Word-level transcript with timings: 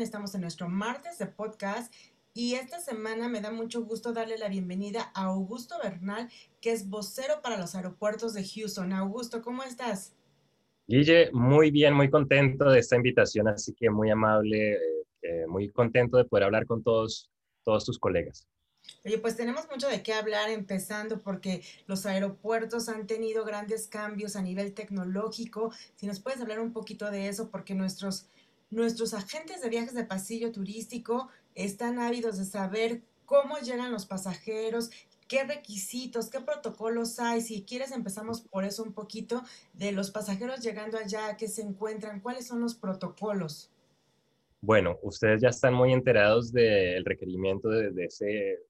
Estamos 0.00 0.34
en 0.34 0.40
nuestro 0.40 0.66
martes 0.66 1.18
de 1.18 1.26
podcast 1.26 1.92
y 2.32 2.54
esta 2.54 2.80
semana 2.80 3.28
me 3.28 3.42
da 3.42 3.50
mucho 3.50 3.84
gusto 3.84 4.14
darle 4.14 4.38
la 4.38 4.48
bienvenida 4.48 5.12
a 5.14 5.24
Augusto 5.24 5.74
Bernal, 5.82 6.30
que 6.62 6.72
es 6.72 6.88
vocero 6.88 7.42
para 7.42 7.58
los 7.58 7.74
aeropuertos 7.74 8.32
de 8.32 8.42
Houston. 8.42 8.94
Augusto, 8.94 9.42
¿cómo 9.42 9.62
estás? 9.62 10.14
Guille, 10.86 11.30
muy 11.32 11.70
bien, 11.70 11.92
muy 11.92 12.08
contento 12.08 12.70
de 12.70 12.78
esta 12.78 12.96
invitación, 12.96 13.48
así 13.48 13.74
que 13.74 13.90
muy 13.90 14.10
amable, 14.10 14.72
eh, 14.72 14.78
eh, 15.20 15.46
muy 15.46 15.68
contento 15.68 16.16
de 16.16 16.24
poder 16.24 16.44
hablar 16.44 16.64
con 16.64 16.82
todos, 16.82 17.30
todos 17.62 17.84
tus 17.84 17.98
colegas. 17.98 18.48
Oye, 19.04 19.18
pues 19.18 19.36
tenemos 19.36 19.68
mucho 19.70 19.88
de 19.88 20.02
qué 20.02 20.14
hablar 20.14 20.50
empezando 20.50 21.20
porque 21.20 21.62
los 21.86 22.06
aeropuertos 22.06 22.88
han 22.88 23.06
tenido 23.06 23.44
grandes 23.44 23.86
cambios 23.86 24.34
a 24.36 24.42
nivel 24.42 24.72
tecnológico. 24.72 25.72
Si 25.96 26.06
nos 26.06 26.20
puedes 26.20 26.40
hablar 26.40 26.60
un 26.60 26.72
poquito 26.72 27.10
de 27.10 27.28
eso, 27.28 27.50
porque 27.50 27.74
nuestros, 27.74 28.28
nuestros 28.70 29.14
agentes 29.14 29.60
de 29.60 29.68
viajes 29.68 29.94
de 29.94 30.04
pasillo 30.04 30.52
turístico 30.52 31.28
están 31.54 31.98
ávidos 31.98 32.38
de 32.38 32.44
saber 32.44 33.02
cómo 33.24 33.58
llegan 33.58 33.92
los 33.92 34.06
pasajeros, 34.06 34.90
qué 35.28 35.44
requisitos, 35.44 36.30
qué 36.30 36.40
protocolos 36.40 37.20
hay. 37.20 37.40
Si 37.40 37.62
quieres, 37.62 37.92
empezamos 37.92 38.40
por 38.40 38.64
eso 38.64 38.82
un 38.82 38.92
poquito 38.92 39.42
de 39.72 39.92
los 39.92 40.10
pasajeros 40.10 40.60
llegando 40.60 40.98
allá, 40.98 41.36
qué 41.36 41.46
se 41.46 41.62
encuentran, 41.62 42.20
cuáles 42.20 42.48
son 42.48 42.60
los 42.60 42.74
protocolos. 42.74 43.70
Bueno, 44.62 44.98
ustedes 45.02 45.40
ya 45.40 45.48
están 45.48 45.72
muy 45.72 45.92
enterados 45.92 46.52
del 46.52 47.04
requerimiento 47.04 47.70
de, 47.70 48.08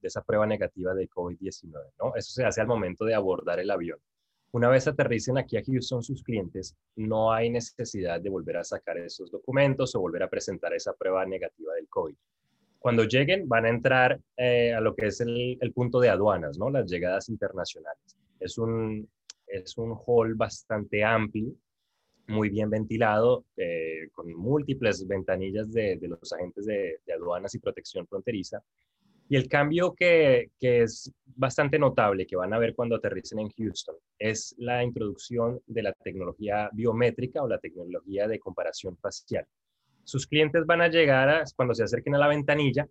esa 0.02 0.22
prueba 0.22 0.46
negativa 0.46 0.94
de 0.94 1.08
COVID-19, 1.08 1.72
¿no? 1.98 2.14
Eso 2.14 2.32
se 2.32 2.44
hace 2.44 2.60
al 2.60 2.68
momento 2.68 3.04
de 3.04 3.14
abordar 3.14 3.58
el 3.58 3.70
avión. 3.70 3.98
Una 4.52 4.68
vez 4.68 4.88
aterricen 4.88 5.38
aquí 5.38 5.56
a 5.56 5.62
Houston 5.64 6.02
sus 6.02 6.24
clientes, 6.24 6.76
no 6.96 7.32
hay 7.32 7.50
necesidad 7.50 8.20
de 8.20 8.30
volver 8.30 8.56
a 8.56 8.64
sacar 8.64 8.98
esos 8.98 9.30
documentos 9.30 9.94
o 9.94 10.00
volver 10.00 10.24
a 10.24 10.30
presentar 10.30 10.74
esa 10.74 10.92
prueba 10.92 11.24
negativa 11.24 11.74
del 11.74 11.88
COVID. 11.88 12.14
Cuando 12.80 13.04
lleguen, 13.04 13.48
van 13.48 13.66
a 13.66 13.68
entrar 13.68 14.18
eh, 14.36 14.72
a 14.72 14.80
lo 14.80 14.96
que 14.96 15.06
es 15.06 15.20
el, 15.20 15.58
punto 15.74 16.00
de 16.00 16.08
aduanas, 16.08 16.58
¿no? 16.58 16.70
Las 16.70 16.90
llegadas 16.90 17.28
internacionales. 17.28 18.16
Es 18.40 18.58
un, 18.58 19.08
es 19.46 19.76
un 19.76 19.96
hall 20.06 20.34
bastante 20.34 21.04
amplio 21.04 21.54
muy 22.30 22.48
bien 22.48 22.70
ventilado, 22.70 23.44
eh, 23.56 24.08
con 24.12 24.32
múltiples 24.32 25.06
ventanillas 25.06 25.70
de, 25.72 25.98
los 26.02 26.32
agentes 26.32 26.64
de, 26.64 27.00
aduanas 27.14 27.54
y 27.54 27.58
protección 27.58 28.06
fronteriza. 28.06 28.62
Y 29.30 29.36
el 29.36 29.48
cambio 29.48 29.94
que, 29.94 30.50
es 30.60 31.12
bastante 31.24 31.78
notable, 31.78 32.26
que 32.26 32.34
van 32.34 32.52
a 32.52 32.58
ver 32.58 32.74
cuando 32.74 32.96
aterricen 32.96 33.38
en 33.38 33.48
Houston, 33.50 33.94
es 34.18 34.56
la 34.58 34.82
introducción 34.82 35.60
de 35.68 35.84
la 35.84 35.92
tecnología 35.92 36.68
biométrica 36.72 37.40
o 37.40 37.46
la 37.46 37.60
tecnología 37.60 38.26
de 38.26 38.40
comparación 38.40 38.96
facial. 38.96 39.46
Sus 40.02 40.26
clientes 40.26 40.66
van 40.66 40.80
a 40.80 40.88
llegar, 40.88 41.44
cuando 41.54 41.74
se 41.74 41.84
acerquen 41.84 42.16
a 42.16 42.18
la 42.18 42.26
ventanilla, 42.26 42.88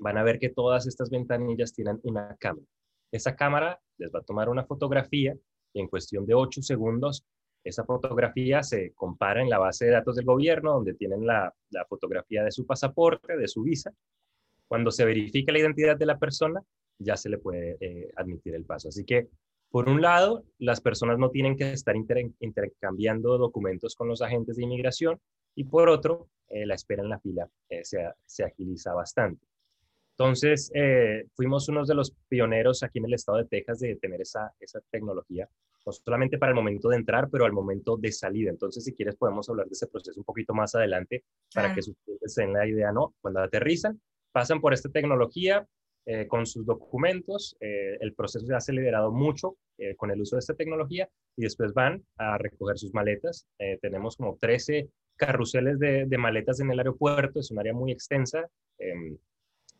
van 0.00 0.18
a 0.18 0.24
ver 0.24 0.40
que 0.40 0.48
todas 0.48 0.88
estas 0.88 1.08
ventanillas 1.08 1.72
tienen 1.72 2.00
una 2.02 2.36
cámara. 2.40 2.66
Esa 3.12 3.36
cámara 3.36 3.80
les 3.96 4.10
va 4.12 4.18
a 4.18 4.24
tomar 4.24 4.48
una 4.48 4.64
fotografía 4.64 5.36
y 5.72 5.80
en 5.80 5.86
cuestión 5.86 6.26
de 6.26 6.34
8 6.34 6.62
segundos 6.62 7.24
esa 7.62 7.84
fotografía 7.84 8.64
se 8.64 8.92
compara 8.94 9.40
en 9.40 9.50
la 9.50 9.58
base 9.58 9.84
de 9.84 9.92
datos 9.92 10.16
del 10.16 10.24
gobierno, 10.24 10.72
donde 10.72 10.94
tienen 10.94 11.24
la, 11.24 11.54
fotografía 11.88 12.42
de 12.42 12.50
su 12.50 12.66
pasaporte, 12.66 13.36
de 13.36 13.46
su 13.46 13.62
visa. 13.62 13.92
Cuando 14.70 14.92
se 14.92 15.04
verifica 15.04 15.50
la 15.50 15.58
identidad 15.58 15.96
de 15.96 16.06
la 16.06 16.16
persona, 16.16 16.62
ya 16.96 17.16
se 17.16 17.28
le 17.28 17.38
puede 17.38 17.76
eh, 17.80 18.12
admitir 18.14 18.54
el 18.54 18.64
paso. 18.64 18.86
Así 18.86 19.04
que, 19.04 19.26
por 19.68 19.88
un 19.88 20.00
lado, 20.00 20.44
las 20.58 20.80
personas 20.80 21.18
no 21.18 21.30
tienen 21.30 21.56
que 21.56 21.72
estar 21.72 21.96
intercambiando 21.96 23.36
documentos 23.36 23.96
con 23.96 24.06
los 24.06 24.22
agentes 24.22 24.54
de 24.54 24.62
inmigración 24.62 25.18
y 25.56 25.64
por 25.64 25.88
otro, 25.88 26.28
eh, 26.46 26.66
la 26.66 26.76
espera 26.76 27.02
en 27.02 27.08
la 27.08 27.18
fila 27.18 27.48
eh, 27.68 27.82
se, 27.82 28.44
agiliza 28.44 28.94
bastante. 28.94 29.44
Entonces, 30.12 30.70
fuimos 31.34 31.68
unos 31.68 31.88
de 31.88 31.94
los 31.96 32.14
pioneros 32.28 32.84
aquí 32.84 33.00
en 33.00 33.06
el 33.06 33.14
estado 33.14 33.38
de 33.38 33.46
Texas 33.46 33.80
de 33.80 33.96
tener 33.96 34.20
esa, 34.20 34.52
esa 34.60 34.80
tecnología 34.88 35.48
no 35.84 35.92
solamente 35.92 36.38
para 36.38 36.50
el 36.50 36.56
momento 36.56 36.90
de 36.90 36.96
entrar, 36.96 37.28
pero 37.30 37.44
al 37.44 37.52
momento 37.52 37.96
de 37.96 38.12
salida. 38.12 38.50
Entonces, 38.50 38.84
si 38.84 38.92
quieres, 38.92 39.16
podemos 39.16 39.48
hablar 39.48 39.66
de 39.66 39.72
ese 39.72 39.86
proceso 39.86 40.20
un 40.20 40.24
poquito 40.24 40.52
más 40.54 40.74
adelante 40.74 41.24
para 41.54 41.74
que 41.74 41.82
sus 41.82 41.96
clientes 42.04 42.34
den 42.34 42.52
la 42.52 42.68
idea, 42.68 42.92
¿no? 42.92 43.14
Cuando 43.20 43.40
aterrizan, 43.40 43.98
pasan 44.32 44.60
por 44.60 44.72
esta 44.72 44.88
tecnología 44.88 45.66
eh, 46.06 46.26
con 46.26 46.46
sus 46.46 46.64
documentos, 46.64 47.56
eh, 47.60 47.98
el 48.00 48.14
proceso 48.14 48.46
se 48.46 48.54
ha 48.54 48.56
acelerado 48.56 49.12
mucho 49.12 49.56
eh, 49.76 49.94
con 49.96 50.10
el 50.10 50.20
uso 50.20 50.36
de 50.36 50.40
esta 50.40 50.54
tecnología 50.54 51.08
y 51.36 51.42
después 51.42 51.74
van 51.74 52.02
a 52.16 52.38
recoger 52.38 52.78
sus 52.78 52.94
maletas. 52.94 53.46
tenemos 53.80 54.16
como 54.16 54.36
13 54.40 54.88
carruseles 55.16 55.78
de, 55.78 56.18
maletas 56.18 56.60
en 56.60 56.70
el 56.70 56.78
aeropuerto, 56.78 57.40
es 57.40 57.50
un 57.50 57.58
área 57.58 57.74
muy 57.74 57.92
extensa. 57.92 58.48
Em, 58.78 59.18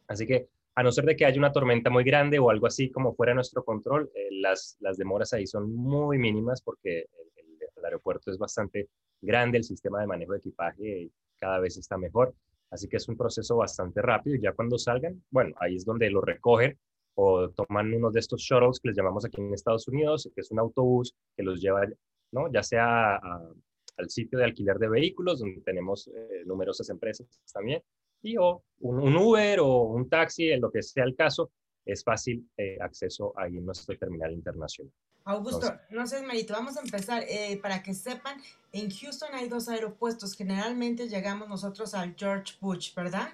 así 0.06 0.26
que 0.26 0.48
a 0.74 0.82
no 0.82 0.92
ser 0.92 1.04
de 1.06 1.16
que 1.16 1.24
haya 1.24 1.38
una 1.38 1.52
tormenta 1.52 1.90
muy 1.90 2.04
grande 2.04 2.38
o 2.38 2.50
algo 2.50 2.66
así 2.66 2.90
como 2.90 3.14
fuera 3.14 3.34
nuestro 3.34 3.64
control, 3.64 4.10
las 4.30 4.78
demoras 4.98 5.32
ahí 5.32 5.46
son 5.46 5.74
muy 5.74 6.18
mínimas 6.18 6.62
porque 6.62 7.06
el, 7.36 7.84
aeropuerto 7.84 8.30
es 8.30 8.38
bastante 8.38 8.88
grande, 9.20 9.58
el 9.58 9.64
sistema 9.64 10.00
de 10.00 10.06
manejo 10.06 10.32
de 10.32 10.38
equipaje 10.38 11.10
cada 11.38 11.58
vez 11.58 11.78
está 11.78 11.96
mejor, 11.96 12.34
así 12.70 12.88
que 12.88 12.96
es 12.96 13.08
un 13.08 13.16
proceso 13.16 13.56
bastante 13.56 14.00
rápido 14.02 14.36
ya 14.40 14.52
cuando 14.52 14.78
salgan, 14.78 15.22
bueno, 15.30 15.54
ahí 15.60 15.76
es 15.76 15.84
donde 15.84 16.10
lo 16.10 16.20
recogen 16.20 16.78
o 17.14 17.50
toman 17.50 17.92
uno 17.92 18.10
de 18.10 18.20
estos 18.20 18.40
shuttles 18.40 18.80
que 18.80 18.88
les 18.88 18.96
llamamos 18.96 19.24
aquí 19.24 19.40
en 19.40 19.52
Estados 19.52 19.88
Unidos, 19.88 20.30
que 20.34 20.40
es 20.40 20.50
un 20.50 20.58
autobús 20.58 21.14
que 21.36 21.42
los 21.42 21.60
lleva, 21.60 21.86
¿no? 22.32 22.50
ya 22.52 22.62
sea 22.62 23.16
al 23.16 24.08
sitio 24.08 24.38
de 24.38 24.44
alquiler 24.44 24.78
de 24.78 24.88
vehículos, 24.88 25.40
donde 25.40 25.60
tenemos 25.60 26.08
eh, 26.08 26.44
numerosas 26.46 26.88
empresas 26.88 27.26
también, 27.52 27.82
y 28.22 28.36
o 28.38 28.62
un, 28.80 29.16
Uber 29.16 29.60
o 29.60 29.82
un 29.82 30.08
taxi, 30.08 30.50
en 30.50 30.60
lo 30.60 30.70
que 30.70 30.82
sea 30.82 31.04
el 31.04 31.14
caso, 31.14 31.50
es 31.84 32.04
fácil 32.04 32.48
eh, 32.56 32.78
acceso 32.80 33.32
ahí 33.36 33.56
en 33.56 33.66
nuestro 33.66 33.96
terminal 33.96 34.32
internacional. 34.32 34.92
Augusto, 35.24 35.72
no 35.90 36.06
sé, 36.06 36.22
Marito, 36.22 36.54
vamos 36.54 36.76
a 36.76 36.80
empezar. 36.80 37.24
Eh, 37.28 37.58
para 37.62 37.82
que 37.82 37.94
sepan, 37.94 38.40
en 38.72 38.90
Houston 38.90 39.30
hay 39.32 39.48
dos 39.48 39.68
aeropuertos. 39.68 40.34
Generalmente 40.34 41.08
llegamos 41.08 41.48
nosotros 41.48 41.94
al 41.94 42.14
George 42.16 42.54
Bush, 42.60 42.94
¿verdad? 42.94 43.28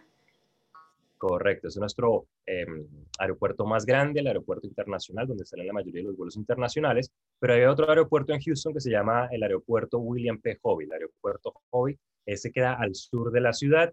Correcto, 1.18 1.68
es 1.68 1.76
nuestro 1.78 2.26
em, 2.44 2.86
aeropuerto 3.18 3.64
más 3.64 3.86
grande, 3.86 4.20
el 4.20 4.26
aeropuerto 4.26 4.66
internacional, 4.66 5.26
donde 5.26 5.46
salen 5.46 5.66
la 5.66 5.72
mayoría 5.72 6.02
de 6.02 6.08
los 6.08 6.16
vuelos 6.16 6.36
internacionales, 6.36 7.10
pero 7.38 7.54
hay 7.54 7.64
otro 7.64 7.88
aeropuerto 7.88 8.34
en 8.34 8.40
Houston 8.40 8.74
que 8.74 8.80
se 8.80 8.90
llama 8.90 9.28
el 9.30 9.42
aeropuerto 9.42 9.98
William 9.98 10.38
P. 10.38 10.58
Hobby. 10.62 10.84
El 10.84 10.92
aeropuerto 10.92 11.54
Hobby, 11.70 11.98
ese 12.26 12.52
queda 12.52 12.74
al 12.74 12.94
sur 12.94 13.32
de 13.32 13.40
la 13.40 13.54
ciudad 13.54 13.92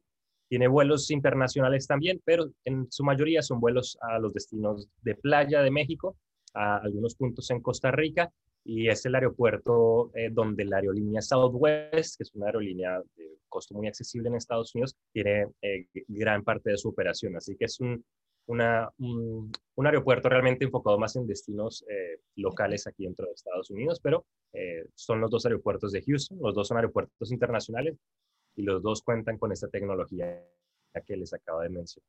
tiene 0.53 0.67
vuelos 0.67 1.09
internacionales 1.09 1.87
también, 1.87 2.21
pero 2.23 2.51
en 2.63 2.85
su 2.91 3.03
mayoría 3.03 3.41
son 3.41 3.59
vuelos 3.59 3.97
a 4.01 4.19
los 4.19 4.35
destinos 4.35 4.87
de 5.01 5.15
playa 5.15 5.63
de 5.63 5.71
México, 5.71 6.15
a 6.53 6.78
algunos 6.78 7.16
puntos 7.16 7.50
en 7.52 7.62
Costa 7.62 7.91
Rica, 7.91 8.31
y 8.66 8.88
es 8.88 9.06
el 9.06 9.16
aeropuerto 9.16 10.12
eh, 10.16 10.30
donde 10.31 10.66
la 10.66 10.78
aerolínea 10.78 11.22
Southwest, 11.22 12.18
que 12.18 12.24
es 12.24 12.34
una 12.34 12.47
aerolínea 12.47 13.02
de 13.16 13.38
costo 13.50 13.75
muy 13.75 13.88
accesible 13.88 14.30
en 14.30 14.36
Estados 14.36 14.74
Unidos, 14.74 14.96
tiene 15.12 15.47
eh, 15.62 15.88
gran 16.08 16.44
parte 16.44 16.72
de 16.72 16.78
su 16.78 16.90
operación. 16.90 17.36
Así 17.36 17.56
que 17.58 17.66
es 17.66 17.80
un, 17.81 18.03
una, 18.47 18.90
un, 19.00 19.52
aeropuerto 19.86 20.30
realmente 20.30 20.66
enfocado 20.66 20.97
más 20.97 21.16
en 21.16 21.28
destinos 21.28 21.84
eh, 21.90 22.19
locales 22.36 22.88
aquí 22.88 23.03
dentro 23.03 23.25
de 23.28 23.34
Estados 23.34 23.70
Unidos, 23.70 24.00
pero 24.02 24.26
son 24.94 25.20
los 25.20 25.32
dos 25.32 25.46
aeropuertos 25.47 25.91
de 25.91 26.03
Houston, 26.03 26.38
los 26.40 26.53
dos 26.53 26.67
son 26.67 26.78
aeropuertos 26.78 27.32
internacionales 27.32 27.97
y 28.56 28.61
los 28.61 28.84
dos 28.84 29.02
cuentan 29.02 29.40
con 29.40 29.52
esta 29.52 29.67
tecnología 29.67 30.46
que 31.08 31.17
les 31.17 31.34
acabo 31.34 31.61
de 31.61 31.70
mencionar. 31.70 32.08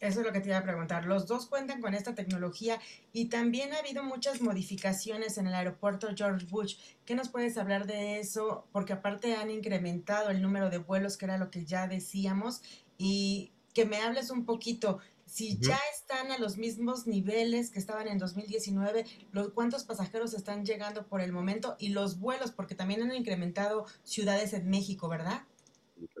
Eso 0.00 0.20
es 0.20 0.26
lo 0.26 0.32
que 0.32 0.40
te 0.40 0.48
iba 0.48 0.58
a 0.58 0.62
preguntar. 0.62 1.06
Los 1.06 1.26
dos 1.26 1.46
cuentan 1.46 1.80
con 1.80 1.94
esta 1.94 2.14
tecnología 2.14 2.78
y 3.12 3.26
también 3.26 3.72
ha 3.72 3.78
habido 3.78 4.02
muchas 4.02 4.42
modificaciones 4.42 5.38
en 5.38 5.46
el 5.46 5.54
aeropuerto 5.54 6.08
George 6.14 6.46
Bush. 6.46 6.76
¿Qué 7.06 7.14
nos 7.14 7.30
puedes 7.30 7.56
hablar 7.56 7.86
de 7.86 8.18
eso? 8.18 8.66
Porque 8.72 8.92
aparte 8.92 9.34
han 9.34 9.50
incrementado 9.50 10.30
el 10.30 10.42
número 10.42 10.68
de 10.68 10.78
vuelos, 10.78 11.16
que 11.16 11.24
era 11.24 11.38
lo 11.38 11.50
que 11.50 11.64
ya 11.64 11.88
decíamos, 11.88 12.60
y 12.98 13.52
que 13.72 13.86
me 13.86 13.96
hables 13.98 14.30
un 14.30 14.44
poquito. 14.44 14.98
Si 15.24 15.58
ya 15.58 15.78
están 15.92 16.30
a 16.30 16.38
los 16.38 16.56
mismos 16.56 17.06
niveles 17.06 17.70
que 17.70 17.78
estaban 17.78 18.06
en 18.06 18.18
2019, 18.18 19.04
los, 19.32 19.48
¿cuántos 19.48 19.84
pasajeros 19.84 20.34
están 20.34 20.64
llegando 20.64 21.06
por 21.06 21.20
el 21.20 21.32
momento? 21.32 21.74
Y 21.78 21.88
los 21.88 22.20
vuelos, 22.20 22.52
porque 22.52 22.74
también 22.74 23.02
han 23.02 23.14
incrementado 23.14 23.86
ciudades 24.04 24.52
en 24.52 24.68
México, 24.68 25.08
¿verdad? 25.08 25.42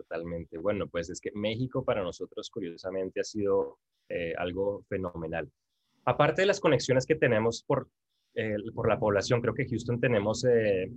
Totalmente. 0.06 0.58
Bueno, 0.58 0.86
pues 0.88 1.10
es 1.10 1.20
que 1.20 1.30
México 1.34 1.84
para 1.84 2.02
nosotros 2.02 2.50
curiosamente 2.50 3.20
ha 3.20 3.24
sido 3.24 3.78
eh, 4.08 4.34
algo 4.36 4.84
fenomenal. 4.88 5.50
Aparte 6.04 6.42
de 6.42 6.46
las 6.46 6.60
conexiones 6.60 7.06
que 7.06 7.16
tenemos 7.16 7.64
por, 7.66 7.88
eh, 8.34 8.56
por 8.74 8.88
la 8.88 8.98
población, 8.98 9.40
creo 9.40 9.54
que 9.54 9.66
Houston 9.68 10.00
tenemos 10.00 10.44
eh, 10.44 10.90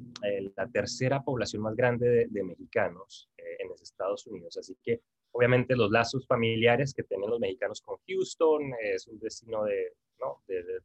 la 0.56 0.68
tercera 0.68 1.22
población 1.22 1.64
más 1.64 1.76
grande 1.76 2.28
de, 2.30 2.44
mexicanos 2.44 3.30
en 3.38 3.70
los 3.70 3.82
Estados 3.82 4.28
Unidos. 4.28 4.58
Así 4.58 4.78
que 4.84 5.02
obviamente 5.32 5.76
los 5.76 5.92
lazos 5.92 6.28
familiares 6.28 6.94
que 6.94 7.04
tienen 7.04 7.30
los 7.30 7.40
mexicanos 7.40 7.82
con 7.82 7.98
Houston 8.08 8.74
es 8.82 9.08
un 9.08 9.20
destino 9.20 9.64
de, 9.64 9.94
¿no? 10.20 10.44
de, 10.48 10.64
de, 10.64 10.80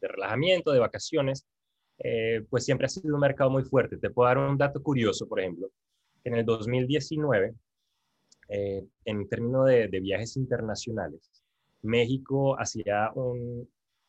de 0.00 0.08
relajamiento, 0.08 0.72
de 0.72 0.80
vacaciones. 0.80 1.46
pues 2.50 2.64
siempre 2.64 2.86
ha 2.86 2.90
sido 2.90 3.14
un 3.14 3.20
mercado 3.20 3.50
muy 3.50 3.64
fuerte. 3.64 3.96
Te 3.96 4.10
puedo 4.10 4.28
dar 4.28 4.38
un 4.38 4.58
dato 4.58 4.82
curioso, 4.82 5.26
por 5.26 5.40
ejemplo 5.40 5.70
en 6.24 6.34
el 6.34 6.44
2019 6.44 7.54
eh, 8.48 8.84
en 9.04 9.28
términos 9.28 9.66
de, 9.66 9.88
de, 9.88 10.00
viajes 10.00 10.36
internacionales, 10.36 11.30
México 11.82 12.58
hacía 12.58 13.10
un 13.14 13.68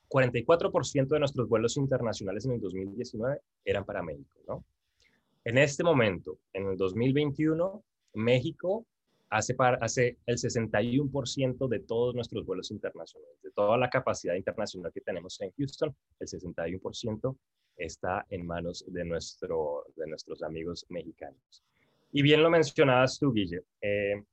44% 0.10 1.08
de 1.08 1.20
nuestros 1.20 1.48
vuelos 1.48 1.78
internacionales 1.78 2.46
en 2.46 2.54
el 2.54 2.62
2019 2.62 3.40
eran 3.64 3.86
para 3.86 4.02
México, 4.02 4.40
¿no? 4.48 4.64
En 5.46 5.58
este 5.58 5.84
momento, 5.84 6.40
en 6.54 6.68
el 6.68 6.78
2021, 6.78 7.84
México 8.16 8.86
hace, 9.30 9.56
el 10.26 10.38
61% 10.38 11.68
de 11.68 11.80
todos 11.80 12.16
nuestros 12.16 12.46
vuelos 12.46 12.72
internacionales, 12.72 13.42
de 13.44 13.52
toda 13.52 13.78
la 13.78 13.90
capacidad 13.90 14.36
internacional 14.36 14.92
que 14.92 15.02
tenemos 15.02 15.40
en 15.42 15.52
Houston, 15.58 15.96
el 16.20 16.28
61% 16.28 17.38
está 17.78 18.26
en 18.30 18.46
manos 18.46 18.84
de, 18.88 19.06
nuestro, 19.06 19.86
de 19.96 20.08
nuestros 20.08 20.44
amigos 20.44 20.86
mexicanos. 20.90 21.64
Y 22.12 22.22
bien 22.22 22.42
lo 22.42 22.50
mencionabas 22.50 23.20
tú, 23.20 23.32
Guille. 23.32 23.62
Eh, 23.82 24.24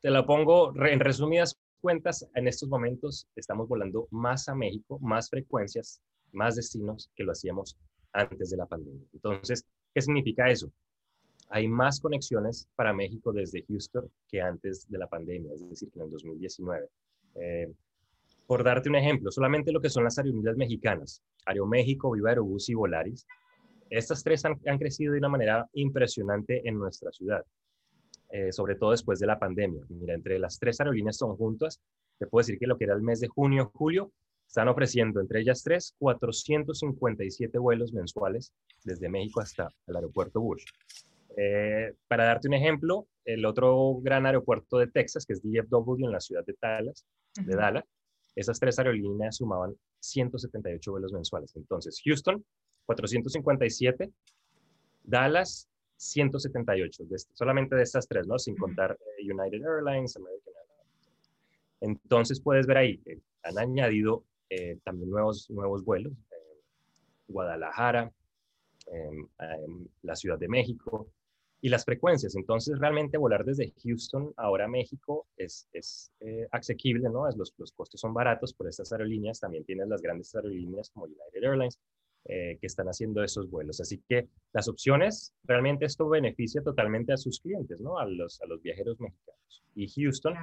te 0.00 0.10
lo 0.10 0.24
pongo 0.26 0.74
en 0.86 1.00
resumidas 1.00 1.58
cuentas, 1.80 2.28
en 2.34 2.48
estos 2.48 2.68
momentos 2.68 3.28
estamos 3.36 3.68
volando 3.68 4.08
más 4.10 4.48
a 4.48 4.54
México, 4.54 4.98
más 5.00 5.30
frecuencias, 5.30 6.00
más 6.32 6.56
destinos 6.56 7.10
que 7.14 7.24
lo 7.24 7.32
hacíamos 7.32 7.76
antes 8.12 8.50
de 8.50 8.56
la 8.56 8.66
pandemia. 8.66 9.06
Entonces, 9.12 9.64
¿qué 9.94 10.02
significa 10.02 10.50
eso? 10.50 10.70
hay 11.50 11.68
más 11.68 12.00
conexiones 12.00 12.68
para 12.74 12.92
México 12.92 13.32
desde 13.32 13.64
Houston 13.68 14.10
que 14.28 14.40
antes 14.40 14.88
de 14.88 14.98
la 14.98 15.06
pandemia, 15.06 15.54
es 15.54 15.68
decir, 15.68 15.90
que 15.90 15.98
en 15.98 16.04
el 16.06 16.10
2019. 16.10 16.88
Eh, 17.36 17.72
por 18.46 18.64
darte 18.64 18.88
un 18.88 18.96
ejemplo, 18.96 19.30
solamente 19.30 19.72
lo 19.72 19.80
que 19.80 19.90
son 19.90 20.04
las 20.04 20.18
aerolíneas 20.18 20.56
mexicanas, 20.56 21.22
Aeroméxico, 21.44 22.10
Viva 22.10 22.30
Aerobús 22.30 22.68
y 22.68 22.74
Volaris, 22.74 23.26
estas 23.90 24.22
tres 24.22 24.44
han, 24.44 24.78
crecido 24.78 25.12
de 25.12 25.18
una 25.18 25.28
manera 25.28 25.68
impresionante 25.72 26.66
en 26.68 26.78
nuestra 26.78 27.10
ciudad, 27.12 27.44
eh, 28.30 28.52
sobre 28.52 28.76
todo 28.76 28.90
después 28.90 29.18
de 29.18 29.26
la 29.26 29.38
pandemia. 29.38 29.82
Mira, 29.88 30.14
entre 30.14 30.38
las 30.38 30.58
tres 30.58 30.80
aerolíneas 30.80 31.16
son 31.16 31.36
juntas, 31.36 31.80
te 32.18 32.26
puedo 32.26 32.40
decir 32.40 32.58
que 32.58 32.66
lo 32.66 32.76
que 32.76 32.84
era 32.84 32.94
el 32.94 33.02
mes 33.02 33.20
de 33.20 33.28
junio, 33.28 33.70
julio, 33.74 34.12
están 34.46 34.68
ofreciendo 34.68 35.20
entre 35.20 35.40
ellas 35.40 35.62
tres 35.62 35.94
457 35.98 37.58
vuelos 37.58 37.92
mensuales 37.92 38.52
desde 38.82 39.08
México 39.08 39.40
hasta 39.40 39.68
el 39.86 39.96
aeropuerto 39.96 40.40
Bush. 40.40 40.64
Eh, 41.36 41.94
para 42.08 42.24
darte 42.24 42.48
un 42.48 42.54
ejemplo, 42.54 43.06
el 43.24 43.44
otro 43.44 44.00
gran 44.00 44.26
aeropuerto 44.26 44.78
de 44.78 44.88
Texas, 44.88 45.24
que 45.26 45.34
es 45.34 45.42
DFW 45.42 46.06
en 46.06 46.12
la 46.12 46.20
ciudad 46.20 46.44
de 46.44 46.54
Dallas, 46.60 47.06
de 47.44 47.54
Dallas, 47.54 47.84
esas 48.34 48.58
tres 48.58 48.78
aerolíneas 48.78 49.36
sumaban 49.36 49.74
178 50.00 50.90
vuelos 50.90 51.12
mensuales. 51.12 51.54
Entonces, 51.56 52.00
Houston, 52.04 52.44
457, 52.88 54.10
Dallas, 55.04 55.68
178, 55.96 57.04
solamente 57.34 57.76
de 57.76 57.82
estas 57.82 58.08
tres, 58.08 58.26
¿no? 58.26 58.38
Sin 58.38 58.56
contar 58.56 58.92
eh, 59.18 59.30
United 59.30 59.62
Airlines, 59.62 60.16
American 60.16 60.54
Airlines. 60.56 61.30
Entonces, 61.80 62.40
puedes 62.40 62.66
ver 62.66 62.78
ahí, 62.78 63.02
han 63.42 63.58
añadido 63.58 64.24
eh, 64.48 64.78
también 64.84 65.10
nuevos, 65.10 65.50
nuevos 65.50 65.84
vuelos. 65.84 66.12
Guadalajara, 67.30 68.10
la 70.00 70.16
Ciudad 70.16 70.38
de 70.38 70.48
México, 70.48 71.10
y 71.60 71.68
las 71.68 71.84
frecuencias. 71.84 72.36
Entonces, 72.36 72.78
realmente 72.78 73.18
volar 73.18 73.44
desde 73.44 73.72
Houston 73.82 74.32
ahora 74.36 74.66
a 74.66 74.68
México 74.68 75.26
es, 75.36 75.68
es 75.72 76.10
eh, 76.20 76.46
asequible, 76.52 77.08
¿no? 77.10 77.28
Es, 77.28 77.36
los, 77.36 77.52
los, 77.58 77.72
costos 77.72 78.00
son 78.00 78.14
baratos 78.14 78.54
por 78.54 78.68
estas 78.68 78.92
aerolíneas. 78.92 79.40
También 79.40 79.64
tienes 79.64 79.88
las 79.88 80.00
grandes 80.00 80.34
aerolíneas 80.34 80.90
como 80.90 81.06
United 81.06 81.42
Airlines 81.42 81.78
eh, 82.24 82.58
que 82.60 82.66
están 82.66 82.86
haciendo 82.88 83.22
esos 83.22 83.48
vuelos. 83.48 83.80
Así 83.80 84.02
que 84.08 84.28
las 84.52 84.68
opciones, 84.68 85.34
realmente 85.44 85.86
esto 85.86 86.08
beneficia 86.08 86.62
totalmente 86.62 87.12
a 87.12 87.16
sus 87.16 87.40
clientes, 87.40 87.80
¿no? 87.80 87.98
A 87.98 88.06
los, 88.06 88.40
a 88.42 88.46
los 88.46 88.60
viajeros 88.62 89.00
mexicanos. 89.00 89.64
Y 89.74 89.88
Houston, 89.88 90.34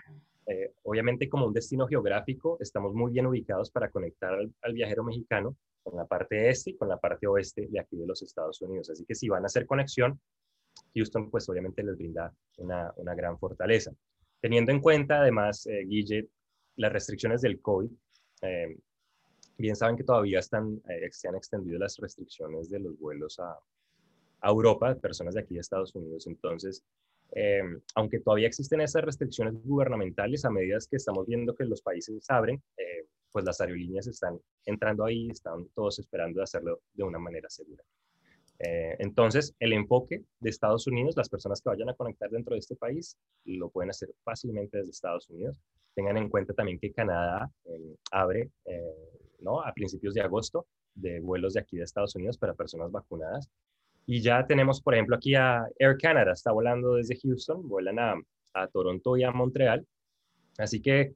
eh, 0.47 0.73
obviamente 0.83 1.29
como 1.29 1.45
un 1.45 1.53
destino 1.53 1.87
geográfico, 1.87 2.57
estamos 2.59 2.93
muy 2.93 3.11
bien 3.11 3.25
ubicados 3.27 3.69
para 3.71 3.89
conectar 3.89 4.33
al, 4.33 4.53
al 4.61 4.73
viajero 4.73 5.03
mexicano 5.03 5.55
con 5.83 5.95
la 5.95 6.05
parte 6.05 6.49
este 6.49 6.71
y 6.71 6.77
con 6.77 6.89
la 6.89 6.97
parte 6.97 7.27
oeste 7.27 7.67
de 7.67 7.79
aquí 7.79 7.95
de 7.95 8.07
los 8.07 8.21
Estados 8.23 8.61
Unidos. 8.61 8.89
Así 8.89 9.05
que 9.05 9.13
si 9.13 9.29
van 9.29 9.43
a 9.43 9.45
hacer 9.45 9.65
conexión, 9.67 10.19
Houston 10.95 11.29
pues 11.29 11.47
obviamente 11.49 11.83
les 11.83 11.97
brinda 11.97 12.33
una, 12.57 12.91
una 12.97 13.13
gran 13.13 13.37
fortaleza. 13.37 13.91
Teniendo 14.41 14.71
en 14.71 14.81
cuenta 14.81 15.21
además, 15.21 15.65
eh, 15.67 15.85
Guille, 15.85 16.27
las 16.77 16.91
restricciones 16.91 17.41
del 17.41 17.61
COVID, 17.61 17.89
eh, 18.41 18.77
bien 19.57 19.75
saben 19.75 19.95
que 19.95 20.03
todavía 20.03 20.39
están, 20.39 20.81
eh, 20.89 21.09
se 21.11 21.27
han 21.27 21.35
extendido 21.35 21.79
las 21.79 21.97
restricciones 21.97 22.69
de 22.69 22.79
los 22.79 22.97
vuelos 22.97 23.39
a, 23.39 23.57
a 24.41 24.49
Europa, 24.49 24.95
personas 24.95 25.33
de 25.33 25.41
aquí 25.41 25.55
de 25.55 25.61
Estados 25.61 25.93
Unidos. 25.95 26.27
Entonces, 26.27 26.83
aunque 27.95 28.19
todavía 28.19 28.47
existen 28.47 28.79
esas 28.79 29.03
restricciones 29.03 29.55
gubernamentales, 29.65 30.45
a 30.45 30.49
medida 30.49 30.77
que 30.89 30.95
estamos 30.95 31.25
viendo 31.25 31.53
que 31.53 31.65
los 31.65 31.81
países 31.81 32.23
abren, 32.29 32.61
pues 33.35 33.43
las 33.43 33.59
aerolíneas 33.59 34.07
están 34.07 34.39
entrando 34.65 35.03
ahí, 35.03 35.27
están 35.29 35.67
todos 35.75 35.99
esperando 35.99 36.41
hacerlo 36.41 36.79
de 36.93 37.03
una 37.03 37.19
manera 37.19 37.49
segura. 37.49 37.83
Eh, 38.59 38.95
entonces, 38.99 39.53
el 39.59 39.73
enfoque 39.73 40.23
de 40.39 40.49
Estados 40.49 40.87
Unidos, 40.87 41.15
las 41.17 41.27
personas 41.27 41.61
que 41.61 41.69
vayan 41.69 41.89
a 41.89 41.95
conectar 41.95 42.29
dentro 42.29 42.53
de 42.53 42.59
este 42.59 42.75
país, 42.75 43.17
lo 43.43 43.69
pueden 43.69 43.89
hacer 43.89 44.13
fácilmente 44.23 44.77
desde 44.77 44.91
Estados 44.91 45.29
Unidos. 45.29 45.57
Tengan 45.95 46.17
en 46.17 46.29
cuenta 46.29 46.53
también 46.53 46.79
que 46.79 46.91
Canadá 46.91 47.49
eh, 47.65 47.95
abre 48.11 48.51
eh, 48.65 49.21
¿no? 49.39 49.61
a 49.61 49.73
principios 49.73 50.13
de 50.13 50.21
agosto 50.21 50.67
de 50.93 51.19
vuelos 51.19 51.53
de 51.53 51.61
aquí 51.61 51.77
de 51.77 51.83
Estados 51.83 52.15
Unidos 52.15 52.37
para 52.37 52.53
personas 52.53 52.91
vacunadas. 52.91 53.49
Y 54.05 54.21
ya 54.21 54.45
tenemos, 54.45 54.81
por 54.81 54.93
ejemplo, 54.93 55.15
aquí 55.15 55.35
a 55.35 55.67
Air 55.79 55.97
Canada, 55.97 56.31
está 56.33 56.51
volando 56.51 56.95
desde 56.95 57.17
Houston, 57.17 57.67
vuelan 57.67 57.99
a, 57.99 58.15
a 58.53 58.67
Toronto 58.67 59.17
y 59.17 59.23
a 59.23 59.31
Montreal. 59.31 59.85
Así 60.57 60.79
que, 60.81 61.15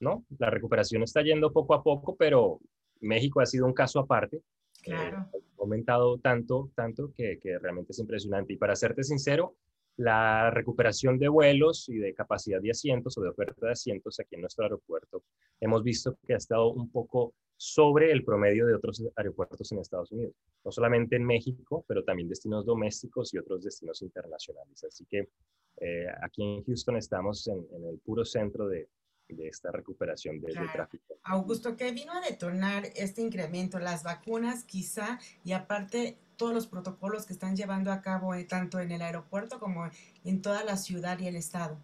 ¿no? 0.00 0.24
La 0.38 0.50
recuperación 0.50 1.02
está 1.02 1.22
yendo 1.22 1.52
poco 1.52 1.74
a 1.74 1.82
poco, 1.82 2.16
pero 2.16 2.60
México 3.00 3.40
ha 3.40 3.46
sido 3.46 3.66
un 3.66 3.74
caso 3.74 4.00
aparte 4.00 4.42
Claro. 4.82 5.18
ha 5.18 5.62
aumentado 5.62 6.18
tanto, 6.18 6.70
tanto 6.74 7.12
que, 7.16 7.38
que, 7.40 7.58
realmente 7.58 7.92
es 7.92 7.98
impresionante. 7.98 8.52
Y 8.52 8.56
para 8.56 8.76
serte 8.76 9.02
sincero, 9.02 9.54
la 9.96 10.50
recuperación 10.50 11.18
de 11.18 11.28
vuelos 11.28 11.88
y 11.88 11.96
de 11.96 12.14
capacidad 12.14 12.60
de 12.60 12.70
asientos 12.70 13.16
o 13.16 13.22
de 13.22 13.30
oferta 13.30 13.66
de 13.66 13.72
asientos 13.72 14.20
aquí 14.20 14.34
en 14.34 14.42
nuestro 14.42 14.64
aeropuerto, 14.64 15.22
hemos 15.60 15.82
visto 15.82 16.18
que 16.26 16.34
ha 16.34 16.36
estado 16.36 16.70
un 16.72 16.90
poco 16.90 17.34
sobre 17.56 18.12
el 18.12 18.22
promedio 18.22 18.66
de 18.66 18.74
otros 18.74 19.02
aeropuertos 19.16 19.72
en 19.72 19.78
Estados 19.78 20.12
Unidos. 20.12 20.34
No 20.62 20.70
solamente 20.70 21.16
en 21.16 21.24
México, 21.24 21.84
pero 21.88 22.04
también 22.04 22.28
destinos 22.28 22.66
domésticos 22.66 23.32
y 23.32 23.38
otros 23.38 23.64
destinos 23.64 24.02
internacionales. 24.02 24.84
Así 24.84 25.06
que 25.06 25.30
eh, 25.78 26.06
aquí 26.22 26.42
en 26.42 26.64
Houston 26.64 26.96
estamos 26.96 27.46
en, 27.48 27.66
en 27.72 27.84
el 27.86 27.98
puro 28.00 28.24
centro 28.24 28.68
de, 28.68 28.88
de 29.28 29.48
esta 29.48 29.72
recuperación 29.72 30.40
del 30.40 30.54
tráfico. 30.72 31.18
Augusto, 31.22 31.76
¿qué 31.76 31.92
vino 31.92 32.12
a 32.12 32.20
detonar 32.20 32.84
este 32.94 33.22
incremento? 33.22 33.78
Las 33.78 34.02
vacunas 34.02 34.64
quizá 34.64 35.18
y 35.44 35.52
aparte 35.52 36.18
todos 36.36 36.54
los 36.54 36.66
protocolos 36.66 37.26
que 37.26 37.32
están 37.32 37.56
llevando 37.56 37.90
a 37.92 38.00
cabo 38.00 38.32
tanto 38.48 38.80
en 38.80 38.92
el 38.92 39.02
aeropuerto 39.02 39.58
como 39.58 39.88
en 40.24 40.42
toda 40.42 40.64
la 40.64 40.76
ciudad 40.76 41.18
y 41.18 41.26
el 41.26 41.36
estado. 41.36 41.78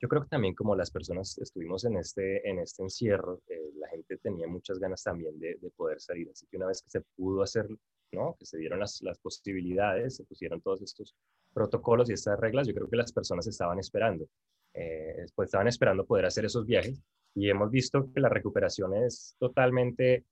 Yo 0.00 0.08
creo 0.08 0.22
que 0.22 0.28
también 0.28 0.54
como 0.54 0.76
las 0.76 0.90
personas 0.90 1.38
estuvimos 1.38 1.84
en 1.84 1.96
este, 1.96 2.48
en 2.48 2.58
este 2.58 2.82
encierro, 2.82 3.40
eh, 3.48 3.72
la 3.76 3.88
gente 3.88 4.18
tenía 4.18 4.46
muchas 4.46 4.78
ganas 4.78 5.02
también 5.02 5.38
de, 5.38 5.56
de, 5.60 5.70
poder 5.70 6.00
salir. 6.00 6.28
Así 6.30 6.46
que 6.50 6.58
una 6.58 6.66
vez 6.66 6.82
que 6.82 6.90
se 6.90 7.00
pudo 7.16 7.42
hacer, 7.42 7.66
¿no? 8.12 8.36
que 8.38 8.44
se 8.44 8.58
dieron 8.58 8.78
las, 8.78 9.00
las 9.02 9.18
posibilidades, 9.18 10.16
se 10.16 10.24
pusieron 10.24 10.60
todos 10.60 10.82
estos 10.82 11.14
protocolos 11.54 12.10
y 12.10 12.12
estas 12.12 12.38
reglas, 12.38 12.68
yo 12.68 12.74
creo 12.74 12.88
que 12.88 12.96
las 12.96 13.12
personas 13.12 13.46
estaban 13.46 13.78
esperando 13.78 14.28
eh, 14.76 15.24
pues 15.34 15.46
estaban 15.46 15.68
esperando 15.68 16.04
poder 16.04 16.26
hacer 16.26 16.44
esos 16.44 16.66
viajes 16.66 17.02
y 17.34 17.48
hemos 17.48 17.70
visto 17.70 18.12
que 18.12 18.20
la 18.20 18.28
recuperación 18.28 18.94
es 18.94 19.34
totalmente 19.38 20.24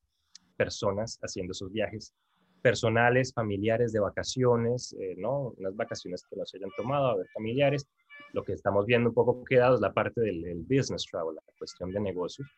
personas 0.54 1.18
haciendo 1.22 1.52
esos 1.52 1.72
viajes 1.72 2.12
personales, 2.64 3.34
familiares, 3.34 3.92
de 3.92 4.00
vacaciones, 4.00 4.96
eh, 4.98 5.14
¿no? 5.18 5.52
Unas 5.58 5.76
vacaciones 5.76 6.24
que 6.24 6.34
no 6.34 6.46
se 6.46 6.56
hayan 6.56 6.70
tomado, 6.74 7.08
a 7.08 7.16
ver, 7.16 7.28
familiares. 7.28 7.86
Lo 8.32 8.42
que 8.42 8.54
estamos 8.54 8.86
viendo 8.86 9.10
un 9.10 9.14
poco 9.14 9.44
quedado 9.44 9.74
es 9.74 9.82
la 9.82 9.92
parte 9.92 10.22
del, 10.22 10.64
business 10.66 11.04
travel, 11.10 11.34
la 11.34 11.42
cuestión 11.58 11.92
de 11.92 12.00
negocios. 12.00 12.48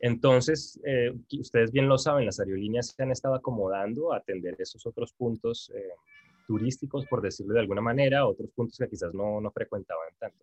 Entonces, 0.00 0.80
eh, 0.86 1.12
ustedes 1.38 1.70
bien 1.70 1.88
lo 1.88 1.98
saben, 1.98 2.24
las 2.24 2.40
aerolíneas 2.40 2.94
se 2.96 3.02
han 3.02 3.10
estado 3.10 3.34
acomodando 3.34 4.14
a 4.14 4.16
atender 4.16 4.56
esos 4.58 4.86
otros 4.86 5.12
puntos 5.12 5.70
eh, 5.74 5.90
turísticos, 6.46 7.04
por 7.04 7.20
decirlo 7.20 7.52
de 7.52 7.60
alguna 7.60 7.82
manera, 7.82 8.26
otros 8.26 8.50
puntos 8.52 8.78
que 8.78 8.88
quizás 8.88 9.12
no, 9.12 9.42
no 9.42 9.50
frecuentaban 9.50 10.08
tanto. 10.18 10.42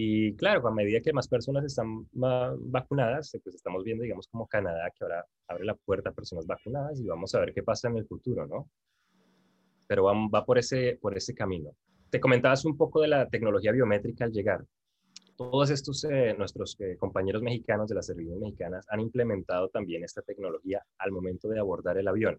Y 0.00 0.36
claro, 0.36 0.64
a 0.68 0.70
medida 0.70 1.00
que 1.00 1.12
más 1.12 1.26
personas 1.26 1.64
están 1.64 2.06
vacunadas, 2.12 3.36
pues 3.42 3.56
estamos 3.56 3.82
viendo, 3.82 4.04
digamos, 4.04 4.28
como 4.28 4.46
Canadá, 4.46 4.92
que 4.96 5.02
ahora 5.02 5.26
abre 5.48 5.64
la 5.64 5.74
puerta 5.74 6.10
a 6.10 6.12
personas 6.12 6.46
vacunadas 6.46 7.00
y 7.00 7.04
vamos 7.04 7.34
a 7.34 7.40
ver 7.40 7.52
qué 7.52 7.64
pasa 7.64 7.88
en 7.88 7.96
el 7.96 8.06
futuro, 8.06 8.46
¿no? 8.46 8.70
Pero 9.88 10.04
va, 10.04 10.12
va 10.32 10.44
por, 10.44 10.56
ese, 10.56 11.00
por 11.02 11.16
ese 11.16 11.34
camino. 11.34 11.72
Te 12.10 12.20
comentabas 12.20 12.64
un 12.64 12.76
poco 12.76 13.00
de 13.00 13.08
la 13.08 13.28
tecnología 13.28 13.72
biométrica 13.72 14.24
al 14.24 14.30
llegar. 14.30 14.64
Todos 15.38 15.70
estos, 15.70 16.04
eh, 16.04 16.34
nuestros 16.36 16.76
eh, 16.80 16.96
compañeros 16.98 17.42
mexicanos 17.42 17.88
de 17.88 17.94
las 17.94 18.10
aerolíneas 18.10 18.40
mexicanas 18.40 18.86
han 18.90 18.98
implementado 18.98 19.68
también 19.68 20.02
esta 20.02 20.20
tecnología 20.20 20.82
al 20.98 21.12
momento 21.12 21.48
de 21.48 21.60
abordar 21.60 21.96
el 21.96 22.08
avión. 22.08 22.38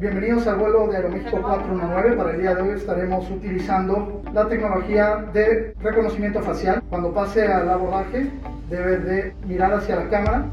Bienvenidos 0.00 0.46
al 0.46 0.58
vuelo 0.58 0.88
de 0.88 0.96
Aeroméxico 0.96 1.42
419. 1.42 2.16
Para 2.16 2.30
el 2.30 2.40
día 2.40 2.54
de 2.54 2.62
hoy 2.62 2.70
estaremos 2.70 3.30
utilizando 3.30 4.22
la 4.32 4.48
tecnología 4.48 5.28
de 5.34 5.74
reconocimiento 5.78 6.40
facial. 6.40 6.82
Cuando 6.88 7.12
pase 7.12 7.46
al 7.46 7.68
abordaje, 7.68 8.30
debe 8.70 8.96
de 8.96 9.34
mirar 9.46 9.74
hacia 9.74 9.96
la 9.96 10.08
cámara 10.08 10.50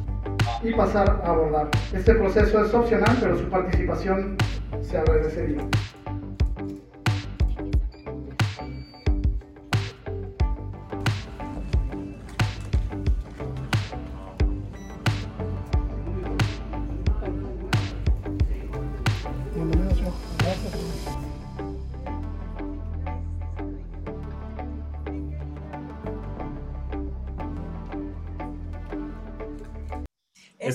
y 0.63 0.73
pasar 0.73 1.09
a 1.23 1.29
abordar. 1.29 1.69
Este 1.93 2.13
proceso 2.15 2.65
es 2.65 2.73
opcional, 2.73 3.15
pero 3.21 3.37
su 3.37 3.49
participación 3.49 4.35
se 4.81 4.97
agradecería. 4.97 5.65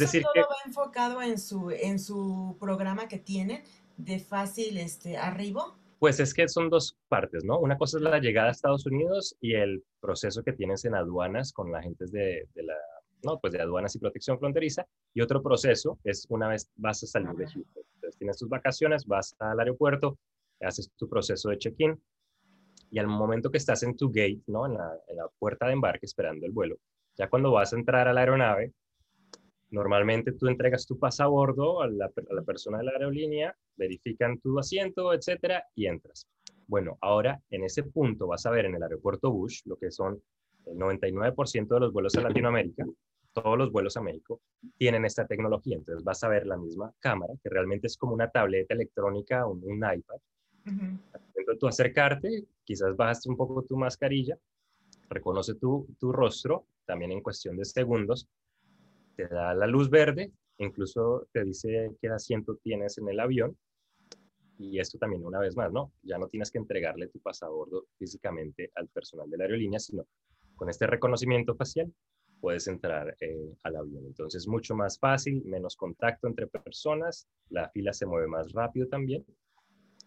Es 0.04 0.12
decir, 0.12 0.22
todo 0.22 0.32
que, 0.32 0.40
va 0.40 0.56
enfocado 0.64 1.22
en 1.22 1.38
su, 1.38 1.70
en 1.70 1.98
su 1.98 2.56
programa 2.58 3.08
que 3.08 3.18
tienen 3.18 3.62
de 3.96 4.18
fácil 4.18 4.78
este, 4.78 5.16
arribo. 5.16 5.76
Pues 5.98 6.18
es 6.18 6.32
que 6.32 6.48
son 6.48 6.70
dos 6.70 6.96
partes, 7.08 7.44
¿no? 7.44 7.58
Una 7.58 7.76
cosa 7.76 7.98
es 7.98 8.02
la 8.02 8.18
llegada 8.18 8.48
a 8.48 8.52
Estados 8.52 8.86
Unidos 8.86 9.36
y 9.40 9.54
el 9.54 9.84
proceso 10.00 10.42
que 10.42 10.52
tienes 10.52 10.84
en 10.86 10.94
aduanas 10.94 11.52
con 11.52 11.70
la 11.70 11.82
gente 11.82 12.06
de, 12.10 12.48
de 12.54 12.62
la, 12.62 12.74
no, 13.22 13.38
pues 13.38 13.52
de 13.52 13.60
aduanas 13.60 13.94
y 13.94 13.98
protección 13.98 14.38
fronteriza. 14.38 14.86
Y 15.12 15.20
otro 15.20 15.42
proceso 15.42 15.98
es 16.04 16.26
una 16.30 16.48
vez 16.48 16.70
vas 16.76 17.02
a 17.02 17.06
salir 17.06 17.30
de 17.32 17.44
Houston. 17.44 17.84
Entonces 17.96 18.18
tienes 18.18 18.38
tus 18.38 18.48
vacaciones, 18.48 19.04
vas 19.04 19.36
al 19.38 19.60
aeropuerto, 19.60 20.18
haces 20.60 20.90
tu 20.96 21.08
proceso 21.08 21.50
de 21.50 21.58
check-in 21.58 22.00
y 22.90 22.98
al 22.98 23.06
momento 23.06 23.50
que 23.50 23.58
estás 23.58 23.82
en 23.82 23.96
tu 23.96 24.08
gate, 24.08 24.42
¿no? 24.46 24.66
En 24.66 24.74
la, 24.74 24.92
en 25.06 25.16
la 25.16 25.28
puerta 25.38 25.66
de 25.66 25.74
embarque 25.74 26.06
esperando 26.06 26.46
el 26.46 26.52
vuelo, 26.52 26.76
ya 27.16 27.28
cuando 27.28 27.52
vas 27.52 27.72
a 27.72 27.76
entrar 27.76 28.08
a 28.08 28.12
la 28.12 28.20
aeronave, 28.20 28.72
Normalmente 29.70 30.32
tú 30.32 30.48
entregas 30.48 30.86
tu 30.86 30.98
pasabordo 30.98 31.82
a 31.82 31.88
la, 31.88 32.06
a 32.06 32.34
la 32.34 32.42
persona 32.42 32.78
de 32.78 32.84
la 32.84 32.92
aerolínea, 32.92 33.56
verifican 33.76 34.38
tu 34.40 34.58
asiento, 34.58 35.14
etcétera, 35.14 35.64
y 35.74 35.86
entras. 35.86 36.26
Bueno, 36.66 36.98
ahora 37.00 37.40
en 37.50 37.64
ese 37.64 37.82
punto 37.84 38.26
vas 38.26 38.46
a 38.46 38.50
ver 38.50 38.66
en 38.66 38.74
el 38.74 38.82
aeropuerto 38.82 39.30
Bush 39.30 39.62
lo 39.64 39.76
que 39.76 39.90
son 39.90 40.22
el 40.66 40.76
99% 40.76 41.68
de 41.68 41.80
los 41.80 41.92
vuelos 41.92 42.14
a 42.16 42.20
Latinoamérica, 42.20 42.84
todos 43.32 43.56
los 43.56 43.72
vuelos 43.72 43.96
a 43.96 44.02
México, 44.02 44.40
tienen 44.76 45.04
esta 45.04 45.26
tecnología. 45.26 45.76
Entonces 45.76 46.04
vas 46.04 46.22
a 46.24 46.28
ver 46.28 46.46
la 46.46 46.56
misma 46.56 46.92
cámara, 46.98 47.34
que 47.42 47.48
realmente 47.48 47.86
es 47.86 47.96
como 47.96 48.14
una 48.14 48.30
tableta 48.30 48.74
electrónica 48.74 49.46
o 49.46 49.52
un, 49.52 49.76
iPad. 49.76 50.16
Entonces 50.66 51.58
tú 51.58 51.66
acercarte, 51.66 52.44
quizás 52.64 52.96
bajas 52.96 53.26
un 53.26 53.36
poco 53.36 53.62
tu 53.62 53.76
mascarilla, 53.76 54.38
reconoce 55.08 55.54
tu, 55.54 55.88
tu 55.98 56.12
rostro, 56.12 56.66
también 56.84 57.12
en 57.12 57.20
cuestión 57.20 57.56
de 57.56 57.64
segundos, 57.64 58.28
te 59.16 59.28
da 59.28 59.54
la 59.54 59.66
luz 59.66 59.90
verde, 59.90 60.32
incluso 60.58 61.28
te 61.32 61.44
dice 61.44 61.90
qué 62.00 62.08
asiento 62.08 62.56
tienes 62.62 62.98
en 62.98 63.08
el 63.08 63.20
avión. 63.20 63.56
Y 64.58 64.78
esto 64.78 64.98
también 64.98 65.24
una 65.24 65.38
vez 65.38 65.56
más, 65.56 65.72
¿no? 65.72 65.92
Ya 66.02 66.18
no 66.18 66.28
tienes 66.28 66.50
que 66.50 66.58
entregarle 66.58 67.08
tu 67.08 67.18
pasabordo 67.20 67.86
físicamente 67.98 68.70
al 68.74 68.88
personal 68.88 69.30
de 69.30 69.38
la 69.38 69.44
aerolínea, 69.44 69.78
sino 69.78 70.06
con 70.54 70.68
este 70.68 70.86
reconocimiento 70.86 71.54
facial 71.54 71.90
puedes 72.40 72.66
entrar 72.68 73.16
eh, 73.20 73.54
al 73.62 73.76
avión. 73.76 74.04
Entonces, 74.06 74.48
mucho 74.48 74.74
más 74.74 74.98
fácil, 74.98 75.42
menos 75.44 75.76
contacto 75.76 76.26
entre 76.26 76.46
personas, 76.46 77.28
la 77.50 77.68
fila 77.70 77.92
se 77.92 78.06
mueve 78.06 78.26
más 78.26 78.52
rápido 78.52 78.88
también 78.88 79.24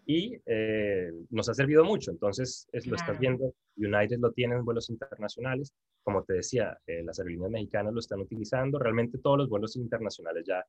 y 0.05 0.38
eh, 0.45 1.12
nos 1.29 1.48
ha 1.50 1.53
servido 1.53 1.83
mucho. 1.86 2.12
Entonces, 2.12 2.67
es, 2.72 2.88
lo 2.88 2.95
estás 2.95 3.17
viendo, 3.19 3.53
United 3.77 4.17
lo 4.19 4.31
tiene 4.31 4.55
en 4.55 4.65
vuelos 4.65 4.89
internacionales, 4.89 5.74
como 6.03 6.24
te 6.24 6.33
decía, 6.33 6.77
eh, 6.86 7.03
las 7.03 7.19
aerolíneas 7.19 7.51
mexicanas 7.51 7.93
lo 7.93 8.00
están 8.00 8.19
utilizando, 8.19 8.79
realmente 8.79 9.17
todos 9.17 9.38
los 9.38 9.50
vuelos 9.50 9.75
internacionales 9.75 10.43
ya, 10.48 10.63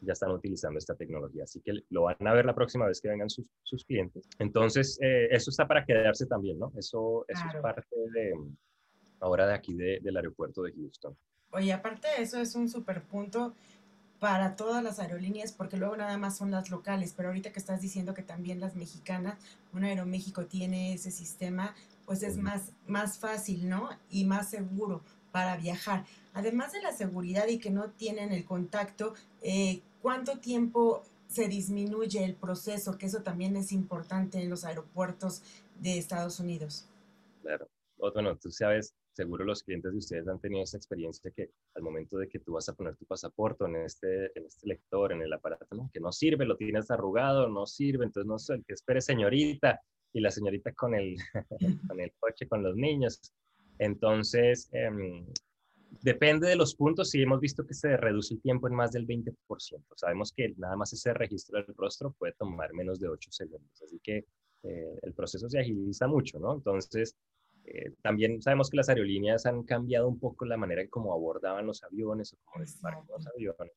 ya 0.00 0.12
están 0.12 0.30
utilizando 0.30 0.78
esta 0.78 0.94
tecnología, 0.94 1.44
así 1.44 1.60
que 1.60 1.72
lo 1.90 2.02
van 2.02 2.26
a 2.26 2.32
ver 2.32 2.46
la 2.46 2.54
próxima 2.54 2.86
vez 2.86 3.00
que 3.00 3.08
vengan 3.08 3.28
sus, 3.28 3.46
sus 3.62 3.84
clientes. 3.84 4.28
Entonces, 4.38 4.98
eh, 5.02 5.28
eso 5.30 5.50
está 5.50 5.66
para 5.66 5.84
quedarse 5.84 6.26
también, 6.26 6.58
¿no? 6.58 6.72
Eso, 6.76 7.24
eso 7.28 7.42
es 7.52 7.60
parte 7.60 7.96
de, 8.14 8.32
ahora 9.20 9.46
de 9.46 9.54
aquí 9.54 9.74
del 9.74 10.16
aeropuerto 10.16 10.62
de 10.62 10.72
Houston. 10.72 11.16
Oye, 11.50 11.72
aparte 11.72 12.08
de 12.08 12.22
eso, 12.22 12.40
es 12.40 12.54
un 12.54 12.68
super 12.68 13.02
punto 13.02 13.54
para 14.18 14.56
todas 14.56 14.82
las 14.82 14.98
aerolíneas, 14.98 15.52
porque 15.52 15.76
luego 15.76 15.96
nada 15.96 16.18
más 16.18 16.36
son 16.36 16.50
las 16.50 16.70
locales, 16.70 17.14
pero 17.16 17.28
ahorita 17.28 17.52
que 17.52 17.58
estás 17.58 17.80
diciendo 17.80 18.14
que 18.14 18.22
también 18.22 18.60
las 18.60 18.74
mexicanas, 18.74 19.38
un 19.72 19.84
Aeroméxico 19.84 20.46
tiene 20.46 20.94
ese 20.94 21.10
sistema, 21.10 21.74
pues 22.08 22.22
es 22.22 22.38
más, 22.38 22.72
más 22.86 23.18
fácil, 23.18 23.68
¿no? 23.68 23.90
Y 24.08 24.24
más 24.24 24.48
seguro 24.48 25.02
para 25.30 25.58
viajar. 25.58 26.06
Además 26.32 26.72
de 26.72 26.80
la 26.80 26.92
seguridad 26.92 27.46
y 27.48 27.58
que 27.58 27.68
no 27.68 27.90
tienen 27.90 28.32
el 28.32 28.46
contacto, 28.46 29.12
eh, 29.42 29.82
¿cuánto 30.00 30.38
tiempo 30.38 31.02
se 31.26 31.48
disminuye 31.48 32.24
el 32.24 32.34
proceso? 32.34 32.96
Que 32.96 33.04
eso 33.04 33.22
también 33.22 33.56
es 33.56 33.72
importante 33.72 34.40
en 34.40 34.48
los 34.48 34.64
aeropuertos 34.64 35.42
de 35.78 35.98
Estados 35.98 36.40
Unidos. 36.40 36.88
Claro. 37.42 37.68
Bueno, 37.98 38.34
tú 38.38 38.50
sabes, 38.50 38.94
seguro 39.12 39.44
los 39.44 39.62
clientes 39.62 39.92
de 39.92 39.98
ustedes 39.98 40.28
han 40.28 40.40
tenido 40.40 40.62
esa 40.62 40.78
experiencia 40.78 41.30
que 41.30 41.50
al 41.74 41.82
momento 41.82 42.16
de 42.16 42.26
que 42.26 42.38
tú 42.38 42.52
vas 42.52 42.70
a 42.70 42.72
poner 42.72 42.96
tu 42.96 43.04
pasaporte 43.04 43.66
en 43.66 43.76
este, 43.76 44.26
en 44.34 44.46
este 44.46 44.66
lector, 44.66 45.12
en 45.12 45.20
el 45.20 45.32
aparato, 45.34 45.90
que 45.92 46.00
no 46.00 46.10
sirve, 46.10 46.46
lo 46.46 46.56
tienes 46.56 46.90
arrugado, 46.90 47.50
no 47.50 47.66
sirve, 47.66 48.06
entonces 48.06 48.26
no 48.26 48.38
sé, 48.38 48.62
que 48.66 48.72
espere 48.72 49.02
señorita 49.02 49.82
y 50.12 50.20
la 50.20 50.30
señorita 50.30 50.72
con 50.72 50.94
el, 50.94 51.16
con 51.88 52.00
el 52.00 52.12
coche, 52.18 52.46
con 52.48 52.62
los 52.62 52.76
niños. 52.76 53.32
Entonces, 53.78 54.68
em, 54.72 55.26
depende 56.02 56.48
de 56.48 56.56
los 56.56 56.74
puntos, 56.74 57.10
si 57.10 57.22
hemos 57.22 57.40
visto 57.40 57.66
que 57.66 57.74
se 57.74 57.96
reduce 57.96 58.34
el 58.34 58.42
tiempo 58.42 58.68
en 58.68 58.74
más 58.74 58.92
del 58.92 59.06
20%. 59.06 59.34
Sabemos 59.96 60.32
que 60.32 60.54
nada 60.56 60.76
más 60.76 60.92
ese 60.92 61.14
registro 61.14 61.62
del 61.62 61.74
rostro 61.76 62.12
puede 62.18 62.34
tomar 62.34 62.72
menos 62.74 62.98
de 63.00 63.08
8 63.08 63.30
segundos, 63.32 63.82
así 63.82 64.00
que 64.02 64.24
eh, 64.64 64.98
el 65.02 65.14
proceso 65.14 65.48
se 65.48 65.60
agiliza 65.60 66.06
mucho, 66.06 66.38
¿no? 66.38 66.54
Entonces, 66.54 67.16
eh, 67.64 67.92
también 68.02 68.40
sabemos 68.40 68.70
que 68.70 68.76
las 68.76 68.88
aerolíneas 68.88 69.46
han 69.46 69.62
cambiado 69.62 70.08
un 70.08 70.18
poco 70.18 70.44
la 70.44 70.56
manera 70.56 70.82
en 70.82 70.88
cómo 70.88 71.12
abordaban 71.12 71.66
los 71.66 71.82
aviones 71.84 72.32
o 72.32 72.38
cómo 72.44 72.64
desembarcan 72.64 73.06
los 73.08 73.26
aviones, 73.26 73.72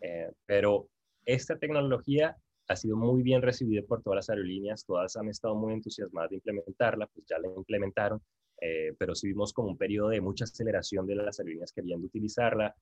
eh, 0.00 0.30
pero 0.46 0.88
esta 1.24 1.58
tecnología 1.58 2.36
ha 2.68 2.76
sido 2.76 2.96
muy 2.96 3.22
bien 3.22 3.42
recibida 3.42 3.82
por 3.82 4.02
todas 4.02 4.16
las 4.16 4.30
aerolíneas, 4.30 4.84
todas 4.84 5.16
han 5.16 5.28
estado 5.28 5.54
muy 5.54 5.74
entusiasmadas 5.74 6.30
de 6.30 6.36
implementarla, 6.36 7.06
pues 7.06 7.26
ya 7.26 7.38
la 7.38 7.48
implementaron, 7.48 8.20
eh, 8.60 8.94
pero 8.98 9.14
sí 9.14 9.28
vimos 9.28 9.52
como 9.52 9.68
un 9.68 9.76
periodo 9.76 10.08
de 10.08 10.20
mucha 10.20 10.44
aceleración 10.44 11.06
de 11.06 11.16
las 11.16 11.38
aerolíneas 11.38 11.72
queriendo 11.72 12.06
utilizarla, 12.06 12.74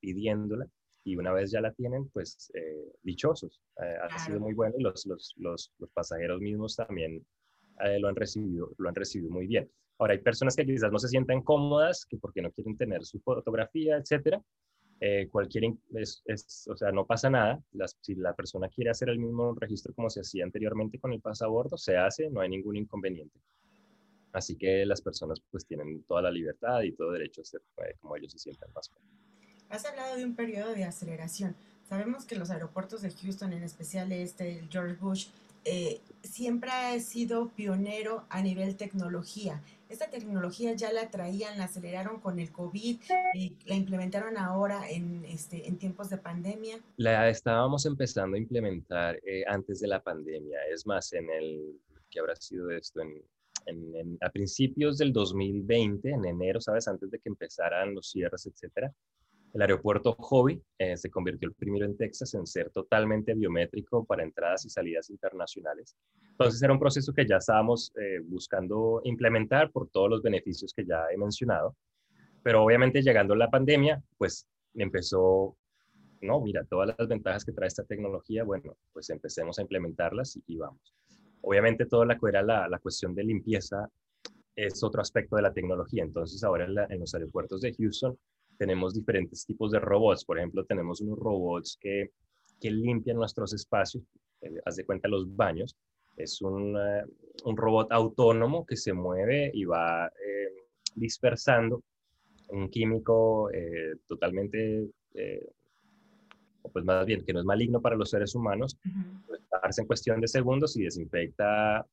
pidiéndola, 0.00 0.66
y 1.04 1.16
una 1.16 1.32
vez 1.32 1.50
ya 1.50 1.60
la 1.60 1.72
tienen, 1.72 2.08
pues 2.10 2.52
dichosos. 3.02 3.62
Ha 3.76 4.18
sido 4.18 4.40
muy 4.40 4.52
bueno 4.52 4.74
y 4.78 4.82
los, 4.82 5.06
los, 5.06 5.32
los, 5.36 5.72
los 5.78 5.90
pasajeros 5.90 6.40
mismos 6.40 6.76
también 6.76 7.24
lo, 8.00 8.08
han 8.08 8.16
recibido, 8.16 8.72
lo 8.78 8.88
han 8.88 8.94
recibido 8.94 9.30
muy 9.30 9.46
bien. 9.46 9.70
Ahora, 9.98 10.14
hay 10.14 10.20
personas 10.20 10.56
que 10.56 10.66
quizás 10.66 10.90
no 10.90 10.98
se 10.98 11.08
sientan 11.08 11.42
cómodas, 11.42 12.04
que 12.06 12.16
porque 12.18 12.42
no 12.42 12.50
quieren 12.50 12.76
tener 12.76 13.04
su 13.04 13.20
fotografía, 13.20 13.96
etcétera. 13.96 14.42
Eh, 15.06 15.28
cualquier, 15.30 15.64
es, 15.96 16.66
o 16.66 16.74
sea, 16.78 16.90
no 16.90 17.04
pasa 17.04 17.28
nada. 17.28 17.62
si 18.00 18.14
la 18.14 18.32
persona 18.32 18.70
quiere 18.70 18.88
hacer 18.88 19.10
el 19.10 19.18
mismo 19.18 19.54
registro 19.54 19.92
como 19.92 20.08
se 20.08 20.20
hacía 20.20 20.44
anteriormente 20.44 20.98
con 20.98 21.12
el 21.12 21.20
pasabordo, 21.20 21.76
se 21.76 21.98
hace, 21.98 22.30
no 22.30 22.40
hay 22.40 22.48
ningún 22.48 22.78
inconveniente. 22.78 23.38
Así 24.32 24.56
que 24.56 24.86
las 24.86 25.02
personas 25.02 25.42
pues 25.50 25.66
tienen 25.66 26.04
toda 26.04 26.22
la 26.22 26.30
libertad 26.30 26.80
y 26.80 26.92
todo 26.92 27.12
derecho 27.12 27.42
a 27.42 27.44
ser 27.44 27.60
eh, 27.86 27.96
como 28.00 28.16
ellos 28.16 28.32
se 28.32 28.38
sientan 28.38 28.70
más 28.74 28.88
cómodos. 28.88 29.14
Has 29.68 29.84
hablado 29.84 30.16
de 30.16 30.24
un 30.24 30.34
periodo 30.34 30.72
de 30.72 30.84
aceleración. 30.84 31.54
Sabemos 31.86 32.24
que 32.24 32.36
los 32.36 32.48
aeropuertos 32.48 33.02
de 33.02 33.10
Houston, 33.10 33.52
en 33.52 33.62
especial 33.62 34.10
este, 34.10 34.58
el 34.58 34.70
George 34.70 34.94
Bush, 34.94 35.26
eh, 35.66 36.00
siempre 36.22 36.70
ha 36.70 36.98
sido 36.98 37.50
pionero 37.50 38.24
a 38.30 38.40
nivel 38.40 38.76
tecnología. 38.76 39.62
Esta 39.94 40.10
tecnología 40.10 40.72
ya 40.72 40.92
la 40.92 41.08
traían, 41.08 41.56
la 41.56 41.66
aceleraron 41.66 42.18
con 42.18 42.40
el 42.40 42.50
COVID, 42.50 43.00
y 43.32 43.56
la 43.64 43.76
implementaron 43.76 44.36
ahora 44.36 44.90
en, 44.90 45.24
este, 45.24 45.68
en 45.68 45.78
tiempos 45.78 46.10
de 46.10 46.18
pandemia. 46.18 46.80
La 46.96 47.28
estábamos 47.28 47.86
empezando 47.86 48.34
a 48.34 48.40
implementar 48.40 49.20
eh, 49.24 49.44
antes 49.46 49.78
de 49.78 49.86
la 49.86 50.02
pandemia. 50.02 50.58
Es 50.68 50.84
más, 50.84 51.12
en 51.12 51.30
el, 51.30 51.80
que 52.10 52.18
habrá 52.18 52.34
sido 52.34 52.72
esto? 52.72 53.02
En, 53.02 53.22
en, 53.66 54.18
a 54.20 54.30
principios 54.30 54.98
del 54.98 55.12
2020, 55.12 56.10
en 56.10 56.24
enero, 56.24 56.60
¿sabes? 56.60 56.88
Antes 56.88 57.12
de 57.12 57.20
que 57.20 57.28
empezaran 57.28 57.94
los 57.94 58.10
cierres, 58.10 58.46
etcétera, 58.46 58.92
el 59.54 59.62
aeropuerto 59.62 60.14
Hobby 60.18 60.60
eh, 60.78 60.96
se 60.96 61.10
convirtió 61.10 61.48
el 61.48 61.54
primero 61.54 61.86
en 61.86 61.96
Texas 61.96 62.34
en 62.34 62.44
ser 62.44 62.70
totalmente 62.70 63.34
biométrico 63.34 64.04
para 64.04 64.24
entradas 64.24 64.64
y 64.64 64.68
salidas 64.68 65.10
internacionales. 65.10 65.96
Entonces 66.30 66.60
era 66.60 66.72
un 66.72 66.80
proceso 66.80 67.12
que 67.14 67.24
ya 67.24 67.36
estábamos 67.36 67.92
eh, 67.96 68.18
buscando 68.24 69.00
implementar 69.04 69.70
por 69.70 69.88
todos 69.90 70.10
los 70.10 70.22
beneficios 70.22 70.72
que 70.74 70.84
ya 70.84 71.04
he 71.12 71.16
mencionado. 71.16 71.76
Pero 72.42 72.64
obviamente 72.64 73.00
llegando 73.00 73.36
la 73.36 73.48
pandemia, 73.48 74.02
pues 74.18 74.44
empezó, 74.74 75.56
no, 76.20 76.40
mira, 76.40 76.64
todas 76.64 76.92
las 76.98 77.06
ventajas 77.06 77.44
que 77.44 77.52
trae 77.52 77.68
esta 77.68 77.84
tecnología, 77.84 78.42
bueno, 78.42 78.76
pues 78.92 79.08
empecemos 79.10 79.60
a 79.60 79.62
implementarlas 79.62 80.36
y, 80.48 80.56
vamos. 80.56 80.92
Obviamente 81.42 81.86
todo 81.86 82.04
la, 82.04 82.18
era 82.28 82.42
la, 82.42 82.68
la 82.68 82.80
cuestión 82.80 83.14
de 83.14 83.22
limpieza 83.22 83.88
es 84.56 84.82
otro 84.82 85.00
aspecto 85.00 85.36
de 85.36 85.42
la 85.42 85.52
tecnología. 85.52 86.02
Entonces 86.02 86.42
ahora 86.42 86.64
en, 86.64 87.00
los 87.00 87.14
aeropuertos 87.14 87.60
de 87.60 87.72
Houston 87.74 88.18
tenemos 88.58 88.94
diferentes 88.94 89.44
tipos 89.44 89.70
de 89.70 89.80
robots. 89.80 90.24
Por 90.24 90.38
ejemplo, 90.38 90.64
tenemos 90.64 91.00
unos 91.00 91.18
robots 91.18 91.78
que, 91.80 92.10
que 92.60 92.70
limpian 92.70 93.16
nuestros 93.16 93.52
espacios, 93.52 94.04
eh, 94.40 94.60
haz 94.64 94.76
de 94.76 94.84
cuenta 94.84 95.08
los 95.08 95.34
baños. 95.34 95.76
Es 96.16 96.40
un, 96.42 96.76
eh, 96.76 97.04
un, 97.44 97.56
robot 97.56 97.90
autónomo 97.90 98.64
que 98.64 98.76
se 98.76 98.92
mueve 98.92 99.50
y 99.52 99.64
va 99.64 100.06
eh, 100.06 100.52
dispersando 100.94 101.82
un 102.50 102.68
químico 102.68 103.50
totalmente, 104.06 104.86
pues 106.70 106.84
más 106.84 107.06
bien, 107.06 107.24
que 107.24 107.32
no 107.32 107.40
es 107.40 107.46
maligno 107.46 107.80
para 107.80 107.96
los 107.96 108.10
seres 108.10 108.34
humanos, 108.34 108.78
uh 108.84 109.34
en 109.76 109.86
cuestión 109.86 110.20
de 110.20 110.28
segundos 110.28 110.76
y 110.76 110.82
desinfecta 110.82 111.86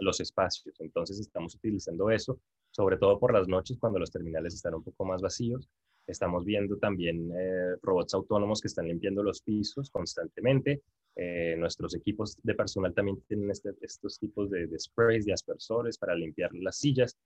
los 0.00 0.20
espacios. 0.20 0.80
Entonces 0.80 1.18
estamos 1.20 1.54
utilizando 1.54 2.10
eso, 2.10 2.38
sobre 2.70 2.96
todo 2.96 3.18
por 3.18 3.32
las 3.32 3.48
noches 3.48 3.78
cuando 3.78 3.98
los 3.98 4.10
terminales 4.10 4.54
están 4.54 4.74
un 4.74 4.82
poco 4.82 5.04
más 5.04 5.20
vacíos. 5.20 5.68
Estamos 6.06 6.44
viendo 6.44 6.76
también 6.78 7.30
eh, 7.32 7.76
robots 7.82 8.14
autónomos 8.14 8.60
que 8.60 8.68
están 8.68 8.88
limpiando 8.88 9.22
los 9.22 9.40
pisos 9.42 9.90
constantemente. 9.90 10.82
Eh, 11.14 11.54
nuestros 11.58 11.94
equipos 11.94 12.36
de 12.42 12.54
personal 12.54 12.92
también 12.94 13.20
tienen 13.28 13.50
este, 13.50 13.70
estos 13.80 14.18
tipos 14.18 14.50
de, 14.50 14.68
sprays, 14.78 15.24
de 15.24 15.32
aspersores 15.32 15.98
para 15.98 16.14
limpiar 16.14 16.50
las 16.54 16.78
sillas, 16.78 17.16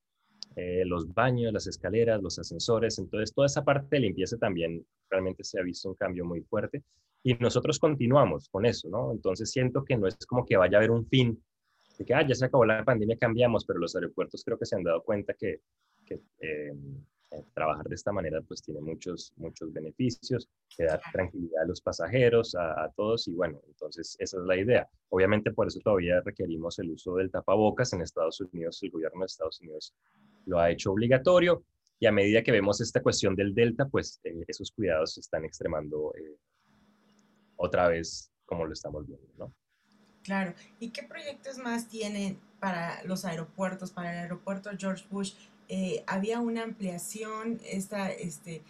eh, 0.56 0.84
los 0.84 1.12
baños, 1.12 1.52
las 1.52 1.66
escaleras, 1.66 2.22
los 2.22 2.38
ascensores. 2.38 2.98
Entonces, 2.98 3.32
toda 3.32 3.46
esa 3.46 3.64
parte 3.64 3.96
de 3.96 4.00
limpieza 4.00 4.36
también 4.36 4.84
realmente 5.08 5.42
se 5.44 5.58
ha 5.58 5.62
visto 5.62 5.88
un 5.88 5.94
cambio 5.94 6.24
muy 6.24 6.42
fuerte. 6.42 6.82
Y 7.22 7.34
nosotros 7.34 7.78
continuamos 7.78 8.48
con 8.50 8.66
eso, 8.66 8.88
¿no? 8.88 9.10
Entonces, 9.10 9.50
siento 9.50 9.84
que 9.84 9.96
no 9.96 10.06
es 10.06 10.16
como 10.26 10.44
que 10.44 10.56
vaya 10.56 10.76
a 10.76 10.80
haber 10.80 10.90
un 10.90 11.06
fin 11.06 11.42
de 11.98 12.04
que 12.04 12.14
ah, 12.14 12.26
ya 12.26 12.34
se 12.34 12.44
acabó 12.44 12.64
la 12.64 12.84
pandemia, 12.84 13.16
cambiamos, 13.18 13.64
pero 13.64 13.78
los 13.78 13.94
aeropuertos 13.96 14.44
creo 14.44 14.58
que 14.58 14.66
se 14.66 14.76
han 14.76 14.82
dado 14.82 15.02
cuenta 15.02 15.34
que, 15.34 15.60
que 16.04 16.20
eh, 16.40 16.72
trabajar 17.54 17.86
de 17.86 17.94
esta 17.94 18.12
manera 18.12 18.40
pues 18.42 18.62
tiene 18.62 18.80
muchos, 18.80 19.32
muchos 19.36 19.72
beneficios, 19.72 20.48
que 20.76 20.84
da 20.84 21.00
tranquilidad 21.12 21.62
a 21.62 21.66
los 21.66 21.80
pasajeros, 21.80 22.54
a, 22.54 22.90
todos, 22.96 23.28
y 23.28 23.32
bueno, 23.32 23.60
entonces 23.66 24.16
esa 24.18 24.38
es 24.38 24.44
la 24.44 24.56
idea. 24.56 24.88
Obviamente 25.08 25.52
por 25.52 25.66
eso 25.66 25.80
todavía 25.80 26.20
requerimos 26.24 26.78
el 26.78 26.90
uso 26.90 27.16
del 27.16 27.30
tapabocas. 27.30 27.92
En 27.92 28.02
Estados 28.02 28.40
Unidos, 28.40 28.82
el 28.82 28.90
gobierno 28.90 29.20
de 29.20 29.26
Estados 29.26 29.60
Unidos 29.60 29.94
lo 30.46 30.58
ha 30.58 30.70
hecho 30.70 30.92
obligatorio, 30.92 31.64
y 31.98 32.06
a 32.06 32.12
medida 32.12 32.42
que 32.42 32.52
vemos 32.52 32.80
esta 32.80 33.02
cuestión 33.02 33.34
del 33.34 33.54
Delta, 33.54 33.86
pues 33.86 34.20
eh, 34.24 34.44
esos 34.46 34.70
cuidados 34.70 35.14
se 35.14 35.20
están 35.20 35.44
extremando 35.44 36.12
otra 37.56 37.88
vez 37.88 38.30
como 38.44 38.66
lo 38.66 38.72
estamos 38.72 39.06
viendo, 39.06 39.26
¿no? 39.38 39.54
Claro. 40.22 40.54
¿Y 40.80 40.90
qué 40.90 41.04
proyectos 41.04 41.56
más 41.58 41.88
tienen 41.88 42.38
para 42.58 43.02
los 43.04 43.24
aeropuertos, 43.24 43.92
para 43.92 44.12
el 44.12 44.18
aeropuerto 44.18 44.70
George 44.76 45.04
Bush? 45.10 45.34
Eh, 45.68 46.04
¿Había 46.06 46.40
una 46.40 46.62
ampliación? 46.62 47.60
Esta, 47.64 48.10
este, 48.12 48.62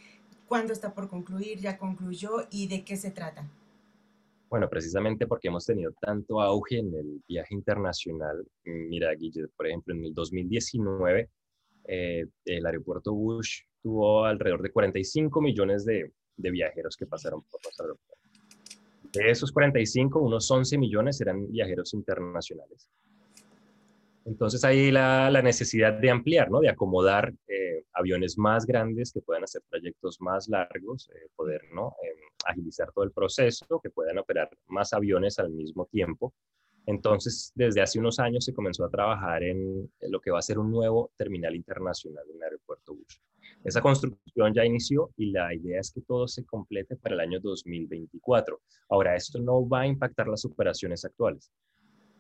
¿Cuándo 0.47 0.73
está 0.73 0.95
por 0.95 1.09
concluir? 1.09 1.59
¿Ya 1.59 1.77
concluyó? 1.77 2.47
¿Y 2.51 2.69
de 2.69 2.85
qué 2.85 2.97
se 2.97 3.11
trata? 3.11 3.49
Bueno, 4.49 4.69
precisamente 4.69 5.27
porque 5.27 5.49
hemos 5.49 5.67
tenido 5.67 5.93
tanto 6.01 6.41
auge 6.41 6.79
en 6.79 6.95
el 6.95 7.23
viaje 7.27 7.53
internacional. 7.55 8.47
Mira, 8.65 9.13
Guille, 9.15 9.49
por 9.57 9.67
ejemplo, 9.67 9.93
en 9.93 10.05
el 10.05 10.15
2019, 10.15 11.29
eh, 11.89 12.27
el 12.45 12.67
aeropuerto 12.67 13.13
Bush 13.13 13.63
tuvo 13.83 14.25
alrededor 14.25 14.63
de 14.63 14.71
45 14.71 15.41
millones 15.41 15.85
de, 15.85 16.13
de 16.37 16.51
viajeros 16.51 16.97
que 16.97 17.07
pasaron 17.07 17.43
por 17.43 17.61
los 17.65 17.81
aeropuertos. 17.81 18.17
De 19.13 19.31
esos 19.31 19.51
45, 19.51 20.21
unos 20.21 20.49
11 20.49 20.79
millones 20.79 21.21
eran 21.21 21.51
viajeros 21.51 21.93
internacionales. 21.95 22.89
Entonces 24.27 24.65
hay 24.65 24.91
la, 24.91 25.31
la 25.31 25.41
necesidad 25.41 25.93
de 25.93 26.11
ampliar, 26.11 26.51
¿no? 26.51 26.59
de 26.59 26.69
acomodar 26.69 27.33
eh, 27.47 27.85
aviones 27.93 28.37
más 28.37 28.67
grandes 28.67 29.13
que 29.13 29.21
puedan 29.21 29.45
hacer 29.45 29.63
trayectos 29.71 30.21
más 30.21 30.49
largos, 30.49 31.09
eh, 31.15 31.29
poder 31.37 31.63
¿no? 31.73 31.95
Em, 32.03 32.19
agilizar 32.45 32.91
todo 32.93 33.05
el 33.05 33.13
proceso, 33.13 33.81
que 33.81 33.91
puedan 33.91 34.19
operar 34.19 34.51
más 34.67 34.93
aviones 34.93 35.39
al 35.39 35.51
mismo 35.51 35.87
tiempo. 35.87 36.35
Entonces, 36.87 37.53
desde 37.55 37.81
hace 37.81 38.01
unos 38.01 38.19
años 38.19 38.45
se 38.45 38.53
comenzó 38.53 38.85
a 38.85 38.91
trabajar 38.91 39.45
en 39.45 39.89
lo 40.03 40.21
que 40.21 40.33
va 40.33 40.41
a 40.41 40.43
ser 40.43 40.59
un 40.59 40.73
nuevo 40.73 41.13
terminal 41.17 41.55
internacional 41.55 42.25
en 42.29 42.37
el 42.37 42.43
aeropuerto 42.43 42.95
Bush. 42.95 43.19
Esa 43.65 43.81
construcción 43.81 44.55
ya 44.55 44.65
inició 44.65 45.11
y 45.17 45.33
la 45.33 45.55
idea 45.55 45.81
es 45.81 45.93
que 45.93 46.01
todo 46.01 46.27
se 46.29 46.45
complete 46.45 46.97
para 46.97 47.15
el 47.15 47.21
año 47.21 47.41
2024. 47.41 48.61
Ahora, 48.89 49.15
esto 49.17 49.41
no 49.41 49.69
va 49.69 49.81
a 49.81 49.87
impactar 49.87 50.29
las 50.29 50.45
operaciones 50.45 51.05
actuales. 51.05 51.51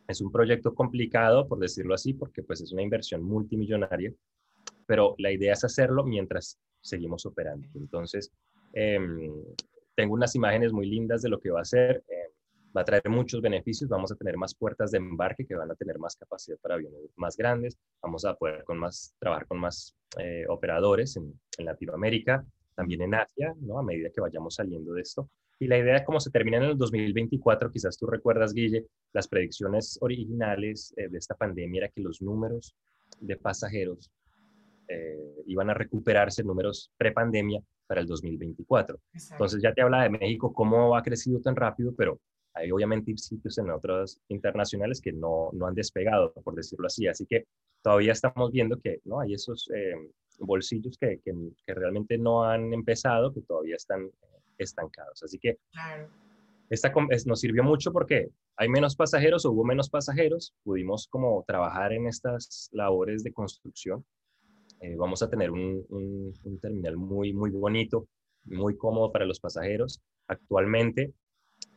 Es 0.09 0.21
un 0.21 0.31
proyecto 0.31 0.75
complicado, 0.75 1.49
por 1.49 1.59
decirlo 1.59 1.95
así, 1.95 2.15
porque 2.15 2.43
pues 2.43 2.61
es 2.61 2.73
una 2.73 2.83
inversión 2.83 3.23
multimillonaria, 3.23 4.13
pero 4.87 5.15
la 5.19 5.33
idea 5.33 5.53
es 5.53 5.65
hacerlo 5.65 6.05
mientras 6.05 6.59
seguimos 6.81 7.27
operando. 7.27 7.69
Entonces, 7.75 8.33
em, 8.73 9.33
tengo 9.95 10.15
unas 10.15 10.35
imágenes 10.35 10.73
muy 10.73 10.87
lindas 10.87 11.23
de 11.23 11.29
lo 11.29 11.41
que 11.41 11.51
va 11.51 11.63
a 11.63 11.65
ser. 11.65 12.05
Em, 12.09 12.31
va 12.77 12.83
a 12.83 12.85
traer 12.85 13.09
muchos 13.09 13.41
beneficios, 13.41 13.89
vamos 13.89 14.13
a 14.13 14.17
tener 14.17 14.37
más 14.37 14.55
puertas 14.55 14.91
de 14.91 14.99
embarque 14.99 15.47
que 15.47 15.55
van 15.55 15.71
a 15.71 15.75
tener 15.75 15.99
más 15.99 16.15
capacidad 16.17 16.59
para 16.59 16.75
aviones 16.75 17.01
más 17.17 17.37
grandes, 17.37 17.79
vamos 18.03 18.25
a 18.27 18.35
poder 18.35 18.65
con 18.65 18.79
más, 18.79 19.15
trabajar 19.19 19.47
con 19.47 19.59
más 19.59 19.97
eh, 20.19 20.45
operadores 20.49 21.17
en, 21.17 21.41
Latinoamérica, 21.59 22.45
también 22.75 23.01
en 23.01 23.15
Asia, 23.15 23.55
¿no? 23.61 23.79
a 23.79 23.83
medida 23.83 24.11
que 24.11 24.21
vayamos 24.21 24.57
saliendo 24.57 24.93
de 24.93 25.01
esto. 25.01 25.31
Y 25.59 25.67
la 25.69 25.79
idea 25.79 25.97
es 25.97 26.03
cómo 26.05 26.21
se 26.21 26.31
termina 26.31 26.59
en 26.59 26.65
el 26.65 26.79
2024, 26.79 27.71
quizás 27.71 27.97
tú 27.97 28.07
recuerdas, 28.07 28.53
Guille, 28.53 28.87
las 29.13 29.27
predicciones 29.27 29.99
originales 30.01 30.93
eh, 30.97 31.09
de 31.09 31.19
esta 31.19 31.35
pandemia 31.35 31.85
era 31.85 31.89
que 31.89 32.03
los 32.03 32.21
números 32.21 32.75
de 33.21 33.37
pasajeros 33.37 34.11
eh, 34.89 35.43
iban 35.47 35.71
a 35.71 35.75
recuperarse, 35.75 36.45
números 36.45 36.93
prepandemia, 36.99 37.63
para 37.87 38.01
el 38.01 38.07
2024. 38.07 38.99
Entonces 39.33 39.63
ya 39.63 39.73
te 39.73 39.83
habla 39.83 40.03
de 40.03 40.11
México, 40.11 40.53
cómo 40.53 40.97
ha 40.97 41.03
crecido 41.03 41.41
tan 41.41 41.57
rápido, 41.57 41.95
pero 41.97 42.21
hay 42.55 42.71
obviamente 42.71 43.17
sitios 43.17 43.59
en 43.59 43.71
otros 43.71 44.19
internacionales 44.29 45.01
que 45.01 45.13
no, 45.13 45.51
no 45.53 45.67
han 45.67 45.75
despegado, 45.75 46.33
por 46.33 46.55
decirlo 46.55 46.87
así. 46.87 47.07
Así 47.07 47.27
que 47.27 47.45
todavía 47.83 48.13
estamos 48.13 48.51
viendo 48.51 48.81
que 48.81 49.01
¿no? 49.05 49.21
hay 49.21 49.35
esos 49.35 49.71
eh, 49.75 49.95
bolsillos 50.39 50.97
que, 50.99 51.21
que, 51.25 51.75
realmente 51.75 52.19
no 52.19 52.45
han 52.45 52.73
empezado, 52.73 53.33
que 53.33 53.43
todavía 53.43 53.77
están 53.77 54.11
estancados. 54.59 55.23
Así 55.23 55.39
que 55.39 55.59
esta 56.69 56.93
nos 57.27 57.41
sirvió 57.41 57.63
mucho 57.63 57.93
porque 57.93 58.31
hay 58.57 58.69
menos 58.69 58.97
pasajeros 58.97 59.45
o 59.45 59.53
hubo 59.53 59.65
menos 59.65 59.89
pasajeros. 59.89 60.55
Pudimos 60.65 61.07
como 61.09 61.45
trabajar 61.47 61.93
en 61.93 62.07
estas 62.07 62.69
labores 62.73 63.23
de 63.23 63.33
construcción. 63.33 64.05
Eh, 64.81 64.97
vamos 64.97 65.23
a 65.23 65.31
tener 65.31 65.51
un, 65.51 65.85
un, 65.89 66.35
un 66.45 66.61
terminal 66.61 66.97
muy, 66.97 67.33
muy 67.33 67.51
bonito, 67.51 68.09
muy 68.45 68.77
cómodo 68.77 69.13
para 69.13 69.25
los 69.25 69.41
pasajeros. 69.41 70.01
Actualmente 70.29 71.15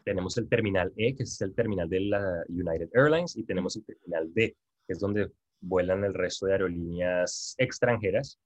tenemos 0.04 0.38
el 0.38 0.50
terminal 0.50 0.92
E, 0.98 1.16
que 1.16 1.24
es 1.24 1.40
el 1.42 1.54
terminal 1.54 1.88
de 1.88 2.02
la 2.02 2.44
United 2.50 2.90
Airlines, 2.94 3.38
y 3.38 3.44
tenemos 3.44 3.76
el 3.76 3.86
terminal 3.86 4.34
D, 4.34 4.56
que 4.88 4.94
es 4.94 5.00
donde 5.00 5.32
vuelan 5.62 6.04
el 6.04 6.14
resto 6.14 6.48
de 6.48 6.54
aerolíneas 6.54 7.54
extranjeras. 7.58 8.40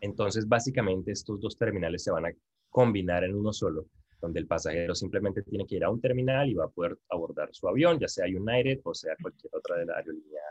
Entonces, 0.00 0.46
básicamente, 0.46 1.12
estos 1.12 1.40
dos 1.40 1.56
terminales 1.56 2.04
se 2.04 2.10
van 2.10 2.26
a 2.26 2.32
combinar 2.70 3.24
en 3.24 3.34
uno 3.34 3.52
solo, 3.52 3.86
donde 4.20 4.40
el 4.40 4.46
pasajero 4.46 4.94
simplemente 4.94 5.42
tiene 5.42 5.66
que 5.66 5.76
ir 5.76 5.84
a 5.84 5.90
un 5.90 6.00
terminal 6.00 6.48
y 6.48 6.54
va 6.54 6.64
a 6.64 6.68
poder 6.68 6.98
abordar 7.10 7.48
su 7.52 7.68
avión, 7.68 7.98
ya 7.98 8.08
sea 8.08 8.26
United 8.26 8.80
o 8.84 8.94
sea 8.94 9.14
cualquier 9.20 9.54
otra 9.54 9.76
de 9.76 9.86
la 9.86 9.96
aerolínea 9.96 10.42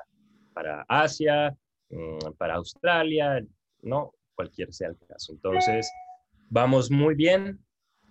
para 0.53 0.85
Asia, 0.87 1.55
mm, 1.89 2.33
para 2.37 2.55
Australia, 2.55 3.45
no, 3.81 4.13
cualquier 4.35 4.73
sea 4.73 4.89
el 4.89 4.97
caso. 5.07 5.33
Entonces, 5.33 5.89
vamos 6.49 6.89
muy 6.89 7.15
bien 7.15 7.59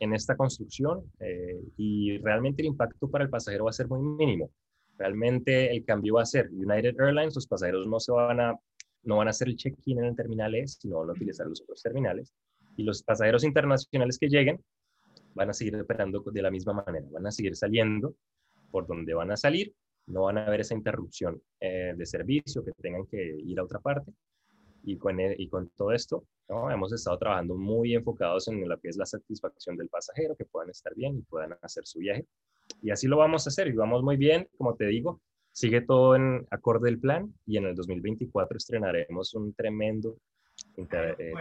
en 0.01 0.15
esta 0.15 0.37
construcción 0.37 1.11
eh, 1.21 1.61
y 1.77 2.19
realmente 2.19 2.63
el 2.63 2.69
impacto 2.69 3.09
para 3.09 3.25
el 3.25 3.31
pasajero 3.31 3.65
va 3.65 3.71
a 3.71 3.75
ser 3.75 3.89
muy 3.89 4.01
mínimo. 4.01 4.51
Realmente 4.99 5.73
el 5.73 5.85
cambio 5.85 6.15
va 6.15 6.23
a 6.23 6.27
ser 6.27 6.51
United 6.51 7.01
Airlines, 7.01 7.35
los 7.35 7.47
pasajeros 7.47 7.87
no 7.87 7.99
se 7.99 8.13
van 8.13 8.41
a 8.41 8.59
no 9.05 9.19
van 9.19 9.27
a 9.27 9.31
hacer 9.31 9.49
el 9.49 9.57
check-in 9.57 9.99
en 9.99 10.07
el 10.07 10.17
terminal 10.17 10.55
E, 10.55 10.67
sino 10.67 11.01
van 11.01 11.11
a 11.11 11.13
utilizar 11.13 11.47
los 11.47 11.61
otros 11.61 11.83
terminales. 11.83 12.33
Y 12.77 12.83
los 12.83 13.03
pasajeros 13.03 13.45
internacionales 13.45 14.19
que 14.19 14.29
lleguen 14.29 14.63
van 15.35 15.51
a 15.51 15.53
seguir 15.53 15.77
operando 15.77 16.23
de 16.27 16.43
la 16.43 16.51
misma 16.51 16.73
manera, 16.73 17.07
van 17.11 17.27
a 17.27 17.31
seguir 17.31 17.57
saliendo 17.57 18.15
por 18.71 18.87
donde 18.87 19.15
van 19.15 19.31
a 19.31 19.37
salir, 19.37 19.75
no 20.07 20.23
van 20.23 20.39
a 20.39 20.47
haber 20.47 20.61
esa 20.61 20.75
interrupción 20.75 21.41
eh, 21.61 21.95
de 21.97 22.07
servicio 22.07 22.65
que 22.65 22.73
tengan 22.73 23.07
que 23.07 23.37
ir 23.41 23.59
a 23.59 23.65
otra 23.65 23.81
parte 23.81 24.13
y 24.83 24.97
con, 24.99 25.19
e, 25.19 25.35
y 25.39 25.49
con 25.49 25.71
todo 25.71 25.93
esto, 25.93 26.25
¿no? 26.49 26.71
hemos 26.71 26.93
estado 26.93 27.19
trabajando 27.19 27.57
muy 27.57 27.95
enfocados 27.95 28.49
en 28.49 28.69
lo 28.69 28.79
que 28.79 28.89
es 28.89 28.97
la 28.97 29.07
satisfacción 29.07 29.77
del 29.77 29.89
pasajero, 29.89 30.37
que 30.37 30.45
puedan 30.45 30.71
estar 30.71 30.95
bien 30.95 31.19
y 31.19 31.23
puedan 31.23 31.57
hacer 31.63 31.87
su 31.87 32.01
viaje. 32.01 32.27
Y 32.83 32.91
así 32.91 33.07
lo 33.07 33.17
vamos 33.17 33.47
a 33.47 33.51
hacer 33.51 33.69
y 33.69 33.73
vamos 33.73 34.03
muy 34.03 34.17
bien, 34.17 34.49
como 34.57 34.75
te 34.77 34.87
digo, 34.87 35.21
sigue 35.53 35.81
todo 35.81 36.17
en 36.17 36.47
acorde 36.51 36.91
del 36.91 36.99
plan 36.99 37.33
y 37.47 37.57
en 37.57 37.67
el 37.67 37.75
2024 37.75 38.57
estrenaremos 38.57 39.35
un 39.35 39.55
tremendo 39.55 40.19
eh, 40.77 41.33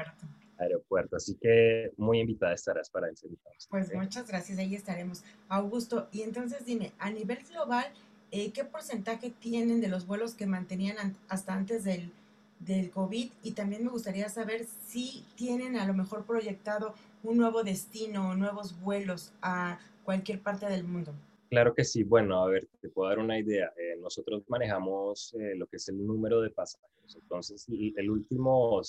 aeropuerto. 0.63 1.15
Así 1.15 1.35
que 1.39 1.91
muy 1.97 2.19
invitada 2.19 2.53
estarás 2.53 2.89
para 2.89 3.09
ese 3.09 3.27
Pues 3.69 3.93
muchas 3.93 4.27
gracias, 4.27 4.57
ahí 4.57 4.75
estaremos. 4.75 5.23
Augusto, 5.49 6.07
y 6.11 6.21
entonces 6.21 6.65
dime, 6.65 6.91
a 6.99 7.11
nivel 7.11 7.39
global, 7.49 7.85
eh, 8.31 8.51
¿qué 8.51 8.63
porcentaje 8.63 9.29
tienen 9.29 9.79
de 9.79 9.87
los 9.87 10.07
vuelos 10.07 10.33
que 10.33 10.47
mantenían 10.47 11.15
hasta 11.29 11.53
antes 11.53 11.83
del, 11.83 12.11
del 12.59 12.89
COVID? 12.89 13.31
Y 13.43 13.51
también 13.51 13.83
me 13.83 13.91
gustaría 13.91 14.27
saber 14.29 14.65
si 14.87 15.25
tienen 15.35 15.77
a 15.77 15.85
lo 15.85 15.93
mejor 15.93 16.25
proyectado 16.25 16.95
un 17.21 17.37
nuevo 17.37 17.63
destino 17.63 18.29
o 18.29 18.35
nuevos 18.35 18.79
vuelos 18.81 19.33
a 19.41 19.79
cualquier 20.03 20.41
parte 20.41 20.65
del 20.65 20.83
mundo. 20.83 21.13
Claro 21.53 21.75
que 21.75 21.83
sí. 21.83 22.03
Bueno, 22.03 22.43
a 22.43 22.47
ver, 22.49 22.67
te 22.81 22.89
puedo 22.89 23.09
dar 23.09 23.19
una 23.19 23.37
idea. 23.37 23.71
Eh, 23.77 23.95
nosotros 24.01 24.43
manejamos 24.47 25.35
eh, 25.35 25.53
lo 25.55 25.67
que 25.67 25.77
es 25.77 25.87
el 25.87 26.03
número 26.03 26.41
de 26.41 26.49
pasajeros. 26.49 27.15
Entonces, 27.15 27.67
el 27.69 28.09
último, 28.09 28.81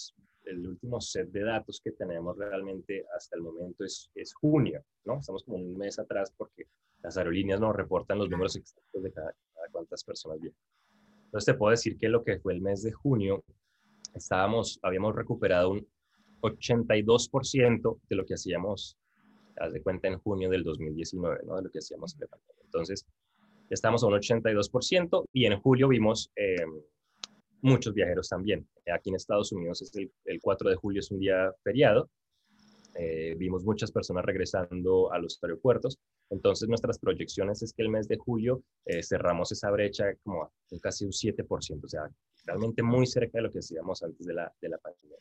el 0.47 0.67
último 0.67 1.01
set 1.01 1.31
de 1.31 1.45
datos 1.45 1.81
que 1.83 1.93
tenemos 1.93 2.37
realmente 2.37 3.05
hasta 3.17 3.37
el 3.37 3.43
momento 3.43 3.85
es, 3.85 4.11
es 4.15 4.35
junio, 4.35 4.85
¿no? 5.05 5.19
Estamos 5.19 5.45
como 5.45 5.59
un 5.59 5.77
mes 5.77 5.99
atrás 5.99 6.33
porque 6.37 6.67
las 7.03 7.17
aerolíneas 7.17 7.61
nos 7.61 7.75
reportan 7.75 8.19
los 8.19 8.31
números 8.31 8.57
exactos 8.57 9.03
de 9.03 9.13
cada, 9.13 9.35
cuántas 9.71 10.05
personas 10.05 10.41
vienen. 10.41 10.59
Entonces, 11.25 11.47
te 11.47 11.55
puedo 11.55 11.71
decir 11.71 11.99
que 11.99 12.09
lo 12.09 12.23
que 12.25 12.39
fue 12.39 12.55
el 12.55 12.61
mes 12.61 12.83
de 12.83 12.93
junio, 12.93 13.45
estábamos, 14.15 14.79
habíamos 14.83 15.15
recuperado 15.15 15.71
un 15.71 15.87
82% 16.43 18.01
de 18.09 18.17
lo 18.17 18.25
que 18.25 18.35
hacíamos 18.35 18.97
haz 19.57 19.73
de 19.73 19.83
cuenta, 19.83 20.09
en 20.09 20.19
junio 20.19 20.51
del 20.51 20.65
2019, 20.65 21.41
¿no? 21.47 21.57
De 21.57 21.63
lo 21.63 21.71
que 21.71 21.79
hacíamos 21.79 22.17
Entonces, 22.65 23.07
estamos 23.71 24.03
a 24.03 24.07
un 24.07 24.15
82% 24.15 25.27
y 25.33 25.47
en 25.47 25.61
julio 25.61 25.89
vimos 25.89 26.31
eh, 26.37 26.65
muchos 27.63 27.95
viajeros 27.95 28.29
también. 28.29 28.67
Aquí 28.93 29.11
en 29.11 29.17
Estados 29.17 29.53
Unidos 29.53 29.83
es 29.83 29.93
el, 29.95 30.41
4 30.41 30.71
de 30.71 30.77
julio 30.77 31.01
es 31.01 31.11
un 31.11 31.19
día 31.19 31.53
feriado. 31.63 32.11
Eh, 32.97 33.35
vimos 33.37 33.65
muchas 33.65 33.91
personas 33.91 34.25
regresando 34.25 35.13
a 35.13 35.19
los 35.19 35.39
aeropuertos. 35.43 35.99
Entonces, 36.31 36.69
nuestras 36.69 36.99
proyecciones 36.99 37.63
es 37.63 37.73
que 37.73 37.83
el 37.83 37.89
mes 37.89 38.09
de 38.09 38.17
julio 38.17 38.63
eh, 38.85 39.03
cerramos 39.03 39.51
esa 39.53 39.71
brecha 39.71 40.15
como 40.23 40.53
casi 40.81 41.05
un 41.05 41.13
7%, 41.13 41.85
o 41.85 41.89
sea, 41.89 42.09
realmente 42.47 42.83
muy 42.83 43.07
cerca 43.07 43.39
de 43.39 43.43
lo 43.43 43.51
que 43.51 43.59
hacíamos 43.59 44.03
antes 44.03 44.27
de 44.27 44.35
la, 44.35 44.53
de 44.61 44.69
la 44.69 44.79
pandemia. 44.79 45.19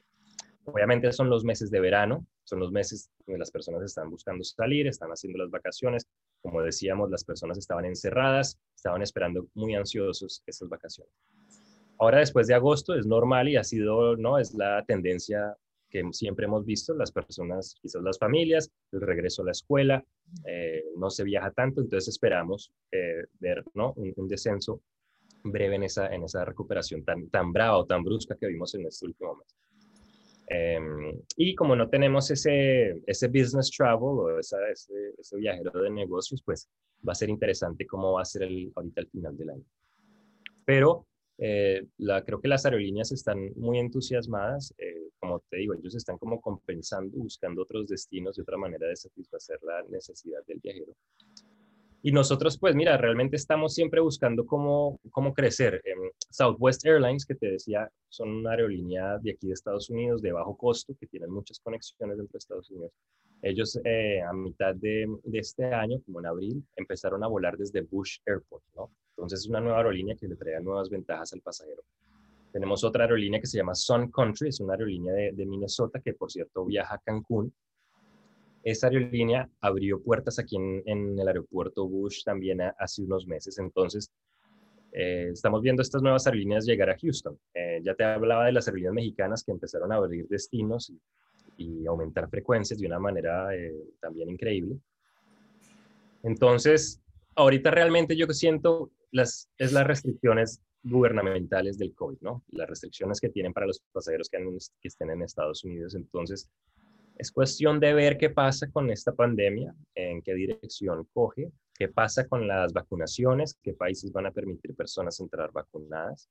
Obviamente 0.66 1.12
son 1.12 1.30
los 1.30 1.44
meses 1.44 1.70
de 1.72 1.80
verano, 1.82 2.26
son 2.46 2.60
los 2.60 2.72
meses 2.72 3.10
donde 3.26 3.40
las 3.40 3.52
personas 3.52 3.84
están 3.84 4.10
buscando 4.10 4.44
salir, 4.44 4.88
están 4.88 5.10
haciendo 5.10 5.40
las 5.40 5.50
vacaciones. 5.50 6.08
Como 6.42 6.62
decíamos, 6.62 7.10
las 7.10 7.24
personas 7.26 7.58
estaban 7.58 7.86
encerradas, 7.86 8.58
estaban 8.76 9.02
esperando 9.02 9.48
muy 9.56 9.76
ansiosos 9.76 10.42
esas 10.46 10.70
vacaciones. 10.70 11.14
Ahora, 12.00 12.20
después 12.20 12.48
de 12.48 12.54
agosto, 12.54 12.96
es 12.96 13.06
normal 13.06 13.50
y 13.50 13.56
ha 13.56 13.64
sido, 13.64 14.18
¿no? 14.18 14.38
Es 14.38 14.54
la 14.54 14.84
tendencia 14.86 15.56
que 15.90 16.04
siempre 16.12 16.46
hemos 16.46 16.66
visto, 16.66 16.96
las 16.96 17.12
personas, 17.12 17.76
quizás 17.80 18.02
las 18.02 18.18
familias, 18.18 18.72
el 18.92 19.02
regreso 19.02 19.44
a 19.44 19.46
la 19.46 19.52
escuela, 19.52 20.04
eh, 20.46 20.84
no 20.98 21.12
se 21.12 21.24
viaja 21.24 21.52
tanto, 21.52 21.82
entonces 21.82 22.10
esperamos 22.10 22.74
eh, 22.92 23.26
ver, 23.40 23.64
¿no? 23.76 23.94
Un, 23.96 24.12
un, 24.16 24.28
descenso 24.28 24.82
breve 25.44 25.76
en 25.76 25.84
esa, 25.84 26.08
en 26.08 26.24
esa 26.24 26.44
recuperación 26.46 27.04
tan, 27.04 27.30
tan 27.30 27.54
brava 27.54 27.78
o 27.78 27.86
tan 27.86 28.04
brusca 28.04 28.36
que 28.36 28.48
vimos 28.48 28.74
en 28.74 28.88
este 28.88 29.06
último 29.06 29.36
mes. 29.36 29.56
Em, 30.48 31.22
y 31.38 31.56
como 31.56 31.76
no 31.76 31.90
tenemos 31.90 32.30
ese, 32.32 33.02
ese 33.08 33.28
business 33.28 33.72
travel 33.72 34.04
o 34.04 34.40
ese, 34.40 34.58
ese, 34.72 35.38
viajero 35.38 35.72
de 35.82 35.90
negocios, 35.90 36.42
pues 36.44 36.70
va 37.08 37.14
a 37.14 37.16
ser 37.16 37.30
interesante 37.30 37.86
cómo 37.88 38.14
va 38.14 38.24
a 38.24 38.26
ser 38.26 38.44
el, 38.44 38.72
ahorita 38.76 39.02
al 39.02 39.08
final 39.08 39.38
del 39.38 39.50
año. 39.52 39.66
Pero 40.66 41.08
eh, 41.38 41.86
la, 41.98 42.24
creo 42.24 42.40
que 42.40 42.48
las 42.48 42.66
aerolíneas 42.66 43.12
están 43.12 43.52
muy 43.56 43.80
entusiasmadas. 43.80 44.74
Eh, 44.78 45.10
como 45.20 45.40
te 45.50 45.58
digo, 45.58 45.74
ellos 45.74 45.96
están 45.96 46.18
como 46.18 46.40
compensando, 46.42 47.18
buscando 47.18 47.64
otros 47.64 47.88
destinos 47.88 48.38
y 48.38 48.42
otra 48.42 48.58
manera 48.58 48.88
de 48.88 48.96
satisfacer 48.96 49.60
la 49.64 49.84
necesidad 49.84 50.40
del 50.48 50.60
viajero. 50.60 50.94
Y 52.06 52.12
nosotros, 52.12 52.58
pues 52.58 52.76
mira, 52.76 52.98
realmente 52.98 53.38
estamos 53.38 53.74
siempre 53.74 54.02
buscando 54.02 54.46
cómo, 54.46 55.00
cómo 55.10 55.34
crecer. 55.34 55.82
Southwest 56.30 56.86
Airlines, 56.86 57.26
que 57.26 57.36
te 57.36 57.52
decía, 57.52 57.90
son 58.10 58.30
una 58.30 58.52
aerolínea 58.52 59.18
de 59.20 59.32
aquí 59.32 59.48
de 59.48 59.54
Estados 59.54 59.90
Unidos 59.90 60.22
de 60.22 60.34
bajo 60.34 60.58
costo, 60.58 60.94
que 61.00 61.08
tienen 61.08 61.32
muchas 61.32 61.60
conexiones 61.62 62.18
dentro 62.18 62.34
de 62.34 62.40
Estados 62.40 62.70
Unidos. 62.72 62.92
Ellos 63.42 63.80
eh, 63.86 64.22
a 64.22 64.34
mitad 64.34 64.76
de, 64.76 65.08
de, 65.24 65.40
este 65.40 65.66
año, 65.66 66.02
como 66.06 66.20
en 66.20 66.26
abril, 66.26 66.64
empezaron 66.76 67.24
a 67.24 67.28
volar 67.28 67.58
desde 67.58 67.82
Bush 67.82 68.18
Airport, 68.26 68.64
¿no? 68.76 68.92
Entonces 69.16 69.42
es 69.42 69.48
una 69.48 69.62
nueva 69.62 69.78
aerolínea 69.78 70.16
que 70.16 70.28
le 70.28 70.36
trae 70.36 70.60
nuevas 70.62 70.90
ventajas 70.90 71.34
al 71.34 71.42
pasajero. 71.42 71.84
Tenemos 72.52 72.84
otra 72.84 73.06
aerolínea 73.06 73.40
que 73.40 73.48
se 73.48 73.58
llama 73.58 73.74
Sun 73.74 74.12
Country, 74.12 74.50
es 74.50 74.60
una 74.60 74.74
aerolínea 74.74 75.14
de, 75.14 75.32
de 75.32 75.46
Minnesota 75.46 76.00
que 76.00 76.14
por 76.14 76.32
cierto 76.32 76.66
viaja 76.66 76.96
a 76.96 77.00
Cancún 77.00 77.54
esa 78.64 78.88
aerolínea 78.88 79.50
abrió 79.60 80.02
puertas 80.02 80.40
aquí 80.40 80.56
en, 80.56 81.20
el 81.20 81.28
aeropuerto 81.28 81.88
Bush 81.88 82.24
también 82.24 82.60
hace 82.62 83.04
unos 83.04 83.28
meses. 83.28 83.58
Entonces, 83.60 84.10
eh, 84.94 85.30
estamos 85.34 85.62
viendo 85.62 85.82
estas 85.82 86.02
nuevas 86.02 86.26
aerolíneas 86.26 86.66
llegar 86.66 86.90
a 86.90 86.98
Houston. 86.98 87.38
Eh, 87.54 87.82
ya 87.84 87.94
te 87.94 88.06
hablaba 88.06 88.46
de 88.46 88.54
las 88.54 88.68
aerolíneas 88.68 88.94
mexicanas 88.94 89.44
que 89.44 89.52
empezaron 89.52 89.92
a 89.92 89.96
abrir 89.96 90.28
destinos 90.28 90.90
y, 90.90 91.00
aumentar 91.88 92.30
frecuencias 92.30 92.80
de 92.80 92.88
una 92.88 93.00
manera 93.00 93.56
eh, 93.56 93.74
también 94.00 94.30
increíble. 94.30 94.78
Entonces, 96.24 97.02
ahorita 97.36 97.70
realmente 97.70 98.16
yo 98.16 98.26
siento 98.28 98.92
las, 99.14 99.50
es 99.58 99.72
las 99.72 99.88
restricciones 99.88 100.62
gubernamentales 100.82 101.78
del 101.78 101.94
COVID, 101.94 102.18
¿no? 102.22 102.44
Las 102.50 102.68
restricciones 102.68 103.22
que 103.22 103.30
tienen 103.30 103.54
para 103.54 103.68
los 103.68 103.82
pasajeros 103.92 104.30
que, 104.30 104.38
que 104.82 104.88
estén 104.88 105.12
en 105.12 105.22
Estados 105.22 105.64
Unidos. 105.64 105.96
Entonces, 105.96 106.50
es 107.18 107.32
cuestión 107.32 107.80
de 107.80 107.94
ver 107.94 108.18
qué 108.18 108.32
pasa 108.32 108.70
con 108.72 108.90
esta 108.90 109.14
pandemia, 109.14 109.74
en 109.96 110.22
qué 110.24 110.34
dirección 110.34 111.08
coge, 111.14 111.52
qué 111.76 111.88
pasa 111.88 112.28
con 112.28 112.48
las 112.48 112.74
vacunaciones, 112.74 113.58
qué 113.62 113.74
países 113.74 114.12
van 114.12 114.26
a 114.26 114.32
permitir 114.32 114.76
personas 114.76 115.20
entrar 115.20 115.52
vacunadas. 115.52 116.30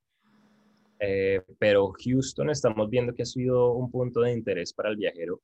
Eh, 0.98 1.40
pero 1.58 1.92
Houston 2.04 2.50
estamos 2.50 2.90
viendo 2.90 3.14
que 3.14 3.22
ha 3.22 3.26
sido 3.26 3.72
un 3.72 3.90
punto 3.90 4.20
de 4.20 4.32
interés 4.32 4.72
para 4.72 4.90
el 4.90 4.96
viajero 4.96 5.40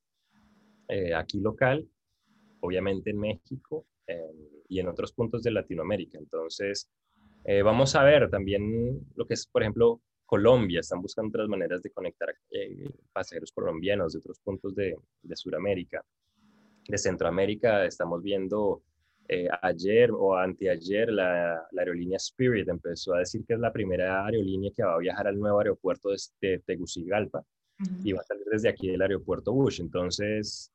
eh, 0.88 1.14
aquí 1.14 1.40
local, 1.40 1.88
obviamente 2.60 3.10
en 3.10 3.18
México 3.18 3.86
eh, 4.06 4.64
y 4.68 4.80
en 4.80 4.88
otros 4.88 5.12
puntos 5.12 5.42
de 5.42 5.52
Latinoamérica. 5.52 6.18
Entonces, 6.18 6.88
vamos 7.64 7.94
a 7.94 8.04
ver 8.04 8.28
también 8.28 9.00
lo 9.14 9.26
que 9.26 9.34
es, 9.34 9.46
por 9.46 9.62
ejemplo, 9.62 10.00
Colombia, 10.28 10.80
están 10.80 11.00
buscando 11.00 11.30
otras 11.30 11.48
maneras 11.48 11.82
de 11.82 11.90
conectar 11.90 12.28
eh, 12.50 12.90
pasajeros 13.14 13.50
colombianos 13.50 14.12
de 14.12 14.18
otros 14.18 14.38
puntos 14.40 14.74
de, 14.74 14.94
de 15.22 15.36
Sudamérica. 15.36 16.04
De 16.86 16.98
Centroamérica 16.98 17.86
estamos 17.86 18.22
viendo 18.22 18.82
eh, 19.26 19.48
ayer 19.62 20.10
o 20.12 20.36
anteayer 20.36 21.10
la, 21.10 21.66
la, 21.70 21.82
aerolínea 21.82 22.18
Spirit 22.18 22.68
empezó 22.68 23.14
a 23.14 23.20
decir 23.20 23.42
que 23.46 23.54
es 23.54 23.60
la 23.60 23.72
primera 23.72 24.26
aerolínea 24.26 24.70
que 24.74 24.82
va 24.82 24.96
a 24.96 24.98
viajar 24.98 25.28
al 25.28 25.38
nuevo 25.38 25.58
aeropuerto 25.60 26.10
de, 26.42 26.58
Tegucigalpa 26.58 27.42
y 28.04 28.12
va 28.12 28.20
a 28.20 28.24
salir 28.24 28.44
desde 28.50 28.68
aquí 28.68 28.88
del 28.88 29.00
aeropuerto 29.00 29.52
Bush. 29.54 29.80
Entonces, 29.80 30.70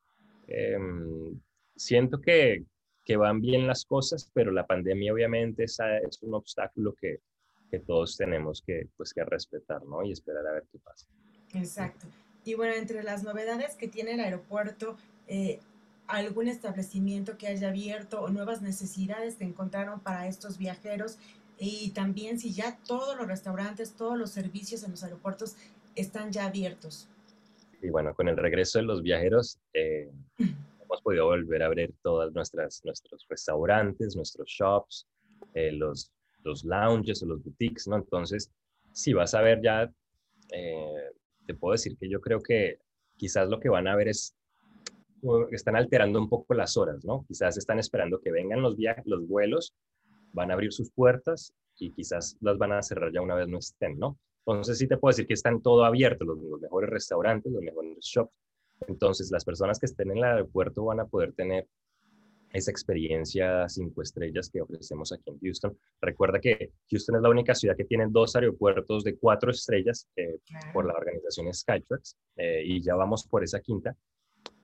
em, 0.48 1.38
siento 1.76 2.20
que, 2.20 2.64
que, 3.04 3.16
van 3.16 3.40
bien 3.40 3.66
las 3.66 3.84
cosas, 3.84 4.30
pero 4.32 4.50
la 4.50 4.66
pandemia 4.66 5.12
obviamente 5.12 5.64
es, 5.64 5.78
es 6.08 6.22
un 6.22 6.34
obstáculo 6.34 6.94
que, 6.94 7.20
que 7.70 7.80
todos 7.80 8.16
tenemos 8.16 8.62
que, 8.66 8.88
pues, 8.96 9.12
que 9.12 9.24
respetar, 9.24 9.84
¿no? 9.84 10.02
Y 10.02 10.12
esperar 10.12 10.46
a 10.46 10.52
ver 10.52 10.64
qué 10.70 10.78
pasa. 10.78 11.06
Exacto. 11.54 12.06
Y 12.44 12.54
bueno, 12.54 12.74
entre 12.74 13.02
las 13.02 13.24
novedades 13.24 13.74
que 13.74 13.88
tiene 13.88 14.14
el 14.14 14.20
aeropuerto, 14.20 14.96
eh, 15.26 15.60
algún 16.06 16.48
establecimiento 16.48 17.38
que 17.38 17.46
haya 17.46 17.68
abierto 17.68 18.20
o 18.20 18.28
nuevas 18.28 18.60
necesidades 18.60 19.36
que 19.36 19.44
encontraron 19.44 20.00
para 20.00 20.28
estos 20.28 20.58
viajeros 20.58 21.18
y 21.58 21.90
también 21.90 22.38
si 22.38 22.52
ya 22.52 22.78
todos 22.86 23.16
los 23.16 23.26
restaurantes, 23.26 23.94
todos 23.94 24.18
los 24.18 24.30
servicios 24.30 24.82
en 24.84 24.90
los 24.90 25.02
aeropuertos 25.02 25.56
están 25.94 26.32
ya 26.32 26.46
abiertos. 26.46 27.08
Y 27.80 27.90
bueno, 27.90 28.14
con 28.14 28.28
el 28.28 28.36
regreso 28.36 28.78
de 28.78 28.84
los 28.84 29.02
viajeros, 29.02 29.58
eh, 29.72 30.10
hemos 30.94 31.02
podido 31.02 31.26
volver 31.26 31.62
a 31.62 31.66
abrir 31.66 31.94
todos 32.02 32.32
nuestros 32.32 33.26
restaurantes, 33.28 34.16
nuestros 34.16 34.48
shops, 34.48 35.06
eh, 35.54 35.72
los 35.72 36.10
los 36.44 36.64
lounges 36.64 37.22
o 37.22 37.26
los 37.26 37.42
boutiques, 37.42 37.88
¿no? 37.88 37.96
Entonces, 37.96 38.50
si 38.92 39.12
vas 39.12 39.34
a 39.34 39.40
ver 39.40 39.60
ya, 39.62 39.90
eh, 40.52 41.10
te 41.46 41.54
puedo 41.54 41.72
decir 41.72 41.96
que 41.98 42.08
yo 42.08 42.20
creo 42.20 42.40
que 42.40 42.78
quizás 43.16 43.48
lo 43.48 43.58
que 43.58 43.68
van 43.68 43.88
a 43.88 43.96
ver 43.96 44.08
es, 44.08 44.36
están 45.50 45.76
alterando 45.76 46.20
un 46.20 46.28
poco 46.28 46.54
las 46.54 46.76
horas, 46.76 47.04
¿no? 47.04 47.24
Quizás 47.26 47.56
están 47.56 47.78
esperando 47.78 48.20
que 48.20 48.30
vengan 48.30 48.62
los 48.62 48.76
viajes, 48.76 49.04
los 49.06 49.26
vuelos, 49.26 49.74
van 50.32 50.50
a 50.50 50.54
abrir 50.54 50.72
sus 50.72 50.90
puertas 50.90 51.54
y 51.78 51.90
quizás 51.92 52.36
las 52.40 52.58
van 52.58 52.72
a 52.72 52.82
cerrar 52.82 53.10
ya 53.12 53.22
una 53.22 53.34
vez 53.34 53.48
no 53.48 53.58
estén, 53.58 53.98
¿no? 53.98 54.18
Entonces 54.46 54.76
sí 54.76 54.86
te 54.86 54.98
puedo 54.98 55.10
decir 55.10 55.26
que 55.26 55.34
están 55.34 55.62
todo 55.62 55.84
abierto, 55.84 56.24
los 56.24 56.38
mejores 56.60 56.90
restaurantes, 56.90 57.50
los 57.50 57.62
mejores 57.62 57.96
shops. 58.00 58.32
Entonces 58.88 59.30
las 59.30 59.44
personas 59.44 59.78
que 59.78 59.86
estén 59.86 60.10
en 60.10 60.18
el 60.18 60.24
aeropuerto 60.24 60.84
van 60.84 61.00
a 61.00 61.06
poder 61.06 61.32
tener 61.32 61.66
esa 62.54 62.70
experiencia 62.70 63.68
cinco 63.68 64.00
estrellas 64.00 64.48
que 64.48 64.60
ofrecemos 64.60 65.12
aquí 65.12 65.24
en 65.26 65.38
Houston. 65.40 65.76
Recuerda 66.00 66.38
que 66.38 66.70
Houston 66.88 67.16
es 67.16 67.22
la 67.22 67.28
única 67.28 67.52
ciudad 67.52 67.76
que 67.76 67.84
tiene 67.84 68.06
dos 68.08 68.36
aeropuertos 68.36 69.02
de 69.02 69.16
cuatro 69.16 69.50
estrellas 69.50 70.08
eh, 70.14 70.38
por 70.72 70.86
la 70.86 70.94
organización 70.94 71.52
Skytrax 71.52 72.16
eh, 72.36 72.62
y 72.64 72.80
ya 72.80 72.94
vamos 72.94 73.26
por 73.26 73.42
esa 73.42 73.60
quinta. 73.60 73.96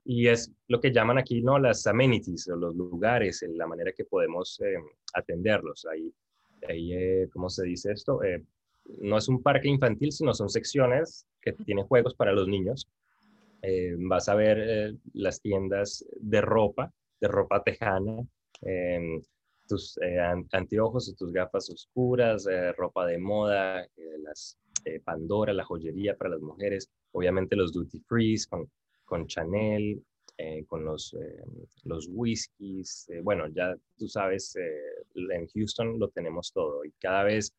Y 0.05 0.27
es 0.27 0.49
lo 0.69 0.79
que 0.79 0.91
llaman 0.91 1.17
aquí, 1.17 1.41
¿no? 1.41 1.59
Las 1.59 1.85
amenities 1.85 2.47
o 2.47 2.55
los 2.55 2.73
lugares, 2.75 3.45
la 3.49 3.67
manera 3.67 3.91
que 3.91 4.05
podemos 4.05 4.59
eh, 4.61 4.77
atenderlos. 5.13 5.85
Ahí, 5.85 6.13
ahí 6.69 7.27
¿cómo 7.29 7.49
se 7.49 7.65
dice 7.65 7.91
esto? 7.91 8.21
no 8.99 9.17
es 9.17 9.27
un 9.27 9.43
parque 9.43 9.67
infantil, 9.67 10.11
sino 10.11 10.33
son 10.33 10.49
secciones 10.49 11.27
que 11.41 11.53
tienen 11.53 11.85
juegos 11.85 12.15
para 12.15 12.31
los 12.31 12.47
niños. 12.47 12.87
Vas 13.99 14.27
a 14.29 14.35
ver 14.35 14.95
las 15.13 15.41
tiendas 15.41 16.05
de 16.19 16.41
ropa, 16.41 16.91
de 17.19 17.27
ropa 17.27 17.63
tejana, 17.63 18.25
tus 19.71 19.97
eh, 20.01 20.19
anteojos 20.51 21.15
tus 21.17 21.31
gafas 21.31 21.69
oscuras, 21.69 22.45
eh, 22.45 22.73
ropa 22.73 23.05
de 23.05 23.17
moda, 23.17 23.83
eh, 23.83 24.17
las 24.21 24.57
Pandora, 25.05 25.53
la 25.53 25.63
joyería 25.63 26.17
para 26.17 26.31
las 26.31 26.41
mujeres, 26.41 26.89
obviamente 27.11 27.55
los 27.55 27.71
duty 27.71 27.99
free 27.99 28.35
con, 28.49 28.67
con 29.05 29.27
Chanel, 29.27 30.03
con 30.65 30.83
los, 30.83 31.15
los 31.83 32.09
whiskies, 32.09 33.07
bueno, 33.21 33.47
ya 33.49 33.75
tú 33.95 34.07
sabes, 34.07 34.55
en 34.55 35.47
Houston 35.53 35.99
lo 35.99 36.07
tenemos 36.09 36.51
todo 36.51 36.83
y 36.83 36.91
cada 36.93 37.25
vez 37.25 37.53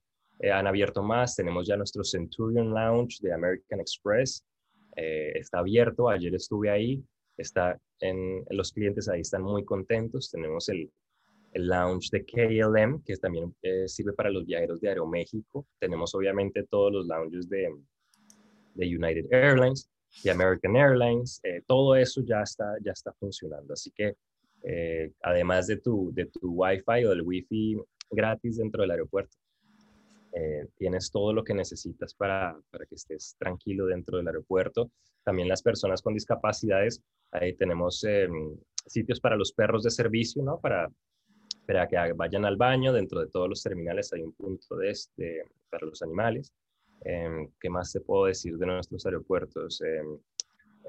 han 0.53 0.67
abierto 0.67 1.05
más, 1.05 1.37
tenemos 1.37 1.69
ya 1.69 1.77
nuestro 1.77 2.03
Centurion 2.03 2.75
Lounge 2.75 3.19
de 3.21 3.33
American 3.33 3.79
Express, 3.79 4.45
está 4.95 5.59
abierto, 5.59 6.09
ayer 6.09 6.35
estuve 6.35 6.71
ahí, 6.71 7.03
está 7.37 7.79
en, 8.01 8.45
los 8.51 8.73
clientes 8.73 9.09
ahí 9.09 9.21
están 9.21 9.43
muy 9.43 9.65
contentos. 9.65 10.31
Tenemos 10.31 10.69
el, 10.69 10.91
el 11.53 11.67
lounge 11.67 12.09
de 12.11 12.25
KLM, 12.25 13.03
que 13.05 13.17
también 13.17 13.55
eh, 13.63 13.89
sirve 13.89 14.13
para 14.13 14.31
los 14.31 14.45
viajeros 14.45 14.81
de 14.81 14.89
Aeroméxico. 14.89 15.67
Tenemos 15.79 16.15
obviamente 16.15 16.65
todos 16.65 16.93
los 16.93 17.07
lounges 17.07 17.49
de, 17.49 17.75
de 18.75 18.87
United 18.87 19.27
Airlines, 19.31 19.89
de 20.25 20.31
American 20.31 20.77
Airlines. 20.77 21.41
Eh, 21.43 21.63
todo 21.67 21.95
eso 21.97 22.23
ya 22.25 22.43
está, 22.43 22.77
ya 22.83 22.93
está 22.93 23.13
funcionando. 23.13 23.73
Así 23.73 23.91
que 23.91 24.17
eh, 24.65 25.13
además 25.23 25.67
de 25.67 25.79
tu, 25.79 26.13
de 26.13 26.27
tu 26.27 26.53
Wi-Fi 26.53 27.05
o 27.05 27.11
del 27.11 27.23
Wi-Fi 27.23 27.77
gratis 28.11 28.59
dentro 28.59 28.83
del 28.83 28.93
aeropuerto, 28.93 29.37
tienes 30.77 31.11
todo 31.11 31.33
lo 31.33 31.45
que 31.45 31.55
necesitas 31.55 32.15
para, 32.15 32.59
para 32.71 32.87
que 32.87 32.95
estés 32.95 33.37
tranquilo 33.39 33.87
dentro 33.87 34.17
del 34.17 34.27
aeropuerto. 34.27 34.91
También 35.25 35.49
las 35.49 35.63
personas 35.63 36.01
con 36.03 36.15
discapacidades 36.15 37.03
Ahí 37.33 37.55
tenemos 37.55 38.05
em, 38.05 38.57
sitios 38.87 39.19
para 39.19 39.37
los 39.37 39.53
perros 39.53 39.83
de 39.83 39.91
servicio, 39.91 40.43
¿no? 40.43 40.61
Para, 40.61 40.89
para 41.67 41.89
que 41.89 41.97
vayan 42.15 42.45
al 42.45 42.57
baño. 42.57 42.93
Dentro 42.93 43.21
de 43.21 43.29
todos 43.29 43.49
los 43.49 43.63
terminales 43.63 44.13
hay 44.13 44.21
un 44.21 44.33
punto 44.33 44.77
de 44.77 44.91
este 44.91 45.45
para 45.71 45.87
los 45.87 46.03
animales. 46.03 46.53
Em, 47.05 47.51
¿Qué 47.59 47.71
más 47.71 47.91
te 47.91 48.01
puedo 48.01 48.27
decir 48.27 48.59
de 48.59 48.67
nuestros 48.67 49.07
aeropuertos? 49.07 49.81
Em, 49.81 50.19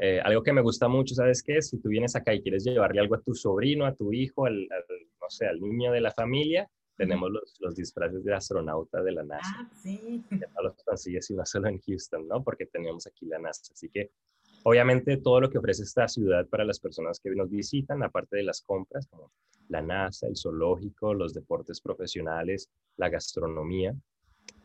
eh, 0.02 0.20
algo 0.22 0.44
que 0.44 0.52
me 0.52 0.62
gusta 0.62 0.90
mucho, 0.90 1.16
¿sabes 1.16 1.42
qué? 1.42 1.62
Si 1.62 1.78
tú 1.80 1.88
vienes 1.88 2.16
acá 2.16 2.34
y 2.34 2.42
quieres 2.42 2.66
llevarle 2.66 3.00
algo 3.00 3.16
a 3.16 3.22
tu 3.22 3.34
sobrino, 3.34 3.86
a 3.86 3.96
tu 3.96 4.12
hijo, 4.12 4.46
al, 4.46 4.68
no 4.68 5.30
sé, 5.30 5.48
al 5.48 5.62
niño 5.62 5.94
de 5.94 6.02
la 6.02 6.12
familia, 6.12 6.70
tenemos 6.96 7.32
los, 7.32 7.58
los, 7.60 7.76
disfraces 7.76 8.24
de 8.24 8.34
astronauta 8.34 9.02
de 9.02 9.12
la 9.12 9.24
NASA. 9.24 9.56
Ah, 9.58 9.70
sí. 9.82 10.24
No 10.30 10.64
los 10.64 10.84
consigues 10.84 11.32
no 11.32 11.46
solo 11.46 11.68
en 11.70 11.80
Houston, 11.80 12.28
¿no? 12.28 12.44
Porque 12.44 12.66
tenemos 12.66 13.08
aquí 13.08 13.26
la 13.26 13.40
NASA. 13.40 13.74
Así 13.74 13.90
que 13.90 14.12
Obviamente 14.66 15.18
todo 15.18 15.42
lo 15.42 15.50
que 15.50 15.58
ofrece 15.58 15.84
esta 15.84 16.08
ciudad 16.08 16.48
para 16.48 16.64
las 16.64 16.80
personas 16.80 17.20
que 17.20 17.30
nos 17.32 17.50
visitan, 17.50 18.02
aparte 18.02 18.38
de 18.38 18.44
las 18.44 18.62
compras, 18.62 19.08
como 19.08 19.34
la 19.68 19.82
NASA, 19.82 20.28
el 20.28 20.38
zoológico, 20.38 21.14
los 21.14 21.34
deportes 21.34 21.82
profesionales, 21.82 22.70
la 22.96 23.10
gastronomía, 23.10 23.94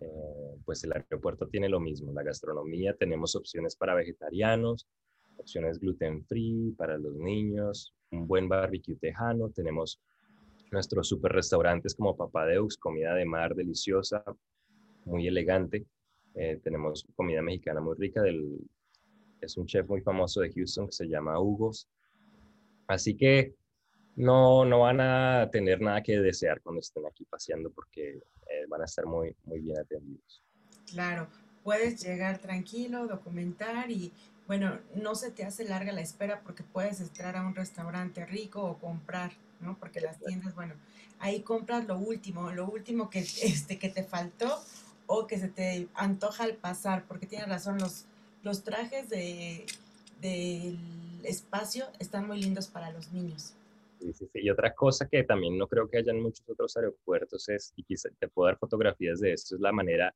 eh, 0.00 0.56
pues 0.64 0.84
el 0.84 0.92
aeropuerto 0.92 1.48
tiene 1.48 1.68
lo 1.68 1.80
mismo. 1.80 2.12
La 2.12 2.22
gastronomía, 2.22 2.94
tenemos 2.94 3.34
opciones 3.34 3.74
para 3.74 3.94
vegetarianos, 3.94 4.86
opciones 5.36 5.80
gluten 5.80 6.24
free 6.26 6.72
para 6.78 6.96
los 6.96 7.16
niños, 7.16 7.92
un 8.12 8.28
buen 8.28 8.48
barbecue 8.48 8.94
tejano, 8.94 9.50
tenemos 9.50 10.00
nuestros 10.70 11.08
super 11.08 11.32
restaurantes 11.32 11.94
como 11.94 12.16
Papadeux, 12.16 12.76
comida 12.76 13.14
de 13.14 13.24
mar 13.24 13.54
deliciosa, 13.54 14.24
muy 15.04 15.26
elegante. 15.26 15.86
Eh, 16.34 16.60
tenemos 16.62 17.06
comida 17.16 17.42
mexicana 17.42 17.80
muy 17.80 17.96
rica 17.96 18.22
del, 18.22 18.58
es 19.40 19.56
un 19.56 19.66
chef 19.66 19.88
muy 19.88 20.00
famoso 20.00 20.40
de 20.40 20.52
Houston 20.52 20.86
que 20.86 20.92
se 20.92 21.08
llama 21.08 21.40
Hugos. 21.40 21.88
Así 22.86 23.16
que 23.16 23.54
no, 24.16 24.64
no 24.64 24.80
van 24.80 25.00
a 25.00 25.48
tener 25.50 25.80
nada 25.80 26.02
que 26.02 26.18
desear 26.18 26.60
cuando 26.60 26.80
estén 26.80 27.06
aquí 27.06 27.24
paseando 27.24 27.70
porque 27.70 28.16
eh, 28.16 28.66
van 28.68 28.82
a 28.82 28.84
estar 28.84 29.06
muy, 29.06 29.34
muy 29.44 29.60
bien 29.60 29.78
atendidos. 29.78 30.42
Claro, 30.90 31.28
puedes 31.62 32.02
llegar 32.02 32.38
tranquilo, 32.38 33.06
documentar 33.06 33.90
y 33.90 34.12
bueno, 34.46 34.78
no 34.94 35.14
se 35.14 35.30
te 35.30 35.44
hace 35.44 35.64
larga 35.64 35.92
la 35.92 36.00
espera 36.00 36.40
porque 36.42 36.62
puedes 36.62 37.00
entrar 37.00 37.36
a 37.36 37.46
un 37.46 37.54
restaurante 37.54 38.24
rico 38.24 38.62
o 38.62 38.78
comprar, 38.78 39.32
¿no? 39.60 39.78
Porque 39.78 40.00
las 40.00 40.18
tiendas, 40.18 40.54
bueno, 40.54 40.74
ahí 41.18 41.42
compras 41.42 41.86
lo 41.86 41.98
último, 41.98 42.50
lo 42.52 42.68
último 42.68 43.10
que, 43.10 43.20
este, 43.20 43.78
que 43.78 43.88
te 43.88 44.04
faltó 44.04 44.58
o 45.06 45.26
que 45.26 45.38
se 45.38 45.48
te 45.48 45.88
antoja 45.94 46.44
al 46.44 46.54
pasar, 46.54 47.04
porque 47.06 47.26
tienes 47.26 47.48
razón, 47.48 47.78
los, 47.78 48.04
los 48.42 48.62
trajes 48.62 49.08
de, 49.08 49.64
del 50.20 50.78
espacio 51.24 51.86
están 51.98 52.26
muy 52.26 52.40
lindos 52.40 52.68
para 52.68 52.90
los 52.90 53.12
niños. 53.12 53.54
Sí, 54.00 54.12
sí, 54.12 54.28
sí. 54.32 54.40
Y 54.40 54.50
otra 54.50 54.74
cosa 54.74 55.08
que 55.08 55.24
también 55.24 55.58
no 55.58 55.66
creo 55.66 55.88
que 55.88 55.98
haya 55.98 56.12
en 56.12 56.22
muchos 56.22 56.48
otros 56.48 56.76
aeropuertos 56.76 57.48
es, 57.48 57.72
y 57.74 57.82
quizá 57.82 58.08
te 58.18 58.28
puedo 58.28 58.46
dar 58.46 58.58
fotografías 58.58 59.20
de 59.20 59.32
esto, 59.32 59.56
es 59.56 59.60
la 59.60 59.72
manera 59.72 60.14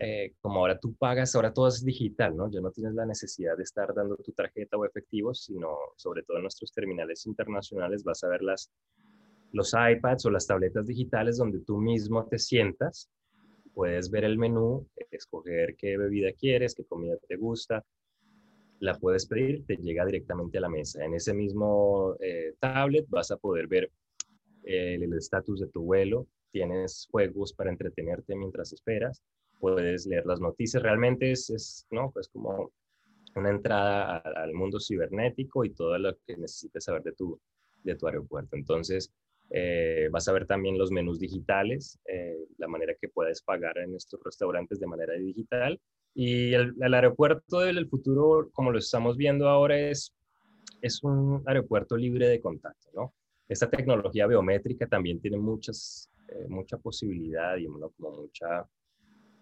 eh, 0.00 0.32
como 0.40 0.60
ahora 0.60 0.78
tú 0.78 0.94
pagas, 0.94 1.34
ahora 1.34 1.52
todo 1.52 1.68
es 1.68 1.84
digital, 1.84 2.36
¿no? 2.36 2.50
Ya 2.50 2.60
no 2.60 2.70
tienes 2.70 2.94
la 2.94 3.06
necesidad 3.06 3.56
de 3.56 3.62
estar 3.62 3.94
dando 3.94 4.16
tu 4.16 4.32
tarjeta 4.32 4.76
o 4.76 4.84
efectivo, 4.84 5.34
sino 5.34 5.76
sobre 5.96 6.22
todo 6.22 6.38
en 6.38 6.44
nuestros 6.44 6.72
terminales 6.72 7.26
internacionales 7.26 8.02
vas 8.02 8.24
a 8.24 8.28
ver 8.28 8.42
las, 8.42 8.70
los 9.52 9.74
iPads 9.74 10.26
o 10.26 10.30
las 10.30 10.46
tabletas 10.46 10.86
digitales 10.86 11.36
donde 11.36 11.60
tú 11.60 11.78
mismo 11.78 12.26
te 12.26 12.38
sientas 12.38 13.10
puedes 13.74 14.10
ver 14.10 14.24
el 14.24 14.38
menú, 14.38 14.86
escoger 15.10 15.76
qué 15.76 15.96
bebida 15.96 16.32
quieres, 16.32 16.74
qué 16.74 16.84
comida 16.84 17.16
te 17.28 17.36
gusta, 17.36 17.84
la 18.80 18.98
puedes 18.98 19.26
pedir, 19.26 19.64
te 19.66 19.76
llega 19.76 20.04
directamente 20.04 20.58
a 20.58 20.62
la 20.62 20.68
mesa. 20.68 21.04
En 21.04 21.14
ese 21.14 21.34
mismo 21.34 22.16
eh, 22.20 22.54
tablet 22.58 23.06
vas 23.08 23.30
a 23.30 23.36
poder 23.36 23.66
ver 23.68 23.90
eh, 24.64 24.94
el 24.94 25.12
estatus 25.14 25.60
de 25.60 25.68
tu 25.68 25.82
vuelo, 25.82 26.26
tienes 26.50 27.08
juegos 27.10 27.52
para 27.52 27.70
entretenerte 27.70 28.34
mientras 28.34 28.72
esperas, 28.72 29.22
puedes 29.60 30.06
leer 30.06 30.26
las 30.26 30.40
noticias, 30.40 30.82
realmente 30.82 31.30
es, 31.30 31.86
¿no? 31.90 32.10
Pues 32.10 32.28
como 32.28 32.72
una 33.36 33.50
entrada 33.50 34.18
al 34.18 34.52
mundo 34.54 34.80
cibernético 34.80 35.64
y 35.64 35.70
todo 35.70 35.96
lo 35.98 36.16
que 36.26 36.36
necesites 36.36 36.84
saber 36.84 37.02
de 37.02 37.12
tu, 37.12 37.38
de 37.84 37.94
tu 37.94 38.06
aeropuerto. 38.06 38.56
Entonces, 38.56 39.12
eh, 39.50 40.08
vas 40.10 40.28
a 40.28 40.32
ver 40.32 40.46
también 40.46 40.78
los 40.78 40.90
menús 40.90 41.18
digitales, 41.18 41.98
eh, 42.06 42.36
la 42.58 42.68
manera 42.68 42.94
que 43.00 43.08
puedes 43.08 43.42
pagar 43.42 43.78
en 43.78 43.94
estos 43.94 44.20
restaurantes 44.24 44.78
de 44.78 44.86
manera 44.86 45.14
digital. 45.14 45.80
Y 46.14 46.54
el, 46.54 46.74
aeropuerto 46.94 47.60
del 47.60 47.88
futuro, 47.88 48.50
como 48.52 48.72
lo 48.72 48.78
estamos 48.78 49.16
viendo 49.16 49.48
ahora, 49.48 49.78
es, 49.78 50.12
es 50.80 51.02
un 51.02 51.42
aeropuerto 51.46 51.96
libre 51.96 52.28
de 52.28 52.40
contacto, 52.40 52.88
¿no? 52.94 53.14
Esta 53.48 53.68
tecnología 53.68 54.28
biométrica 54.28 54.86
también 54.86 55.20
tiene 55.20 55.36
muchas, 55.36 56.08
eh, 56.28 56.46
mucha 56.48 56.78
posibilidad 56.78 57.56
y 57.56 57.66
como 57.66 58.12
mucha, 58.12 58.64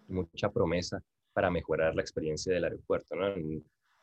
mucha 0.09 0.49
promesa 0.49 1.01
para 1.33 1.49
mejorar 1.49 1.95
la 1.95 2.01
experiencia 2.01 2.53
del 2.53 2.65
aeropuerto, 2.65 3.15
¿no? 3.15 3.33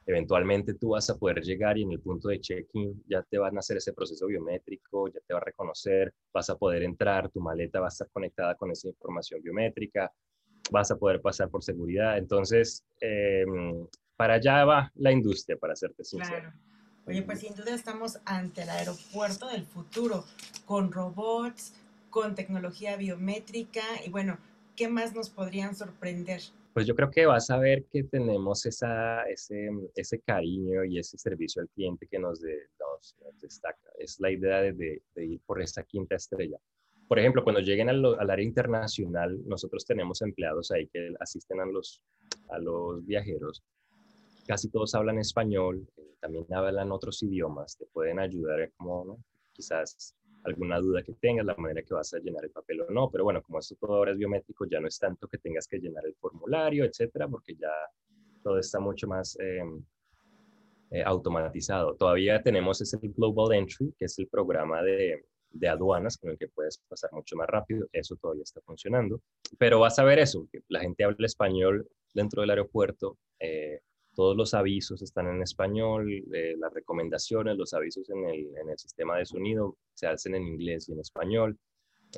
eventualmente 0.07 0.75
tú 0.75 0.91
vas 0.91 1.11
a 1.11 1.17
poder 1.17 1.43
llegar 1.43 1.77
y 1.77 1.83
en 1.83 1.91
el 1.93 2.01
punto 2.01 2.29
de 2.29 2.41
check-in 2.41 3.03
ya 3.09 3.23
te 3.23 3.39
van 3.39 3.57
a 3.57 3.59
hacer 3.59 3.77
ese 3.79 3.93
proceso 3.93 4.27
biométrico, 4.29 5.09
ya 5.09 5.19
te 5.27 5.35
va 5.35 5.41
a 5.41 5.45
reconocer, 5.45 6.15
vas 6.33 6.49
a 6.49 6.57
poder 6.57 6.85
entrar, 6.85 7.29
tu 7.29 7.41
maleta 7.41 7.81
va 7.81 7.87
a 7.87 7.89
estar 7.89 8.09
conectada 8.11 8.55
con 8.55 8.71
esa 8.71 8.89
información 8.89 9.43
biométrica, 9.43 10.13
vas 10.71 10.93
a 10.93 10.97
poder 10.97 11.21
pasar 11.21 11.51
por 11.51 11.63
seguridad. 11.65 12.19
Entonces, 12.19 12.85
em, 13.01 13.87
para 14.17 14.35
allá 14.35 14.65
va 14.65 14.93
la 14.95 15.11
industria, 15.11 15.57
para 15.57 15.75
serte 15.75 16.05
sincero. 16.05 16.41
Claro. 16.41 16.57
Oye, 17.07 17.23
pues 17.23 17.41
sin 17.41 17.55
duda 17.55 17.75
estamos 17.75 18.19
ante 18.25 18.63
el 18.63 18.71
aeropuerto 18.71 19.49
del 19.49 19.65
futuro, 19.65 20.25
con 20.65 20.91
robots, 20.91 21.75
con 22.11 22.35
tecnología 22.35 22.97
biométrica 22.97 23.83
y 24.05 24.11
bueno, 24.11 24.39
¿qué 24.77 24.89
más 24.89 25.15
nos 25.15 25.31
podrían 25.31 25.75
sorprender? 25.75 26.43
pues 26.77 26.87
yo 26.87 26.95
creo 26.95 27.11
que 27.11 27.25
vas 27.25 27.49
a 27.49 27.57
ver 27.57 27.87
que 27.87 28.05
tenemos 28.05 28.67
esa, 28.67 29.23
ese, 29.23 29.71
ese 29.95 30.21
cariño 30.21 30.85
y 30.85 30.99
ese 30.99 31.17
servicio 31.17 31.63
al 31.63 31.71
cliente 31.71 32.07
que 32.07 32.19
nos, 32.19 32.43
destaca. 33.41 33.91
Es 33.99 34.21
la 34.21 34.31
idea 34.31 34.61
de, 34.61 35.01
ir 35.17 35.41
por 35.47 35.63
esa 35.63 35.85
quinta 35.85 36.17
estrella. 36.17 36.59
Por 37.09 37.19
ejemplo, 37.19 37.43
cuando 37.43 37.63
lleguen 37.63 37.89
al, 37.89 38.31
área 38.31 38.45
internacional, 38.45 39.41
nosotros 39.47 39.87
tenemos 39.87 40.21
empleados 40.21 40.71
ahí 40.71 40.87
que 40.89 41.15
asisten 41.19 41.61
a 41.61 41.65
los, 41.65 42.03
a 42.51 42.59
los 42.59 43.07
viajeros. 43.07 43.65
Casi 44.47 44.69
todos 44.69 44.95
hablan 44.95 45.19
español, 45.19 45.89
eh, 45.97 46.17
también 46.21 46.45
hablan 46.53 46.93
otros 46.93 47.23
idiomas, 47.23 47.79
te 47.79 47.87
pueden 47.87 48.19
ayudar 48.19 48.71
como, 48.77 49.03
¿no? 49.03 49.25
quizás 49.55 50.15
alguna 50.45 50.79
duda 50.79 51.03
que 51.03 51.15
tengas, 51.15 51.45
la 51.45 51.55
manera 51.57 51.83
que 51.83 51.95
vas 51.95 52.13
a 52.15 52.19
llenar 52.19 52.45
el 52.45 52.51
papel 52.51 52.83
o 52.83 52.91
no, 52.91 53.11
pero 53.11 53.25
bueno, 53.25 53.43
como 53.43 53.59
esto 53.59 53.75
todo 53.81 53.95
ahora 53.95 54.13
es 54.13 54.19
biométrico, 54.19 54.65
ya 54.67 54.81
no 54.81 54.87
es 54.87 54.99
tanto 54.99 55.27
que 55.29 55.39
tengas 55.39 55.67
que 55.67 55.79
llenar 55.79 56.07
el 56.07 56.15
formulario, 56.15 56.85
etcétera, 56.85 57.29
porque 57.29 57.55
ya 57.57 57.73
todo 58.43 58.59
está 58.59 58.79
mucho 58.79 59.09
más 59.09 59.37
em, 59.41 59.83
eh, 60.91 61.03
automatizado. 61.03 61.97
Todavía 61.97 62.43
tenemos 62.43 62.81
ese 62.81 62.99
Global 63.03 63.57
Entry, 63.57 63.93
que 63.99 64.05
es 64.05 64.19
el 64.19 64.29
programa 64.29 64.83
de, 64.83 65.25
de 65.51 65.69
aduanas 65.69 66.17
con 66.17 66.31
el 66.31 66.39
que 66.39 66.49
puedes 66.49 66.79
pasar 66.89 67.13
mucho 67.13 67.37
más 67.37 67.49
rápido, 67.49 67.89
eso 67.93 68.17
todavía 68.17 68.43
está 68.43 68.61
funcionando, 68.61 69.21
pero 69.59 69.81
vas 69.81 69.99
a 69.99 70.05
ver 70.05 70.19
eso, 70.19 70.49
que 70.53 70.61
la 70.69 70.81
gente 70.81 71.05
habla 71.05 71.27
español 71.27 71.89
dentro 72.15 72.43
del 72.43 72.51
aeropuerto, 72.51 73.19
eh, 73.39 73.81
todos 74.17 74.35
los 74.35 74.55
avisos 74.55 75.03
están 75.03 75.29
en 75.29 75.43
español, 75.43 76.11
eh, 76.11 76.57
las 76.59 76.73
recomendaciones, 76.73 77.57
los 77.57 77.75
avisos 77.75 78.09
en 78.09 78.27
el, 78.27 78.57
en 78.57 78.71
el, 78.71 78.79
sistema 78.79 79.19
de 79.19 79.27
sonido 79.27 79.77
se 79.93 80.07
hacen 80.07 80.35
en 80.35 80.47
inglés 80.47 80.89
y 80.89 80.93
en 80.93 81.01
español. 81.01 81.59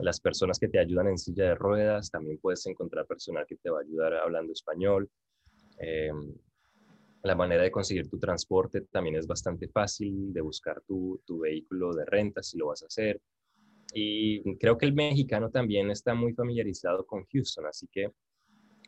Las 0.00 0.20
personas 0.20 0.61
que 0.61 0.68
te 0.68 0.78
ayudan 0.78 1.08
en 1.08 1.18
silla 1.18 1.46
de 1.46 1.54
ruedas, 1.56 2.12
también 2.12 2.38
puedes 2.38 2.64
encontrar 2.66 3.04
personal 3.04 3.44
que 3.48 3.56
te 3.56 3.68
va 3.68 3.80
a 3.80 3.82
ayudar 3.82 4.14
hablando 4.14 4.52
español. 4.52 5.11
Eh, 5.80 6.12
la 7.24 7.34
manera 7.34 7.64
de 7.64 7.72
conseguir 7.72 8.08
tu 8.08 8.18
transporte 8.20 8.82
también 8.82 9.16
es 9.16 9.26
bastante 9.26 9.66
fácil, 9.66 10.32
de 10.32 10.40
buscar 10.40 10.80
tu, 10.82 11.20
tu 11.26 11.40
vehículo 11.40 11.92
de 11.94 12.04
renta 12.04 12.44
si 12.44 12.58
lo 12.58 12.68
vas 12.68 12.84
a 12.84 12.87
hacer. 12.87 13.20
Y 13.92 14.56
creo 14.58 14.78
que 14.78 14.87
el 14.87 14.92
mexicano 14.92 15.50
también 15.50 15.90
está 15.90 16.14
muy 16.14 16.32
familiarizado 16.32 17.04
con 17.04 17.24
Houston, 17.24 17.66
así 17.66 17.88
que 17.90 18.12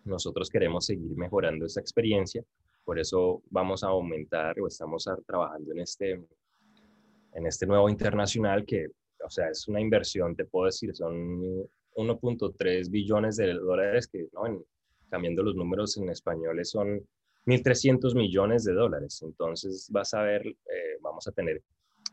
nosotros 0.05 0.49
queremos 0.49 0.87
seguir 0.87 1.17
mejorando 1.17 1.67
esa 1.67 1.81
experiencia 1.81 2.45
por 2.91 2.99
eso 2.99 3.41
vamos 3.51 3.85
a 3.85 3.87
aumentar 3.87 4.59
o 4.59 4.67
estamos 4.67 5.09
trabajando 5.25 5.71
en 5.71 5.79
este, 5.79 6.11
en 7.35 7.47
este 7.47 7.65
nuevo 7.65 7.89
internacional 7.89 8.67
que, 8.67 8.89
o 9.25 9.31
sea, 9.31 9.49
es 9.49 9.69
una 9.69 9.81
inversión, 9.81 10.35
te 10.35 10.45
puedo 10.45 10.67
decir, 10.67 10.93
son 10.97 11.41
1.3 11.95 12.91
billones 12.91 13.37
de 13.37 13.55
dólares 13.55 14.09
que, 14.09 14.27
¿no? 14.33 14.45
En, 14.45 14.65
cambiando 15.09 15.45
los 15.45 15.55
números 15.55 15.99
en 15.99 16.09
español, 16.09 16.65
son 16.65 17.01
1.300 17.47 18.17
millones 18.17 18.65
de 18.65 18.73
dólares. 18.73 19.23
Entonces 19.23 19.89
vas 19.93 20.13
a 20.13 20.23
ver, 20.23 20.45
eh, 20.45 20.99
vamos 21.01 21.29
a 21.29 21.31
tener 21.31 21.63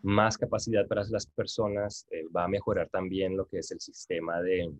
más 0.03 0.37
capacidad 0.37 0.85
para 0.85 1.03
las 1.09 1.25
personas, 1.25 2.05
eh, 2.11 2.21
va 2.27 2.43
a 2.43 2.47
mejorar 2.47 2.87
también 2.89 3.35
lo 3.35 3.47
que 3.47 3.57
es 3.57 3.71
el 3.71 3.79
sistema 3.79 4.43
de, 4.43 4.71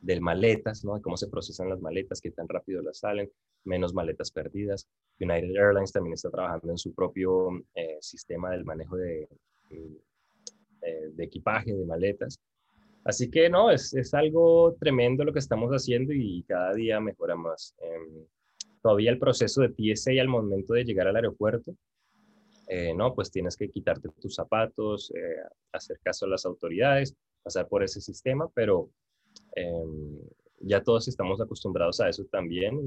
de 0.00 0.20
maletas, 0.20 0.84
¿no? 0.84 1.00
Cómo 1.02 1.16
se 1.16 1.28
procesan 1.28 1.68
las 1.68 1.80
maletas, 1.80 2.20
qué 2.20 2.30
tan 2.30 2.48
rápido 2.48 2.82
las 2.82 2.98
salen 2.98 3.30
menos 3.64 3.94
maletas 3.94 4.30
perdidas. 4.30 4.88
United 5.20 5.54
Airlines 5.54 5.92
también 5.92 6.14
está 6.14 6.30
trabajando 6.30 6.70
en 6.70 6.78
su 6.78 6.94
propio 6.94 7.50
eh, 7.74 7.98
sistema 8.00 8.50
del 8.50 8.64
manejo 8.64 8.96
de, 8.96 9.28
mm, 9.70 9.96
eh, 10.82 11.10
de 11.12 11.24
equipaje, 11.24 11.72
de 11.72 11.84
maletas. 11.84 12.40
Así 13.04 13.30
que 13.30 13.48
no, 13.48 13.70
es, 13.70 13.94
es, 13.94 14.12
algo 14.14 14.76
tremendo 14.78 15.24
lo 15.24 15.32
que 15.32 15.38
estamos 15.38 15.70
haciendo 15.70 16.12
y 16.12 16.42
cada 16.44 16.74
día 16.74 17.00
mejora 17.00 17.36
más. 17.36 17.74
Em, 17.80 18.26
todavía 18.82 19.10
el 19.10 19.18
proceso 19.18 19.62
de 19.62 19.70
TSA 19.70 20.20
al 20.20 20.28
momento 20.28 20.74
de 20.74 20.84
llegar 20.84 21.06
al 21.06 21.16
aeropuerto, 21.16 21.74
eh, 22.68 22.92
no, 22.94 23.14
pues 23.14 23.30
tienes 23.30 23.56
que 23.56 23.70
quitarte 23.70 24.10
tus 24.20 24.34
zapatos, 24.34 25.10
hacer 25.72 25.98
caso 26.02 26.26
a 26.26 26.28
las 26.28 26.44
autoridades, 26.44 27.14
pasar 27.42 27.66
por 27.66 27.82
ese 27.82 28.00
sistema, 28.02 28.46
pero 28.54 28.90
em, 29.56 30.18
ya 30.60 30.82
todos 30.82 31.08
estamos 31.08 31.40
acostumbrados 31.40 32.00
a 32.00 32.08
eso 32.08 32.24
también 32.24 32.78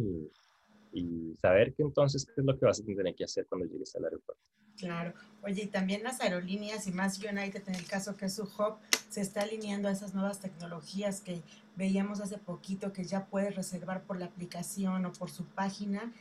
y, 0.93 1.00
y 1.00 1.36
saber 1.38 1.74
que 1.74 1.84
entonces 1.84 2.26
qué 2.26 2.41
es 2.41 2.45
lo 2.45 2.58
que 2.58 2.65
vas 2.65 2.80
a 2.80 2.84
tener 2.84 3.15
que 3.15 3.24
hacer 3.24 3.45
cuando 3.47 3.67
llegues 3.67 3.95
al 3.95 4.06
aeropuerto. 4.06 4.41
Claro. 4.78 5.13
Oye, 5.43 5.63
y 5.63 5.67
también 5.67 6.04
las 6.04 6.21
aerolíneas 6.21 6.88
y 6.88 6.91
más 6.91 7.19
United, 7.19 7.63
en 7.67 7.76
el 7.76 7.86
caso 7.86 8.15
que 8.15 8.26
es 8.26 8.36
su 8.36 8.43
hub, 8.43 8.78
se 9.10 9.21
está 9.21 9.41
alineando 9.41 9.88
a 9.88 9.91
esas 9.91 10.13
nuevas 10.13 10.39
tecnologías 10.39 11.21
que 11.21 11.41
veíamos 11.76 12.19
hace 12.19 12.38
poquito, 12.38 12.91
que 12.93 13.04
ya 13.04 13.26
puedes 13.26 13.56
reservar 13.56 14.04
por 14.04 14.17
la 14.17 14.26
aplicación 14.26 15.06
o 15.06 15.12
por 15.13 15.30
su 15.30 15.45
página 15.45 16.12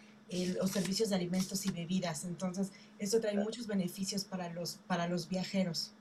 los 0.60 0.70
servicios 0.70 1.10
de 1.10 1.16
alimentos 1.16 1.66
y 1.66 1.72
bebidas. 1.72 2.24
Entonces, 2.24 2.72
eso 2.98 3.20
trae 3.20 3.34
muchos 3.34 3.66
beneficios 3.66 4.24
para 4.24 4.52
los, 4.52 4.76
para 4.86 5.08
los 5.08 5.28
viajeros. 5.28 5.92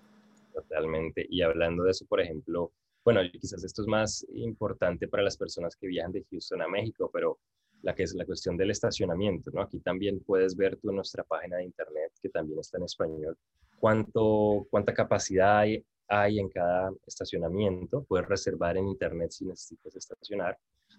Totalmente. 0.54 1.25
Y 1.30 1.41
hablando 1.41 1.84
de 1.84 1.91
eso, 1.91 2.06
por 2.06 2.21
ejemplo, 2.21 2.71
bueno, 3.12 3.28
quizás 3.41 3.63
esto 3.63 3.82
es 3.82 3.88
más 3.88 4.24
importante 4.36 5.08
para 5.08 5.24
las 5.24 5.36
personas 5.36 5.76
que 5.76 5.88
viajan 5.88 6.12
de 6.12 6.24
Houston 6.30 6.62
a 6.62 6.67
México, 6.67 7.10
pero 7.12 7.39
la 7.82 7.95
que 7.95 8.04
es 8.04 8.13
la 8.13 8.24
cuestión 8.24 8.56
del 8.56 8.69
estacionamiento, 8.69 9.50
¿no? 9.50 9.62
Aquí 9.63 9.80
también 9.80 10.19
puedes 10.19 10.56
ver 10.56 10.78
tú 10.78 10.91
en 10.91 10.98
nuestra 10.98 11.24
página 11.24 11.58
de 11.58 11.63
internet, 11.63 12.12
que 12.22 12.30
también 12.30 12.60
está 12.60 12.78
en 12.78 12.84
español, 12.84 13.36
cuánto, 13.80 14.67
cuánta 14.69 14.93
capacidad 14.93 15.58
hay, 15.58 15.84
hay 16.08 16.39
en 16.39 16.50
cada 16.50 16.91
estacionamiento. 17.08 18.04
Puedes 18.04 18.28
reservar 18.28 18.78
en 18.78 18.88
internet 18.88 19.32
si 19.32 19.45
necesitas 19.45 19.95
estacionar. 19.95 20.56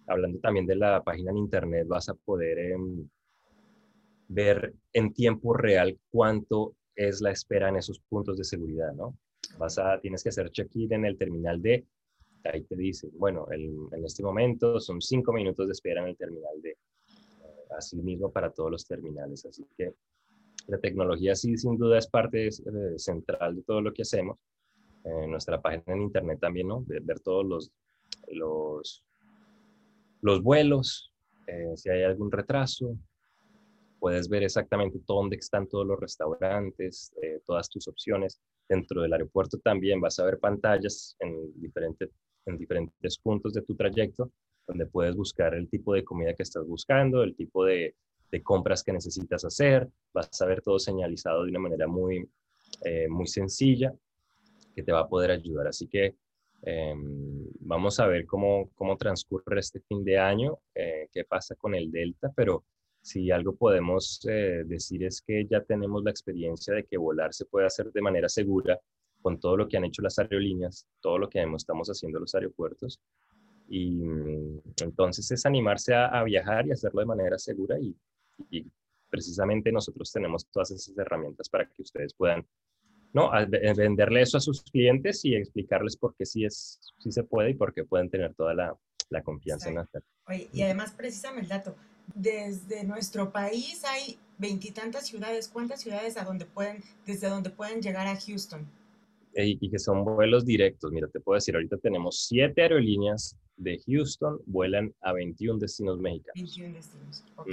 Hablando 0.08 0.40
también 0.40 0.66
de 0.66 0.74
la 0.74 1.04
página 1.04 1.30
en 1.30 1.36
internet, 1.36 1.86
vas 1.86 2.08
a 2.08 2.14
poder 2.14 2.58
em, 2.58 3.08
ver 4.26 4.74
en 4.92 5.12
tiempo 5.12 5.54
real 5.54 5.96
cuánto 6.10 6.74
es 6.96 7.20
la 7.20 7.30
espera 7.30 7.68
en 7.68 7.76
esos 7.76 8.00
puntos 8.00 8.36
de 8.36 8.42
seguridad, 8.42 8.92
¿no? 8.94 9.16
Vas 9.58 9.78
a, 9.78 10.00
tienes 10.00 10.24
que 10.24 10.30
hacer 10.30 10.50
check-in 10.50 10.92
en 10.92 11.04
el 11.04 11.16
terminal 11.16 11.62
D 11.62 11.86
ahí 12.44 12.62
te 12.62 12.76
dice, 12.76 13.08
bueno, 13.12 13.46
en 13.50 14.04
este 14.04 14.22
momento 14.22 14.80
son 14.80 15.00
cinco 15.00 15.32
minutos 15.32 15.66
de 15.66 15.72
espera 15.72 16.02
en 16.02 16.08
el 16.08 16.16
terminal 16.16 16.60
D. 16.62 16.76
así 17.76 17.96
mismo 17.96 18.30
para 18.30 18.50
todos 18.50 18.70
los 18.70 18.86
terminales. 18.86 19.44
Así 19.44 19.66
que 19.76 19.92
la 20.66 20.78
tecnología 20.78 21.34
sí, 21.34 21.56
sin 21.56 21.76
duda, 21.76 21.98
es 21.98 22.06
parte 22.06 22.46
eh, 22.46 22.50
central 22.96 23.56
de 23.56 23.62
todo 23.62 23.80
lo 23.80 23.92
que 23.92 24.02
hacemos. 24.02 24.38
En 25.04 25.30
nuestra 25.30 25.60
página 25.60 25.94
en 25.94 26.02
internet 26.02 26.38
también, 26.40 26.68
¿no? 26.68 26.84
Ver, 26.86 27.00
ver 27.02 27.20
todos 27.20 27.46
los, 27.46 27.72
los, 28.28 29.02
los 30.20 30.42
vuelos, 30.42 31.12
eh, 31.46 31.72
si 31.74 31.88
hay 31.88 32.02
algún 32.02 32.30
retraso, 32.30 32.96
puedes 33.98 34.28
ver 34.28 34.42
exactamente 34.42 35.00
dónde 35.06 35.36
están 35.36 35.66
todos 35.66 35.86
los 35.86 35.98
restaurantes, 35.98 37.12
eh, 37.22 37.40
todas 37.46 37.68
tus 37.68 37.88
opciones. 37.88 38.40
Dentro 38.68 39.02
del 39.02 39.12
aeropuerto 39.12 39.58
también 39.58 40.00
vas 40.00 40.18
a 40.18 40.24
ver 40.24 40.38
pantallas 40.38 41.16
en 41.18 41.52
diferentes 41.60 42.10
en 42.46 42.56
diferentes 42.56 43.18
puntos 43.18 43.52
de 43.52 43.62
tu 43.62 43.74
trayecto, 43.74 44.30
donde 44.66 44.86
puedes 44.86 45.16
buscar 45.16 45.54
el 45.54 45.68
tipo 45.68 45.94
de 45.94 46.04
comida 46.04 46.34
que 46.34 46.42
estás 46.42 46.66
buscando, 46.66 47.22
el 47.22 47.34
tipo 47.34 47.64
de, 47.64 47.94
compras 48.44 48.84
que 48.84 48.92
necesitas 48.92 49.44
hacer, 49.44 49.88
vas 50.12 50.40
a 50.40 50.46
ver 50.46 50.62
todo 50.62 50.78
señalizado 50.78 51.42
de 51.42 51.50
una 51.50 51.58
manera 51.58 51.88
muy, 51.88 52.28
eh, 52.84 53.08
muy 53.08 53.26
sencilla 53.26 53.92
que 54.72 54.84
te 54.84 54.92
va 54.92 55.00
a 55.00 55.08
poder 55.08 55.32
ayudar. 55.32 55.66
Así 55.66 55.88
que 55.88 56.14
em, 56.62 57.48
vamos 57.58 57.98
a 57.98 58.06
ver 58.06 58.26
cómo, 58.26 58.70
cómo 58.76 58.96
transcurre 58.96 59.58
este 59.58 59.80
fin 59.80 60.04
de 60.04 60.18
año, 60.18 60.60
eh, 60.74 61.08
qué 61.12 61.24
pasa 61.24 61.56
con 61.56 61.74
el 61.74 61.90
Delta, 61.90 62.30
pero 62.36 62.64
si 63.02 63.30
algo 63.30 63.56
podemos 63.56 64.20
eh, 64.28 64.62
decir 64.66 65.04
es 65.04 65.22
que 65.22 65.46
ya 65.46 65.62
tenemos 65.62 66.04
la 66.04 66.10
experiencia 66.10 66.74
de 66.74 66.84
que 66.84 66.98
volar 66.98 67.32
se 67.32 67.46
puede 67.46 67.66
hacer 67.66 67.90
de 67.92 68.02
manera 68.02 68.28
segura 68.28 68.78
con 69.22 69.38
todo 69.38 69.56
lo 69.56 69.68
que 69.68 69.76
han 69.76 69.84
hecho 69.84 70.02
las 70.02 70.18
aerolíneas, 70.18 70.86
todo 71.00 71.18
lo 71.18 71.28
que 71.28 71.44
estamos 71.56 71.88
haciendo 71.88 72.18
los 72.18 72.34
aeropuertos. 72.34 73.00
Y 73.68 73.90
mm, 73.90 74.60
entonces 74.82 75.30
es 75.30 75.46
animarse 75.46 75.94
a, 75.94 76.22
viajar 76.24 76.66
y 76.66 76.72
hacerlo 76.72 77.00
de 77.00 77.06
manera 77.06 77.38
segura 77.38 77.76
y, 77.78 77.96
precisamente 79.10 79.72
nosotros 79.72 80.12
tenemos 80.12 80.46
todas 80.46 80.70
esas 80.70 80.96
herramientas 80.96 81.48
para 81.48 81.66
que 81.66 81.82
ustedes 81.82 82.14
puedan 82.14 82.46
¿no? 83.12 83.28
venderle 83.76 84.22
eso 84.22 84.36
a 84.36 84.40
sus 84.40 84.62
clientes 84.62 85.24
y 85.24 85.34
explicarles 85.34 85.96
por 85.96 86.14
qué 86.14 86.24
sí, 86.24 86.44
es, 86.44 86.78
sí 86.98 87.10
se 87.10 87.24
puede 87.24 87.50
y 87.50 87.54
por 87.54 87.74
qué 87.74 87.84
pueden 87.84 88.08
tener 88.08 88.34
toda 88.34 88.54
la, 88.54 88.78
la 89.08 89.22
confianza 89.22 89.68
en 89.68 89.78
hacerlo. 89.78 90.08
y 90.52 90.62
además, 90.62 90.92
precisamente 90.92 91.42
el 91.42 91.48
dato, 91.48 91.74
desde 92.14 92.84
nuestro 92.84 93.32
país 93.32 93.84
hay 93.84 94.18
veintitantas 94.38 95.06
ciudades. 95.06 95.48
¿Cuántas 95.48 95.80
ciudades 95.80 96.16
a 96.16 96.24
donde 96.24 96.46
pueden, 96.46 96.82
desde 97.06 97.28
donde 97.28 97.50
pueden 97.50 97.82
llegar 97.82 98.06
a 98.06 98.16
Houston? 98.16 98.66
Y 99.34 99.70
que 99.70 99.78
son 99.78 100.04
vuelos 100.04 100.44
directos. 100.44 100.90
Mira, 100.92 101.08
te 101.08 101.20
puedo 101.20 101.36
decir, 101.36 101.54
ahorita 101.54 101.78
tenemos 101.78 102.26
siete 102.26 102.62
aerolíneas 102.62 103.36
de 103.56 103.78
Houston, 103.86 104.40
vuelan 104.46 104.94
a 105.00 105.12
21 105.12 105.58
destinos 105.58 105.98
mexicanos. 105.98 106.34
21 106.34 106.74
destinos, 106.74 107.24
ok. 107.36 107.48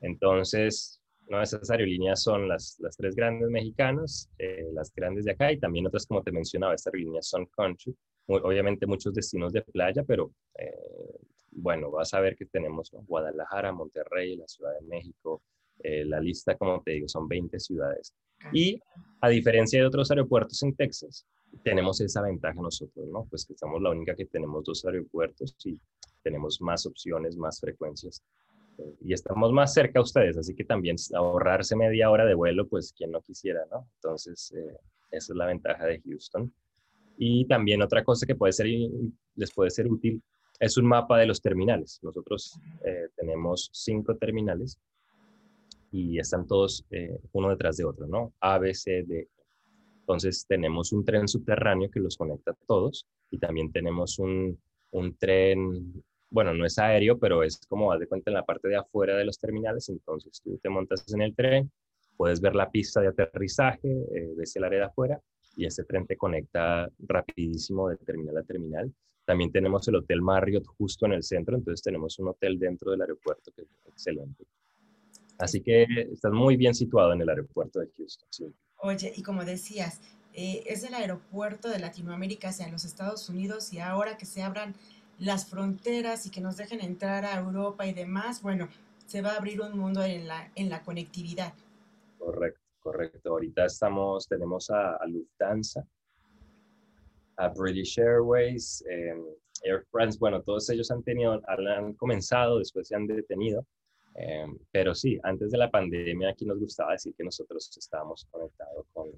Entonces, 0.00 1.00
¿no? 1.28 1.42
esas 1.42 1.68
aerolíneas 1.70 2.22
son 2.22 2.48
las, 2.48 2.76
las 2.80 2.96
tres 2.96 3.14
grandes 3.14 3.48
mexicanas, 3.50 4.28
eh, 4.38 4.68
las 4.72 4.92
grandes 4.94 5.24
de 5.24 5.32
acá, 5.32 5.52
y 5.52 5.58
también 5.58 5.86
otras, 5.86 6.06
como 6.06 6.22
te 6.22 6.32
mencionaba, 6.32 6.74
estas 6.74 6.92
aerolíneas 6.92 7.26
son 7.28 7.46
country, 7.46 7.94
obviamente 8.26 8.86
muchos 8.86 9.14
destinos 9.14 9.52
de 9.52 9.62
playa, 9.62 10.02
pero 10.04 10.32
eh, 10.58 11.18
bueno, 11.50 11.90
vas 11.90 12.12
a 12.14 12.20
ver 12.20 12.36
que 12.36 12.46
tenemos 12.46 12.90
Guadalajara, 13.06 13.72
Monterrey, 13.72 14.36
la 14.36 14.48
Ciudad 14.48 14.72
de 14.78 14.86
México, 14.86 15.42
eh, 15.82 16.04
la 16.04 16.20
lista, 16.20 16.56
como 16.56 16.82
te 16.82 16.92
digo, 16.92 17.08
son 17.08 17.28
20 17.28 17.58
ciudades. 17.60 18.14
Y 18.52 18.80
a 19.20 19.28
diferencia 19.28 19.80
de 19.80 19.86
otros 19.86 20.10
aeropuertos 20.10 20.62
en 20.62 20.74
Texas, 20.74 21.26
tenemos 21.62 22.00
esa 22.00 22.22
ventaja 22.22 22.60
nosotros, 22.60 23.06
¿no? 23.08 23.26
Pues 23.30 23.46
que 23.46 23.54
somos 23.56 23.80
la 23.80 23.90
única 23.90 24.14
que 24.14 24.26
tenemos 24.26 24.64
dos 24.64 24.84
aeropuertos 24.84 25.56
y 25.64 25.78
tenemos 26.22 26.60
más 26.60 26.86
opciones, 26.86 27.36
más 27.36 27.60
frecuencias. 27.60 28.22
Eh, 28.78 28.94
y 29.02 29.12
estamos 29.12 29.52
más 29.52 29.72
cerca 29.72 30.00
a 30.00 30.02
ustedes, 30.02 30.36
así 30.36 30.54
que 30.54 30.64
también 30.64 30.96
ahorrarse 31.14 31.76
media 31.76 32.10
hora 32.10 32.24
de 32.24 32.34
vuelo, 32.34 32.66
pues 32.66 32.92
quien 32.92 33.12
no 33.12 33.20
quisiera, 33.20 33.60
¿no? 33.70 33.88
Entonces, 33.96 34.52
eh, 34.56 34.76
Esa 35.10 35.32
es 35.32 35.36
la 35.36 35.46
ventaja 35.46 35.86
de 35.86 36.00
Houston. 36.00 36.52
Y 37.16 37.46
también 37.46 37.82
otra 37.82 38.02
cosa 38.02 38.26
que 38.26 38.34
puede 38.34 38.52
ser, 38.52 38.66
les 39.36 39.52
puede 39.52 39.70
ser 39.70 39.86
útil 39.86 40.20
es 40.58 40.76
un 40.76 40.86
mapa 40.86 41.18
de 41.18 41.26
los 41.26 41.40
terminales. 41.40 42.00
Nosotros 42.02 42.58
eh, 42.84 43.08
tenemos 43.16 43.70
cinco 43.72 44.16
terminales 44.16 44.78
y 45.94 46.18
están 46.18 46.44
todos 46.44 46.84
eh, 46.90 47.20
uno 47.30 47.50
detrás 47.50 47.76
de 47.76 47.84
otro, 47.84 48.08
¿no? 48.08 48.32
A, 48.40 48.58
B, 48.58 48.74
C, 48.74 49.04
D. 49.06 49.28
Entonces 50.00 50.44
tenemos 50.44 50.92
un 50.92 51.04
tren 51.04 51.28
subterráneo 51.28 51.88
que 51.88 52.00
los 52.00 52.16
conecta 52.16 52.50
a 52.50 52.56
todos 52.66 53.06
y 53.30 53.38
también 53.38 53.70
tenemos 53.70 54.18
un, 54.18 54.58
un 54.90 55.16
tren, 55.16 56.02
bueno, 56.30 56.52
no 56.52 56.66
es 56.66 56.80
aéreo, 56.80 57.16
pero 57.16 57.44
es 57.44 57.60
como, 57.68 57.92
haz 57.92 58.00
de 58.00 58.08
cuenta, 58.08 58.32
en 58.32 58.34
la 58.34 58.44
parte 58.44 58.66
de 58.66 58.74
afuera 58.74 59.16
de 59.16 59.24
los 59.24 59.38
terminales. 59.38 59.88
Entonces 59.88 60.40
tú 60.42 60.58
te 60.58 60.68
montas 60.68 61.04
en 61.14 61.22
el 61.22 61.32
tren, 61.32 61.70
puedes 62.16 62.40
ver 62.40 62.56
la 62.56 62.72
pista 62.72 63.00
de 63.00 63.06
aterrizaje, 63.06 63.88
eh, 63.88 64.34
ves 64.36 64.56
el 64.56 64.64
área 64.64 64.80
de 64.80 64.86
afuera 64.86 65.20
y 65.56 65.64
ese 65.64 65.84
tren 65.84 66.08
te 66.08 66.16
conecta 66.16 66.90
rapidísimo 67.06 67.88
de 67.88 67.98
terminal 67.98 68.36
a 68.38 68.42
terminal. 68.42 68.92
También 69.24 69.52
tenemos 69.52 69.86
el 69.86 69.94
Hotel 69.94 70.22
Marriott 70.22 70.66
justo 70.76 71.06
en 71.06 71.12
el 71.12 71.22
centro, 71.22 71.54
entonces 71.54 71.84
tenemos 71.84 72.18
un 72.18 72.30
hotel 72.30 72.58
dentro 72.58 72.90
del 72.90 73.00
aeropuerto 73.00 73.52
que 73.54 73.62
es 73.62 73.68
excelente. 73.86 74.44
Así 75.38 75.60
que 75.60 75.86
estás 76.12 76.32
muy 76.32 76.56
bien 76.56 76.74
situado 76.74 77.12
en 77.12 77.20
el 77.20 77.28
aeropuerto 77.28 77.80
de 77.80 77.88
Houston. 77.96 78.54
Oye, 78.78 79.12
y 79.16 79.22
como 79.22 79.44
decías, 79.44 80.00
eh, 80.32 80.62
es 80.66 80.84
el 80.84 80.94
aeropuerto 80.94 81.68
de 81.68 81.78
Latinoamérica 81.78 82.48
hacia 82.48 82.68
los 82.68 82.84
Estados 82.84 83.28
Unidos 83.28 83.72
y 83.72 83.78
ahora 83.78 84.16
que 84.16 84.26
se 84.26 84.42
abran 84.42 84.74
las 85.18 85.46
fronteras 85.48 86.26
y 86.26 86.30
que 86.30 86.40
nos 86.40 86.56
dejen 86.56 86.80
entrar 86.80 87.24
a 87.24 87.38
Europa 87.38 87.86
y 87.86 87.92
demás, 87.92 88.42
bueno, 88.42 88.68
se 89.06 89.22
va 89.22 89.32
a 89.32 89.36
abrir 89.36 89.60
un 89.60 89.78
mundo 89.78 90.02
en 90.02 90.26
la, 90.26 90.50
en 90.54 90.68
la 90.70 90.82
conectividad. 90.82 91.54
Correcto, 92.18 92.60
correcto. 92.80 93.30
Ahorita 93.30 93.66
estamos, 93.66 94.26
tenemos 94.26 94.70
a, 94.70 94.98
Lufthansa, 95.06 95.86
a 97.36 97.48
British 97.48 97.98
Airways, 97.98 98.84
em, 98.88 99.24
Air 99.62 99.84
France, 99.90 100.18
bueno, 100.18 100.42
todos 100.42 100.68
ellos 100.70 100.90
han 100.90 101.02
tenido, 101.02 101.40
han 101.46 101.94
comenzado, 101.94 102.58
después 102.58 102.88
se 102.88 102.96
han 102.96 103.06
detenido, 103.06 103.66
em, 104.14 104.56
pero 104.70 104.94
sí, 104.94 105.18
antes 105.22 105.50
de 105.50 105.58
la 105.58 105.70
pandemia 105.70 106.30
aquí 106.30 106.44
nos 106.44 106.58
gustaba 106.58 106.92
decir 106.92 107.14
que 107.16 107.24
nosotros 107.24 107.70
estábamos 107.76 108.26
conectados 108.30 108.86
con, 108.92 109.10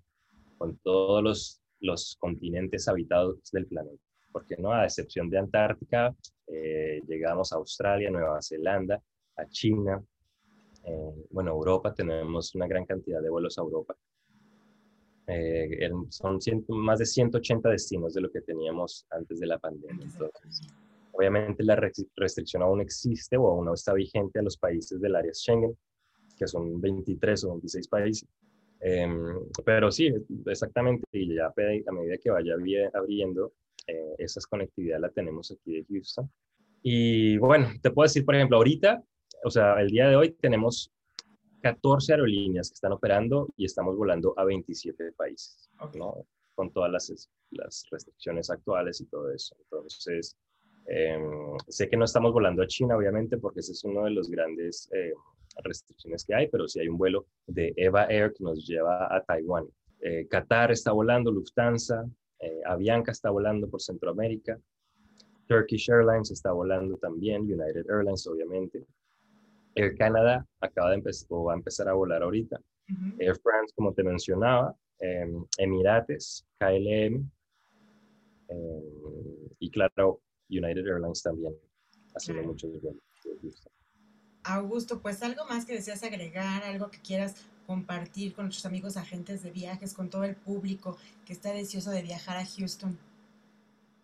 con 0.58 0.76
todos 0.78 1.22
los, 1.22 1.60
los 1.80 2.16
continentes 2.18 2.88
habitados 2.88 3.38
del 3.52 3.66
planeta, 3.66 4.02
porque 4.32 4.56
no, 4.56 4.72
a 4.72 4.84
excepción 4.84 5.28
de 5.30 5.38
Antártica, 5.38 6.14
eh, 6.46 7.00
llegamos 7.06 7.52
a 7.52 7.56
Australia, 7.56 8.10
Nueva 8.10 8.40
Zelanda, 8.42 9.02
a 9.36 9.46
China, 9.46 10.02
bueno, 11.30 11.50
Europa, 11.50 11.92
tenemos 11.92 12.54
una 12.54 12.66
gran 12.66 12.84
cantidad 12.84 13.20
de 13.20 13.30
vuelos 13.30 13.58
a 13.58 13.62
Europa. 13.62 13.96
Eh, 15.28 15.90
son 16.10 16.38
más 16.68 17.00
de 17.00 17.06
180 17.06 17.68
destinos 17.70 18.14
de 18.14 18.20
lo 18.20 18.30
que 18.30 18.40
teníamos 18.42 19.04
antes 19.10 19.40
de 19.40 19.46
la 19.46 19.58
pandemia. 19.58 20.06
Entonces, 20.06 20.68
obviamente 21.16 21.64
la 21.64 21.76
restricción 22.16 22.62
aún 22.62 22.80
existe 22.80 23.36
o 23.36 23.48
aún 23.48 23.66
no 23.66 23.74
está 23.74 23.92
vigente 23.92 24.38
a 24.38 24.42
los 24.42 24.56
países 24.56 25.00
del 25.00 25.16
área 25.16 25.32
Schengen, 25.32 25.76
que 26.36 26.46
son 26.46 26.80
23 26.80 27.44
o 27.44 27.50
26 27.50 27.88
países. 27.88 28.28
Em, 28.80 29.40
pero 29.64 29.90
sí, 29.90 30.12
exactamente, 30.46 31.06
y 31.12 31.34
ya 31.34 31.46
a 31.46 31.92
medida 31.92 32.18
que 32.18 32.30
vaya 32.30 32.54
abriendo, 32.94 33.54
eh, 33.86 34.14
esa 34.18 34.40
conectividad 34.48 35.00
la 35.00 35.08
tenemos 35.08 35.50
aquí 35.50 35.72
de 35.72 35.84
Houston. 35.88 36.30
Y 36.82 37.38
bueno, 37.38 37.68
te 37.80 37.90
puedo 37.90 38.04
decir, 38.04 38.24
por 38.24 38.34
ejemplo, 38.34 38.58
ahorita 38.58 39.02
o 39.44 39.50
sea, 39.50 39.80
el 39.80 39.90
día 39.90 40.08
de 40.08 40.16
hoy 40.16 40.32
tenemos 40.32 40.92
14 41.62 42.12
aerolíneas 42.12 42.68
que 42.68 42.74
están 42.74 42.92
operando 42.92 43.48
y 43.56 43.64
estamos 43.64 43.96
volando 43.96 44.34
a 44.36 44.44
27 44.44 45.12
países, 45.12 45.70
¿no? 45.94 46.26
Con 46.54 46.72
todas 46.72 46.90
las, 46.90 47.30
las, 47.50 47.86
restricciones 47.90 48.50
actuales 48.50 49.00
y 49.00 49.06
todo 49.06 49.30
eso. 49.30 49.56
Entonces, 49.60 50.36
em, 50.88 51.58
sé 51.68 51.88
que 51.88 51.96
no 51.96 52.04
estamos 52.04 52.32
volando 52.32 52.62
a 52.62 52.66
China, 52.66 52.96
obviamente, 52.96 53.38
porque 53.38 53.60
ese 53.60 53.72
es 53.72 53.84
uno 53.84 54.04
de 54.04 54.10
los 54.10 54.30
grandes 54.30 54.88
eh, 54.92 55.12
restricciones 55.62 56.24
que 56.24 56.34
hay, 56.34 56.48
pero 56.48 56.68
sí 56.68 56.80
hay 56.80 56.88
un 56.88 56.98
vuelo 56.98 57.26
de 57.46 57.72
Eva 57.76 58.06
Air 58.06 58.32
que 58.32 58.44
nos 58.44 58.66
lleva 58.66 59.14
a 59.14 59.22
Taiwán. 59.22 59.66
Eh, 60.00 60.26
Qatar 60.28 60.70
está 60.70 60.92
volando, 60.92 61.30
Lufthansa, 61.30 62.04
eh, 62.40 62.60
Avianca 62.66 63.12
está 63.12 63.30
volando 63.30 63.68
por 63.68 63.80
Centroamérica, 63.80 64.58
Turkish 65.46 65.88
Airlines 65.90 66.30
está 66.30 66.52
volando 66.52 66.96
también, 66.98 67.42
United 67.42 67.86
Airlines, 67.88 68.26
obviamente. 68.26 68.84
Air 69.74 69.96
Canada 69.96 70.46
acaba 70.60 70.90
de 70.90 70.96
empezar 70.96 71.26
o 71.30 71.44
va 71.44 71.52
a 71.52 71.56
empezar 71.56 71.88
a 71.88 71.92
volar 71.92 72.22
ahorita. 72.22 72.60
Air 73.18 73.36
France, 73.36 73.72
como 73.74 73.92
te 73.92 74.02
mencionaba, 74.02 74.74
em, 75.00 75.44
Emirates, 75.58 76.46
KLM 76.58 77.28
em, 78.48 78.82
y 79.58 79.70
claro, 79.70 80.20
United 80.48 80.86
Airlines 80.86 81.22
también, 81.22 81.54
haciendo 82.14 82.44
muchos 82.44 82.70
vuelos. 82.80 83.02
Augusto, 84.44 85.00
pues 85.00 85.22
algo 85.22 85.44
más 85.46 85.64
que 85.64 85.74
deseas 85.74 86.02
agregar, 86.04 86.62
algo 86.62 86.90
que 86.90 86.98
quieras 87.00 87.34
compartir 87.66 88.32
con 88.32 88.46
nuestros 88.46 88.66
amigos 88.66 88.96
agentes 88.96 89.42
de 89.42 89.50
viajes, 89.50 89.92
con 89.92 90.08
todo 90.08 90.24
el 90.24 90.36
público 90.36 90.96
que 91.24 91.32
está 91.32 91.52
deseoso 91.52 91.90
de 91.90 92.02
viajar 92.02 92.36
a 92.36 92.46
Houston. 92.46 92.96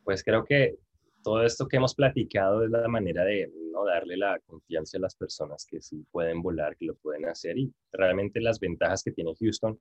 Pues 0.05 0.25
creo 0.25 0.45
que 0.45 0.77
todo 1.23 1.45
esto 1.45 1.69
que 1.69 1.77
hemos 1.77 1.95
platicado 1.95 2.65
es 2.65 2.71
la 2.71 2.89
manera 2.89 3.25
de 3.25 3.51
¿no? 3.73 3.85
darle 3.85 4.17
la 4.17 4.41
confianza 4.41 4.99
a 4.99 5.01
las 5.01 5.15
personas 5.15 5.65
que 5.65 5.81
sí 5.81 6.05
pueden 6.11 6.43
volar, 6.43 6.77
que 6.77 6.87
lo 6.87 6.97
pueden 6.97 7.29
hacer 7.29 7.57
y 7.57 7.73
realmente 7.93 8.41
las 8.41 8.59
ventajas 8.59 9.03
que 9.05 9.13
tiene 9.13 9.33
Houston, 9.39 9.79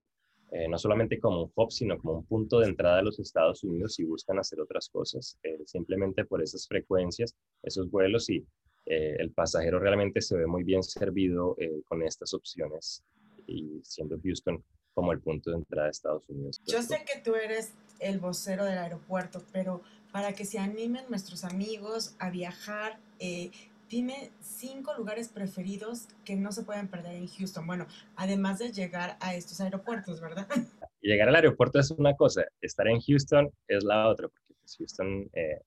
eh, 0.52 0.68
no 0.68 0.78
solamente 0.78 1.20
como 1.20 1.44
un 1.44 1.52
hub, 1.56 1.72
sino 1.72 1.98
como 1.98 2.20
un 2.20 2.26
punto 2.26 2.60
de 2.60 2.68
entrada 2.68 3.00
a 3.00 3.02
los 3.02 3.20
Estados 3.20 3.64
Unidos 3.64 3.96
si 3.96 4.04
buscan 4.04 4.38
hacer 4.38 4.60
otras 4.60 4.90
cosas, 4.90 5.38
eh, 5.44 5.60
simplemente 5.66 6.26
por 6.26 6.44
esas 6.44 6.68
frecuencias, 6.68 7.36
esos 7.64 7.90
vuelos 7.90 8.30
y 8.30 8.46
eh, 8.86 9.16
el 9.20 9.32
pasajero 9.32 9.80
realmente 9.80 10.22
se 10.22 10.36
ve 10.36 10.48
muy 10.48 10.64
bien 10.64 10.84
servido 10.84 11.56
con 11.88 12.02
estas 12.04 12.34
opciones 12.34 13.04
y 13.48 13.80
siendo 13.84 14.20
Houston 14.22 14.64
como 14.94 15.12
el 15.14 15.22
punto 15.22 15.52
de 15.52 15.58
entrada 15.58 15.88
a 15.88 15.92
Estados 15.92 16.28
Unidos. 16.30 16.62
Yo 16.66 16.82
sé 16.82 17.06
que 17.06 17.22
tú 17.22 17.36
eres 17.36 17.74
el 18.00 18.20
vocero 18.20 18.66
del 18.66 18.78
aeropuerto, 18.78 19.42
pero 19.54 19.82
para 20.12 20.34
que 20.34 20.46
se 20.46 20.60
animen 20.60 21.06
nuestros 21.10 21.44
amigos 21.44 22.16
a 22.20 22.30
viajar, 22.30 23.00
eh, 23.20 23.52
dime 23.92 24.32
cinco 24.40 24.94
lugares 24.98 25.28
preferidos 25.28 26.08
que 26.24 26.38
no 26.38 26.54
se 26.54 26.64
pueden 26.64 26.88
perder 26.88 27.16
en 27.16 27.28
Houston. 27.28 27.68
Bueno, 27.68 27.86
además 28.16 28.58
de 28.60 28.72
llegar 28.72 29.18
a 29.20 29.36
estos 29.36 29.60
aeropuertos, 29.60 30.22
¿verdad? 30.22 30.48
Llegar 31.02 31.28
al 31.28 31.36
aeropuerto 31.36 31.80
es 31.80 31.92
una 31.92 32.16
cosa, 32.16 32.46
estar 32.62 32.88
en 32.88 33.02
Houston 33.02 33.52
es 33.68 33.84
la 33.84 34.08
otra, 34.08 34.28
porque 34.28 34.54
pues, 34.60 34.78
Houston 34.78 35.30
eh, 35.34 35.60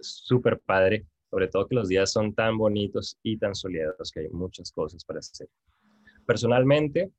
es 0.00 0.22
súper 0.24 0.58
padre, 0.60 1.06
sobre 1.30 1.48
todo 1.48 1.68
que 1.68 1.74
los 1.74 1.88
días 1.88 2.10
son 2.10 2.34
tan 2.34 2.56
bonitos 2.56 3.18
y 3.22 3.36
tan 3.36 3.54
soleados 3.54 4.10
que 4.10 4.20
hay 4.20 4.28
muchas 4.30 4.72
cosas 4.72 5.04
para 5.04 5.18
hacer. 5.18 5.48
Personalmente, 6.26 7.12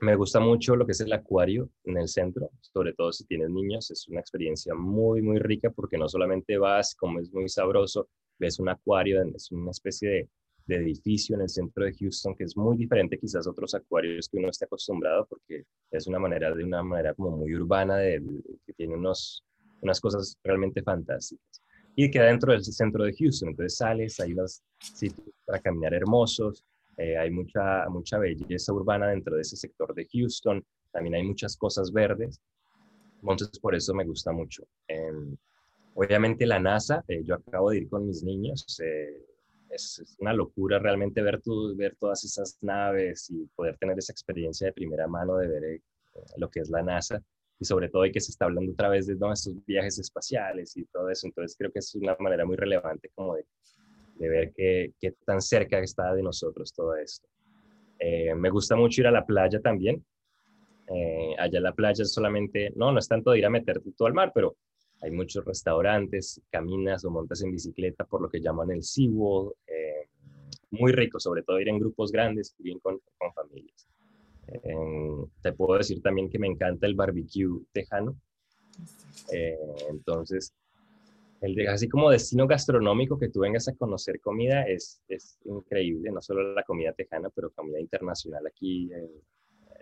me 0.00 0.16
gusta 0.16 0.40
mucho 0.40 0.74
lo 0.74 0.84
que 0.84 0.92
es 0.92 1.00
el 1.00 1.12
acuario 1.12 1.70
en 1.84 1.96
el 1.98 2.08
centro, 2.08 2.50
sobre 2.60 2.92
todo 2.92 3.12
si 3.12 3.24
tienes 3.24 3.50
niños, 3.50 3.90
es 3.92 4.08
una 4.08 4.20
experiencia 4.20 4.74
muy, 4.74 5.22
muy 5.22 5.38
rica 5.38 5.70
porque 5.70 5.96
no 5.96 6.08
solamente 6.08 6.58
vas, 6.58 6.96
como 6.96 7.20
es 7.20 7.32
muy 7.32 7.48
sabroso, 7.48 8.08
ves 8.38 8.58
un 8.58 8.68
acuario, 8.68 9.22
es 9.34 9.50
una 9.50 9.70
especie 9.70 10.10
de, 10.10 10.28
edificio 10.70 11.34
en 11.34 11.40
el 11.40 11.48
centro 11.48 11.86
de 11.86 11.94
Houston 11.94 12.34
que 12.34 12.44
es 12.44 12.54
muy 12.54 12.76
diferente 12.76 13.18
quizás 13.18 13.46
a 13.46 13.50
otros 13.50 13.74
acuarios 13.74 14.28
que 14.28 14.36
uno 14.36 14.50
esté 14.50 14.66
acostumbrado 14.66 15.26
porque 15.26 15.64
es 15.90 16.06
una 16.06 16.18
manera, 16.18 16.54
de 16.54 16.62
una 16.62 16.82
manera 16.82 17.14
como 17.14 17.38
muy 17.38 17.54
urbana, 17.54 17.96
de, 17.96 18.22
que 18.66 18.74
tiene 18.74 18.94
unos, 18.94 19.42
unas 19.80 19.98
cosas 19.98 20.36
realmente 20.44 20.82
fantásticas. 20.82 21.62
Y 21.96 22.10
queda 22.10 22.26
dentro 22.26 22.52
del 22.52 22.62
centro 22.62 23.02
de 23.04 23.14
Houston, 23.14 23.48
entonces 23.48 23.78
sales, 23.78 24.20
hay 24.20 24.34
unos 24.34 24.62
sitios 24.78 25.30
para 25.46 25.58
caminar 25.58 25.94
hermosos, 25.94 26.62
eh, 26.98 27.16
hay 27.16 27.30
mucha, 27.30 27.88
mucha 27.88 28.18
belleza 28.18 28.72
urbana 28.72 29.08
dentro 29.08 29.36
de 29.36 29.42
ese 29.42 29.56
sector 29.56 29.94
de 29.94 30.06
Houston, 30.12 30.62
también 30.92 31.14
hay 31.14 31.22
muchas 31.22 31.56
cosas 31.56 31.90
verdes, 31.92 32.42
entonces 33.22 33.58
por 33.58 33.74
eso 33.74 33.94
me 33.94 34.04
gusta 34.04 34.32
mucho. 34.32 34.64
Em, 34.86 35.36
obviamente 35.98 36.46
la 36.46 36.58
NASA, 36.58 37.04
eh, 37.08 37.22
yo 37.24 37.34
acabo 37.34 37.70
de 37.70 37.78
ir 37.78 37.88
con 37.88 38.06
mis 38.06 38.22
niños, 38.22 38.64
eh, 38.84 39.24
es, 39.70 40.16
una 40.18 40.32
locura 40.32 40.78
realmente 40.78 41.22
ver, 41.22 41.40
tu, 41.42 41.76
ver 41.76 41.96
todas 41.98 42.24
esas 42.24 42.58
naves 42.62 43.30
y 43.30 43.46
poder 43.54 43.76
tener 43.78 43.98
esa 43.98 44.12
experiencia 44.12 44.66
de 44.66 44.72
primera 44.72 45.06
mano 45.06 45.36
de 45.36 45.48
ver 45.48 45.80
lo 46.36 46.48
que 46.50 46.60
es 46.60 46.70
la 46.70 46.82
NASA 46.82 47.22
y 47.60 47.64
sobre 47.64 47.88
todo 47.88 48.02
de 48.02 48.12
que 48.12 48.20
se 48.20 48.30
está 48.30 48.46
hablando 48.46 48.72
otra 48.72 48.88
vez 48.88 49.06
de 49.06 49.16
¿no? 49.16 49.32
estos 49.32 49.54
viajes 49.66 49.98
espaciales 49.98 50.76
y 50.76 50.84
todo 50.86 51.10
eso, 51.10 51.26
entonces 51.26 51.56
creo 51.56 51.70
que 51.70 51.80
es 51.80 51.94
una 51.94 52.16
manera 52.18 52.44
muy 52.44 52.56
relevante 52.56 53.10
como 53.14 53.34
de 53.34 53.44
de 54.18 54.28
ver 54.28 54.52
qué, 54.54 54.92
qué 55.00 55.12
tan 55.24 55.40
cerca 55.40 55.78
está 55.78 56.12
de 56.14 56.22
nosotros 56.22 56.72
todo 56.72 56.96
esto. 56.96 57.26
Eh, 57.98 58.34
me 58.34 58.50
gusta 58.50 58.76
mucho 58.76 59.00
ir 59.00 59.06
a 59.06 59.12
la 59.12 59.24
playa 59.24 59.60
también. 59.60 60.04
Eh, 60.88 61.34
allá 61.38 61.60
la 61.60 61.72
playa 61.72 62.02
es 62.02 62.12
solamente, 62.12 62.72
no, 62.74 62.92
no 62.92 62.98
es 62.98 63.08
tanto 63.08 63.34
ir 63.34 63.44
a 63.44 63.50
meterte 63.50 63.92
todo 63.96 64.08
al 64.08 64.14
mar, 64.14 64.32
pero 64.34 64.56
hay 65.00 65.10
muchos 65.10 65.44
restaurantes, 65.44 66.40
caminas 66.50 67.04
o 67.04 67.10
montas 67.10 67.42
en 67.42 67.52
bicicleta 67.52 68.04
por 68.04 68.20
lo 68.20 68.28
que 68.28 68.40
llaman 68.40 68.70
el 68.70 68.82
SeaWall. 68.82 69.54
Eh, 69.66 70.08
muy 70.70 70.92
rico, 70.92 71.18
sobre 71.18 71.42
todo 71.42 71.60
ir 71.60 71.68
en 71.68 71.78
grupos 71.78 72.12
grandes 72.12 72.54
bien 72.58 72.78
con, 72.80 73.00
con 73.16 73.32
familias. 73.32 73.88
te 75.42 75.52
puedo 75.52 75.78
decir 75.78 76.02
también 76.02 76.28
que 76.28 76.38
me 76.38 76.46
encanta 76.46 76.86
el 76.86 76.94
barbecue 76.94 77.64
tejano. 77.72 78.16
Eh, 79.32 79.56
entonces, 79.90 80.54
el 81.40 81.68
así 81.68 81.88
como 81.88 82.10
destino 82.10 82.46
gastronómico 82.46 83.18
que 83.18 83.28
tú 83.28 83.40
vengas 83.40 83.68
a 83.68 83.74
conocer 83.74 84.20
comida 84.20 84.62
es, 84.62 85.00
es 85.08 85.38
increíble, 85.44 86.10
no 86.10 86.20
solo 86.20 86.52
la 86.52 86.64
comida 86.64 86.92
tejana, 86.92 87.30
pero 87.30 87.50
comida 87.50 87.80
internacional 87.80 88.46
aquí 88.46 88.90
eh, 88.92 89.22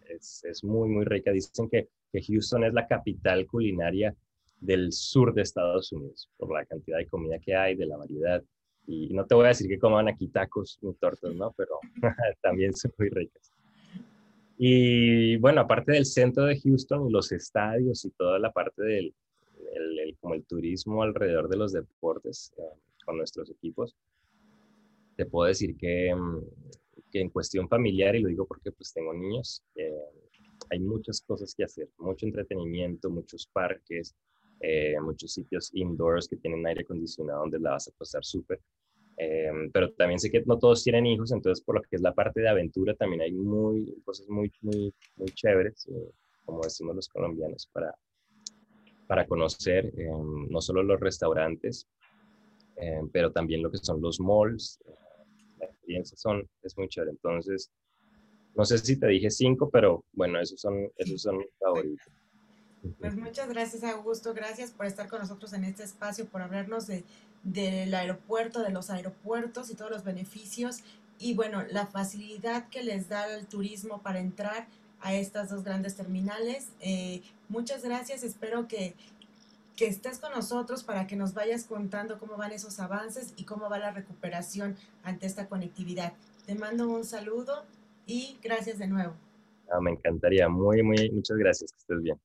es, 0.08 0.44
es, 0.44 0.62
muy, 0.64 0.88
muy 0.88 1.04
rica. 1.04 1.32
Dicen 1.32 1.68
que, 1.68 1.88
que, 2.12 2.22
Houston 2.22 2.64
es 2.64 2.74
la 2.74 2.86
capital 2.86 3.46
culinaria 3.46 4.14
del 4.60 4.92
sur 4.92 5.34
de 5.34 5.42
Estados 5.42 5.92
Unidos, 5.92 6.30
por 6.36 6.52
la 6.52 6.64
cantidad 6.64 6.98
de 6.98 7.06
comida 7.06 7.38
que 7.38 7.54
hay, 7.54 7.74
de 7.74 7.86
la 7.86 7.96
variedad. 7.96 8.42
Y 8.86 9.12
no 9.14 9.26
te 9.26 9.34
voy 9.34 9.46
a 9.46 9.48
decir 9.48 9.68
que 9.68 9.78
coman 9.78 10.08
aquí 10.08 10.28
tacos 10.28 10.78
ni 10.82 10.94
tortas, 10.94 11.34
¿no? 11.34 11.52
Pero 11.56 11.78
también 12.42 12.72
son 12.74 12.92
muy 12.98 13.08
ricas. 13.08 13.52
Y 14.58 15.36
bueno, 15.36 15.60
aparte 15.60 15.92
del 15.92 16.06
centro 16.06 16.44
de 16.44 16.58
Houston 16.58 17.12
los 17.12 17.30
estadios 17.32 18.04
y 18.04 18.10
toda 18.10 18.38
la 18.38 18.52
parte 18.52 18.82
del 18.82 19.14
el, 19.74 20.16
como 20.20 20.34
el 20.34 20.44
turismo 20.44 21.02
alrededor 21.02 21.48
de 21.48 21.56
los 21.56 21.72
deportes 21.72 22.52
eh, 22.58 22.62
con 23.04 23.16
nuestros 23.16 23.50
equipos, 23.50 23.94
te 25.16 25.26
puedo 25.26 25.48
decir 25.48 25.76
que, 25.76 26.14
mm, 26.14 26.40
que, 27.10 27.20
en 27.20 27.30
cuestión 27.30 27.68
familiar, 27.68 28.16
y 28.16 28.20
lo 28.20 28.28
digo 28.28 28.46
porque 28.46 28.72
pues 28.72 28.92
tengo 28.92 29.14
niños, 29.14 29.62
eh, 29.74 29.92
hay 30.70 30.80
muchas 30.80 31.20
cosas 31.20 31.54
que 31.54 31.64
hacer, 31.64 31.88
mucho 31.98 32.26
entretenimiento, 32.26 33.10
muchos 33.10 33.46
parques, 33.46 34.14
eh, 34.60 34.94
muchos 35.00 35.32
sitios 35.32 35.70
indoors 35.74 36.28
que 36.28 36.36
tienen 36.36 36.66
aire 36.66 36.82
acondicionado 36.82 37.40
donde 37.40 37.58
la 37.58 37.72
vas 37.72 37.88
a 37.88 37.92
pasar 37.92 38.24
súper. 38.24 38.60
Em, 39.18 39.70
pero 39.70 39.92
también 39.92 40.18
sé 40.18 40.30
que 40.30 40.42
no 40.44 40.58
todos 40.58 40.84
tienen 40.84 41.06
hijos, 41.06 41.32
entonces 41.32 41.64
por 41.64 41.76
lo 41.76 41.82
que 41.82 41.96
es 41.96 42.02
la 42.02 42.12
parte 42.12 42.40
de 42.40 42.48
aventura 42.48 42.94
también 42.94 43.22
hay 43.22 43.32
muy, 43.32 43.94
cosas 44.04 44.28
muy, 44.28 44.52
muy, 44.60 44.92
muy 45.16 45.28
chéveres, 45.30 45.86
eh, 45.88 46.10
como 46.44 46.60
decimos 46.62 46.94
los 46.94 47.08
colombianos, 47.08 47.66
para, 47.72 47.94
para 49.06 49.26
conocer 49.26 49.92
em, 49.96 50.48
no 50.48 50.60
solo 50.60 50.82
los 50.82 51.00
restaurantes, 51.00 51.86
em, 52.76 53.08
pero 53.08 53.32
también 53.32 53.62
lo 53.62 53.70
que 53.70 53.78
son 53.78 54.00
los 54.02 54.20
malls. 54.20 54.78
La 55.58 55.66
experiencia 55.66 56.16
son, 56.18 56.46
es 56.62 56.76
muy 56.76 56.88
chévere. 56.88 57.12
Entonces, 57.12 57.70
no 58.54 58.64
sé 58.64 58.78
si 58.78 58.98
te 58.98 59.06
dije 59.06 59.30
cinco, 59.30 59.70
pero 59.70 60.04
bueno, 60.12 60.40
esos 60.40 60.60
son, 60.60 60.90
esos 60.96 61.22
son 61.22 61.38
mis 61.38 61.48
favoritos. 61.58 62.12
Pues 62.98 63.16
muchas 63.16 63.48
gracias, 63.48 63.84
Augusto. 63.84 64.34
Gracias 64.34 64.70
por 64.70 64.86
estar 64.86 65.08
con 65.08 65.20
nosotros 65.20 65.52
en 65.52 65.64
este 65.64 65.84
espacio, 65.84 66.26
por 66.26 66.42
hablarnos 66.42 66.86
de, 66.86 67.04
del 67.42 67.94
aeropuerto, 67.94 68.62
de 68.62 68.70
los 68.70 68.90
aeropuertos 68.90 69.70
y 69.70 69.74
todos 69.74 69.90
los 69.90 70.04
beneficios 70.04 70.82
y 71.18 71.34
bueno, 71.34 71.64
la 71.70 71.86
facilidad 71.86 72.68
que 72.68 72.82
les 72.82 73.08
da 73.08 73.32
el 73.34 73.46
turismo 73.46 74.02
para 74.02 74.20
entrar 74.20 74.66
a 75.00 75.14
estas 75.14 75.50
dos 75.50 75.64
grandes 75.64 75.94
terminales. 75.94 76.68
Eh, 76.80 77.22
muchas 77.48 77.84
gracias, 77.84 78.22
espero 78.22 78.68
que, 78.68 78.94
que 79.76 79.86
estés 79.86 80.18
con 80.18 80.32
nosotros 80.32 80.84
para 80.84 81.06
que 81.06 81.16
nos 81.16 81.34
vayas 81.34 81.64
contando 81.64 82.18
cómo 82.18 82.36
van 82.36 82.52
esos 82.52 82.80
avances 82.80 83.32
y 83.36 83.44
cómo 83.44 83.70
va 83.70 83.78
la 83.78 83.92
recuperación 83.92 84.76
ante 85.04 85.26
esta 85.26 85.48
conectividad. 85.48 86.12
Te 86.46 86.54
mando 86.54 86.88
un 86.88 87.04
saludo 87.04 87.64
y 88.06 88.38
gracias 88.42 88.78
de 88.78 88.86
nuevo. 88.86 89.14
Ah, 89.70 89.80
me 89.80 89.92
encantaría, 89.92 90.48
muy, 90.48 90.82
muy, 90.82 91.10
muchas 91.10 91.36
gracias, 91.36 91.72
que 91.72 91.78
estés 91.78 92.02
bien. 92.02 92.20